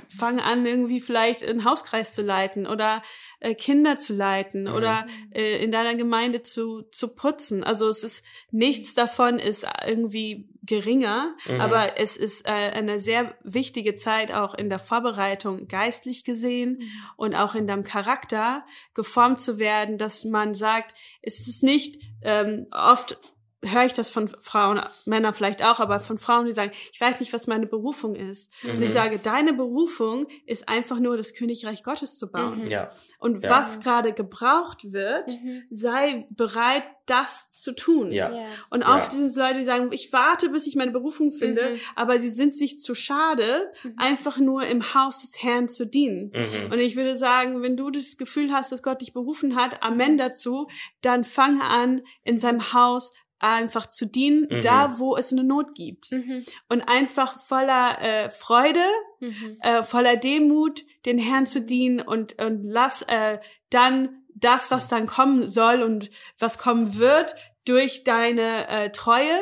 fang 0.10 0.40
an, 0.40 0.66
irgendwie 0.66 1.00
vielleicht 1.00 1.42
einen 1.42 1.64
Hauskreis 1.64 2.14
zu 2.14 2.22
leiten 2.22 2.68
oder 2.68 3.02
äh, 3.40 3.56
Kinder 3.56 3.98
zu 3.98 4.14
leiten 4.14 4.64
mhm. 4.64 4.74
oder 4.74 5.08
äh, 5.32 5.64
in 5.64 5.72
deiner 5.72 5.96
Gemeinde 5.96 6.42
zu, 6.42 6.82
zu 6.92 7.16
putzen. 7.16 7.64
Also 7.64 7.88
es 7.88 8.04
ist 8.04 8.26
nichts 8.52 8.94
davon 8.94 9.40
ist 9.40 9.66
irgendwie 9.88 10.50
geringer, 10.66 11.36
mhm. 11.46 11.60
aber 11.60 11.98
es 12.00 12.18
ist 12.18 12.48
äh, 12.48 12.52
eine 12.52 13.00
sehr 13.00 13.36
wichtige 13.44 13.96
Zeit 13.96 14.34
auch 14.34 14.54
in 14.54 14.70
der 14.70 14.80
Vorbereitung 14.80 15.68
geistlich 15.68 16.24
gesehen 16.24 16.80
mhm. 16.80 16.90
und 17.18 17.36
auch 17.36 17.54
in 17.56 17.68
deinem 17.68 17.84
Charakter 17.84 18.66
geformt 18.94 19.42
zu 19.42 19.60
werden, 19.60 19.98
dass 19.98 20.24
man 20.24 20.54
sagt, 20.54 20.96
es 21.22 21.48
ist 21.48 21.64
nicht 21.64 22.02
ähm, 22.22 22.68
oft 22.72 23.18
höre 23.64 23.86
ich 23.86 23.94
das 23.94 24.10
von 24.10 24.28
Frauen, 24.28 24.82
Männer 25.06 25.34
vielleicht 25.34 25.64
auch, 25.64 25.80
aber 25.80 26.00
von 26.00 26.18
Frauen, 26.18 26.46
die 26.46 26.54
sagen, 26.54 26.72
ich 26.92 27.00
weiß 27.00 27.20
nicht, 27.20 27.34
was 27.34 27.48
meine 27.48 27.66
Berufung 27.66 28.16
ist. 28.16 28.54
Mhm. 28.64 28.70
Und 28.72 28.82
ich 28.84 28.90
mhm. 28.90 28.94
sage, 28.94 29.20
deine 29.20 29.54
Berufung 29.54 30.28
ist 30.46 30.70
einfach 30.70 31.00
nur 31.00 31.18
das 31.18 31.34
Königreich 31.34 31.84
Gottes 31.84 32.18
zu 32.18 32.32
bauen. 32.32 32.66
Mhm. 32.66 32.72
Ja. 32.72 32.90
Und 33.20 33.44
ja. 33.44 33.50
was 33.50 33.80
gerade 33.80 34.14
gebraucht 34.14 34.92
wird, 34.92 35.30
mhm. 35.30 35.64
sei 35.70 36.28
bereit, 36.30 36.84
das 37.06 37.52
zu 37.52 37.76
tun. 37.76 38.14
Ja. 38.14 38.32
Und 38.70 38.84
oft 38.84 39.12
ja. 39.12 39.20
sind 39.20 39.36
Leute, 39.36 39.60
die 39.60 39.66
sagen, 39.66 39.90
ich 39.92 40.14
warte, 40.14 40.50
bis 40.50 40.68
ich 40.68 40.76
meine 40.78 40.92
Berufung 40.92 41.34
finde, 41.34 41.72
mhm. 41.72 41.80
aber 41.96 42.18
sie 42.18 42.30
sind 42.30 42.56
sich 42.56 42.80
zu 42.80 42.96
schade, 42.96 43.72
mhm. 43.84 43.96
einfach 43.98 44.38
nur 44.38 44.66
im 44.66 44.94
Haus 44.94 45.22
des 45.22 45.44
Herrn 45.44 45.68
zu 45.68 45.86
dienen. 45.86 46.32
Und 46.72 46.80
ich 46.80 46.96
würde 46.96 47.18
sagen, 47.18 47.62
wenn 47.62 47.76
du 47.76 47.90
das 47.90 48.18
Gefühl 48.18 48.54
hast, 48.54 48.72
dass 48.72 48.84
Gott 48.84 49.02
dich 49.02 49.12
berufen 49.12 49.58
hat, 49.58 49.84
Amen 49.84 50.18
dazu, 50.18 50.68
dann 51.02 51.26
fange 51.26 51.62
an, 51.64 52.04
in 52.24 52.40
seinem 52.40 52.74
Haus 52.74 53.14
einfach 53.44 53.88
zu 53.88 54.06
dienen, 54.06 54.48
mhm. 54.50 54.62
da 54.62 55.00
wo 55.00 55.16
es 55.16 55.32
eine 55.32 55.44
Not 55.44 55.76
gibt. 55.76 56.12
Mhm. 56.12 56.46
Und 56.70 56.82
einfach 56.82 57.40
voller 57.40 58.02
äh, 58.02 58.30
Freude, 58.30 58.84
mhm. 59.20 59.58
äh, 59.62 59.84
voller 59.84 60.18
Demut 60.18 60.84
den 61.06 61.18
Herrn 61.18 61.46
zu 61.46 61.62
dienen 61.62 62.02
und, 62.02 62.42
und 62.42 62.64
lass 62.64 63.02
äh, 63.04 63.40
dann 63.70 64.24
das, 64.34 64.72
was 64.72 64.88
dann 64.88 65.06
kommen 65.06 65.50
soll 65.50 65.82
und 65.82 66.10
was 66.40 66.58
kommen 66.58 66.98
wird, 66.98 67.36
durch 67.66 68.04
deine 68.04 68.68
äh, 68.68 68.92
Treue 68.92 69.38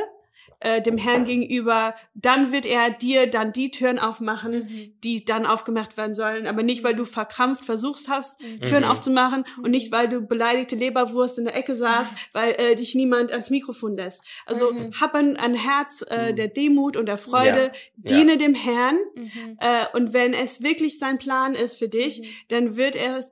äh, 0.62 0.82
dem 0.82 0.97
Herrn 0.97 1.26
gegenüber, 1.26 1.95
dann 2.13 2.52
wird 2.52 2.65
er 2.65 2.91
dir 2.91 3.28
dann 3.28 3.52
die 3.52 3.71
Türen 3.71 4.00
aufmachen, 4.00 4.52
mhm. 4.52 4.93
die 5.04 5.26
dann 5.26 5.45
aufgemacht 5.45 5.97
werden 5.97 6.15
sollen. 6.15 6.47
Aber 6.47 6.63
nicht, 6.63 6.84
weil 6.84 6.95
du 6.95 7.06
verkrampft 7.06 7.65
versuchst 7.65 8.10
hast, 8.10 8.41
mhm. 8.41 8.62
Türen 8.62 8.84
aufzumachen 8.84 9.43
und 9.62 9.71
nicht, 9.71 9.91
weil 9.91 10.08
du 10.08 10.21
beleidigte 10.21 10.76
Leberwurst 10.76 11.38
in 11.39 11.45
der 11.45 11.56
Ecke 11.56 11.76
saßt, 11.76 12.15
weil 12.34 12.54
äh, 12.58 12.76
dich 12.76 12.95
niemand 12.95 13.32
ans 13.32 13.50
Mikrofon 13.50 13.97
lässt. 13.97 14.24
Also 14.45 14.71
mhm. 14.71 14.93
hab 15.00 15.15
ein, 15.15 15.36
ein 15.38 15.56
Herz 15.56 16.06
äh, 16.10 16.32
mhm. 16.32 16.36
der 16.36 16.47
Demut 16.47 16.95
und 16.95 17.08
der 17.08 17.17
Freude, 17.17 17.71
ja. 17.97 18.17
diene 18.17 18.34
ja. 18.34 18.38
dem 18.38 18.56
Herrn 18.56 18.97
mhm. 19.15 19.58
äh, 19.60 19.86
und 19.93 20.13
wenn 20.13 20.34
es 20.34 20.62
wirklich 20.62 21.00
sein 21.00 21.17
Plan 21.17 21.56
ist 21.56 21.78
für 21.78 21.89
dich, 21.89 22.21
mhm. 22.21 22.26
dann 22.50 22.76
wird 22.78 22.95
er 22.95 23.24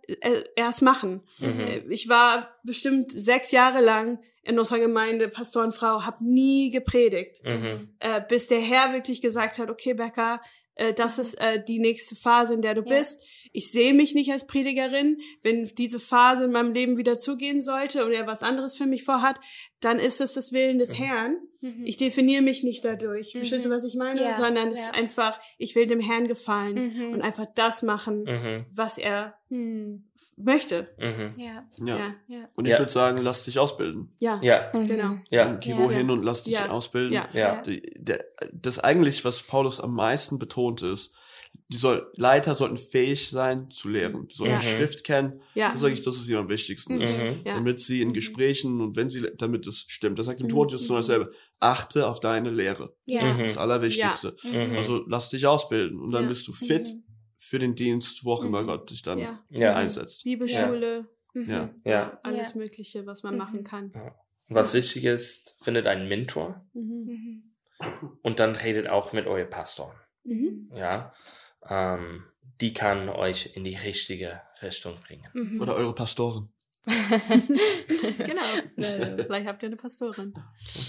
es 0.55 0.81
machen. 0.81 1.21
Äh, 1.41 1.79
ich 1.89 2.09
war 2.09 2.49
bestimmt 2.63 3.11
sechs 3.11 3.51
Jahre 3.51 3.81
lang 3.81 4.19
in 4.49 4.57
unserer 4.57 4.79
Gemeinde, 4.79 5.29
Pastorenfrau, 5.29 6.05
habe 6.05 6.25
nie 6.25 6.71
gepredigt, 6.71 7.41
mhm. 7.43 7.89
äh, 7.99 8.19
bis 8.27 8.47
der 8.47 8.59
Herr 8.59 8.93
wirklich 8.93 9.21
gesagt 9.21 9.59
hat, 9.59 9.69
okay, 9.69 9.93
Becker, 9.93 10.41
äh, 10.73 10.93
das 10.93 11.19
ist 11.19 11.39
äh, 11.39 11.63
die 11.63 11.77
nächste 11.77 12.15
Phase, 12.15 12.55
in 12.55 12.61
der 12.61 12.73
du 12.73 12.81
ja. 12.81 12.97
bist. 12.97 13.23
Ich 13.51 13.71
sehe 13.71 13.93
mich 13.93 14.15
nicht 14.15 14.31
als 14.31 14.47
Predigerin. 14.47 15.19
Wenn 15.43 15.65
diese 15.65 15.99
Phase 15.99 16.45
in 16.45 16.51
meinem 16.51 16.73
Leben 16.73 16.97
wieder 16.97 17.19
zugehen 17.19 17.61
sollte 17.61 18.05
und 18.05 18.11
er 18.11 18.25
was 18.27 18.41
anderes 18.43 18.75
für 18.75 18.85
mich 18.85 19.03
vorhat, 19.03 19.39
dann 19.81 19.99
ist 19.99 20.19
es 20.19 20.33
das 20.33 20.51
Willen 20.51 20.79
des 20.79 20.91
mhm. 20.91 21.03
Herrn. 21.03 21.37
Mhm. 21.61 21.85
Ich 21.85 21.97
definiere 21.97 22.41
mich 22.41 22.63
nicht 22.63 22.83
dadurch. 22.83 23.35
Mhm. 23.35 23.39
Verstehst 23.39 23.65
du, 23.65 23.69
was 23.69 23.83
ich 23.83 23.95
meine? 23.95 24.21
Ja. 24.21 24.35
Sondern 24.35 24.69
es 24.69 24.77
ja. 24.77 24.85
ist 24.85 24.95
einfach, 24.95 25.39
ich 25.57 25.75
will 25.75 25.85
dem 25.85 25.99
Herrn 25.99 26.27
gefallen 26.27 26.93
mhm. 26.95 27.13
und 27.13 27.21
einfach 27.21 27.45
das 27.53 27.83
machen, 27.83 28.23
mhm. 28.23 28.65
was 28.73 28.97
er 28.97 29.35
mhm 29.49 30.08
möchte. 30.39 30.89
Mhm. 30.97 31.33
Ja. 31.37 31.65
ja. 31.77 32.15
ja. 32.27 32.49
Und 32.55 32.65
ich 32.65 32.71
ja. 32.71 32.79
würde 32.79 32.91
sagen, 32.91 33.21
lass 33.21 33.43
dich 33.43 33.59
ausbilden. 33.59 34.13
Ja. 34.19 34.39
Ja. 34.41 34.71
Mhm. 34.73 34.87
Genau. 34.87 35.17
Ja. 35.29 35.53
Geh 35.55 35.77
wohin 35.77 36.09
und 36.09 36.23
lass 36.23 36.43
dich 36.43 36.59
ausbilden. 36.59 37.13
Ja. 37.13 37.29
ja. 37.33 37.63
Das 38.53 38.79
eigentlich, 38.79 39.25
was 39.25 39.43
Paulus 39.43 39.79
am 39.79 39.93
meisten 39.93 40.39
betont 40.39 40.81
ist, 40.81 41.13
die 41.71 41.77
soll, 41.77 42.11
Leiter 42.17 42.55
sollten 42.55 42.77
fähig 42.77 43.29
sein 43.29 43.69
zu 43.69 43.89
lehren. 43.89 44.27
Die 44.27 44.35
sollen 44.35 44.51
ja. 44.51 44.61
Schrift 44.61 45.03
kennen. 45.03 45.41
Ja. 45.53 45.71
Das 45.71 45.81
sage 45.81 45.93
ich, 45.93 46.01
das 46.01 46.15
ist 46.15 46.27
ihr 46.27 46.39
am 46.39 46.49
wichtigsten. 46.49 46.97
Mhm. 46.97 47.01
mhm. 47.01 47.43
Damit 47.43 47.79
sie 47.79 48.01
in 48.01 48.13
Gesprächen 48.13 48.81
und 48.81 48.95
wenn 48.95 49.09
sie, 49.09 49.27
damit 49.37 49.67
es 49.67 49.85
stimmt. 49.87 50.17
Das 50.17 50.25
sagt 50.25 50.39
im 50.39 50.47
mhm. 50.47 50.49
Timotheus 50.49 50.89
mhm. 50.89 50.95
dasselbe. 50.95 51.31
Achte 51.59 52.07
auf 52.07 52.19
deine 52.19 52.49
Lehre. 52.49 52.95
Ja. 53.05 53.37
Das 53.37 53.57
Allerwichtigste. 53.57 54.35
Ja. 54.43 54.77
Also 54.77 55.03
lass 55.07 55.29
dich 55.29 55.45
ausbilden 55.45 55.99
und 55.99 56.11
dann 56.11 56.27
bist 56.27 56.47
du 56.47 56.53
fit 56.53 56.87
für 57.49 57.57
den 57.57 57.73
Dienst, 57.73 58.23
wo 58.23 58.33
auch 58.33 58.43
immer 58.43 58.61
mhm. 58.61 58.67
Gott 58.67 58.91
dich 58.91 59.01
dann 59.01 59.17
ja. 59.17 59.43
Ja. 59.49 59.75
einsetzt. 59.75 60.23
Bibelschule, 60.23 61.07
ja. 61.33 61.73
ja. 61.83 62.19
alles 62.21 62.53
Mögliche, 62.53 63.07
was 63.07 63.23
man 63.23 63.33
mhm. 63.33 63.39
machen 63.39 63.63
kann. 63.63 63.91
Was 64.49 64.75
wichtig 64.75 65.05
ist, 65.05 65.55
findet 65.59 65.87
einen 65.87 66.07
Mentor 66.07 66.63
mhm. 66.73 67.55
und 68.21 68.39
dann 68.39 68.55
redet 68.55 68.87
auch 68.87 69.13
mit 69.13 69.25
eurem 69.25 69.49
Pastor. 69.49 69.95
Mhm. 70.23 70.71
Ja, 70.75 71.11
ähm, 71.67 72.25
die 72.61 72.73
kann 72.73 73.09
euch 73.09 73.55
in 73.55 73.63
die 73.63 73.75
richtige 73.75 74.41
Richtung 74.61 74.99
bringen. 75.01 75.27
Mhm. 75.33 75.59
Oder 75.59 75.75
eure 75.75 75.95
Pastoren. 75.95 76.53
genau. 76.87 78.41
Äh, 78.77 79.23
vielleicht 79.23 79.47
habt 79.47 79.61
ihr 79.63 79.67
eine 79.67 79.75
Pastorin. 79.75 80.33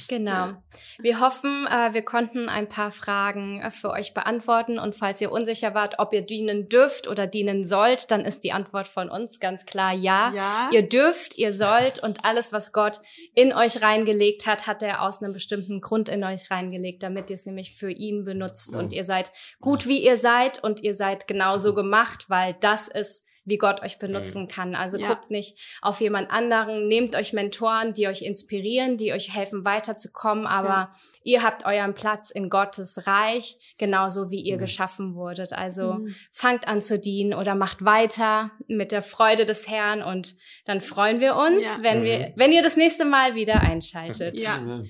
Genau. 0.09 0.55
Wir 0.99 1.21
hoffen, 1.21 1.67
äh, 1.67 1.93
wir 1.93 2.03
konnten 2.03 2.49
ein 2.49 2.69
paar 2.69 2.91
Fragen 2.91 3.61
äh, 3.61 3.71
für 3.71 3.91
euch 3.91 4.15
beantworten. 4.15 4.79
Und 4.79 4.95
falls 4.95 5.21
ihr 5.21 5.33
unsicher 5.33 5.75
wart, 5.75 5.99
ob 5.99 6.13
ihr 6.13 6.23
dienen 6.23 6.69
dürft 6.69 7.09
oder 7.09 7.27
dienen 7.27 7.65
sollt, 7.65 8.11
dann 8.11 8.25
ist 8.25 8.45
die 8.45 8.53
Antwort 8.53 8.89
von 8.89 9.11
uns 9.11 9.41
ganz 9.41 9.67
klar 9.67 9.93
ja. 9.93 10.33
ja. 10.33 10.71
Ihr 10.73 10.89
dürft, 10.89 11.37
ihr 11.37 11.53
sollt 11.53 11.99
und 12.03 12.25
alles, 12.25 12.53
was 12.53 12.73
Gott 12.73 13.01
in 13.35 13.53
euch 13.53 13.83
reingelegt 13.83 14.47
hat, 14.47 14.67
hat 14.67 14.83
er 14.83 15.03
aus 15.03 15.23
einem 15.23 15.33
bestimmten 15.33 15.81
Grund 15.81 16.09
in 16.09 16.23
euch 16.25 16.51
reingelegt, 16.51 17.03
damit 17.03 17.31
ihr 17.31 17.35
es 17.35 17.47
nämlich 17.47 17.75
für 17.75 17.91
ihn 17.91 18.25
benutzt. 18.25 18.75
Und 18.77 18.93
ihr 18.93 19.05
seid 19.05 19.33
gut, 19.61 19.87
wie 19.87 20.05
ihr 20.05 20.17
seid 20.17 20.63
und 20.63 20.83
ihr 20.83 20.95
seid 20.95 21.27
genauso 21.27 21.75
gemacht, 21.75 22.27
weil 22.29 22.57
das 22.61 22.89
ist 22.89 23.27
wie 23.45 23.59
Gott 23.59 23.83
euch 23.83 23.99
benutzen 23.99 24.43
mhm. 24.43 24.49
kann. 24.49 24.75
Also 24.75 24.99
ja. 24.99 25.09
guckt 25.09 25.31
nicht 25.31 25.79
auf 25.83 26.01
jemand 26.01 26.31
anderen, 26.31 26.89
nehmt 26.89 27.17
euch 27.17 27.33
Mentoren, 27.33 27.95
die 27.95 28.07
euch 28.09 28.23
inspirieren, 28.23 28.97
die 28.97 29.13
euch 29.13 29.35
helfen 29.35 29.65
weiterzukommen, 29.65 30.47
aber 30.47 30.69
ja. 30.69 30.93
ihr 31.23 31.43
habt 31.43 31.65
euren 31.65 31.95
Platz 31.95 32.31
in 32.31 32.51
Gottes 32.51 33.07
Reich, 33.07 33.57
genauso 33.79 34.31
wie 34.31 34.41
ihr 34.41 34.57
mhm. 34.57 34.61
geschaffen 34.61 35.15
wurdet. 35.15 35.53
Also 35.53 35.95
mhm. 35.95 36.15
fangt 36.33 36.69
an 36.69 36.83
zu 36.83 36.99
dienen 36.99 37.35
oder 37.35 37.55
macht 37.55 37.85
weiter 37.85 38.51
mit 38.67 38.93
der 38.93 39.03
Freude 39.03 39.45
des 39.45 39.69
Herrn 39.69 40.03
und 40.03 40.37
dann 40.67 40.81
freuen 40.81 41.21
wir 41.21 41.37
uns, 41.37 41.65
ja. 41.65 41.83
wenn 41.83 42.03
wir, 42.05 42.19
mhm. 42.19 42.33
wenn 42.37 42.53
ihr 42.53 42.63
das 42.63 42.77
nächste 42.77 43.05
Mal 43.05 43.35
wieder 43.35 43.61
einschaltet. 43.61 44.39
Ja. 44.39 44.83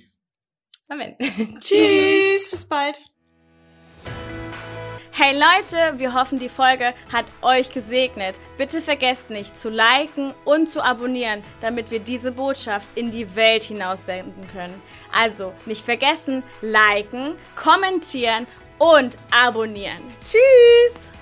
Amen. 0.88 1.16
Tschüss. 1.60 2.50
Bis 2.50 2.68
bald. 2.68 2.98
Hey 5.22 5.38
Leute, 5.38 5.98
wir 5.98 6.14
hoffen, 6.14 6.38
die 6.38 6.48
Folge 6.48 6.94
hat 7.12 7.26
euch 7.42 7.70
gesegnet. 7.70 8.36
Bitte 8.56 8.80
vergesst 8.80 9.28
nicht 9.28 9.54
zu 9.54 9.68
liken 9.68 10.32
und 10.46 10.70
zu 10.70 10.82
abonnieren, 10.82 11.42
damit 11.60 11.90
wir 11.90 12.00
diese 12.00 12.32
Botschaft 12.32 12.86
in 12.94 13.10
die 13.10 13.36
Welt 13.36 13.64
hinaussenden 13.64 14.48
können. 14.50 14.80
Also 15.12 15.52
nicht 15.66 15.84
vergessen, 15.84 16.42
liken, 16.62 17.34
kommentieren 17.54 18.46
und 18.78 19.18
abonnieren. 19.30 20.00
Tschüss! 20.22 21.19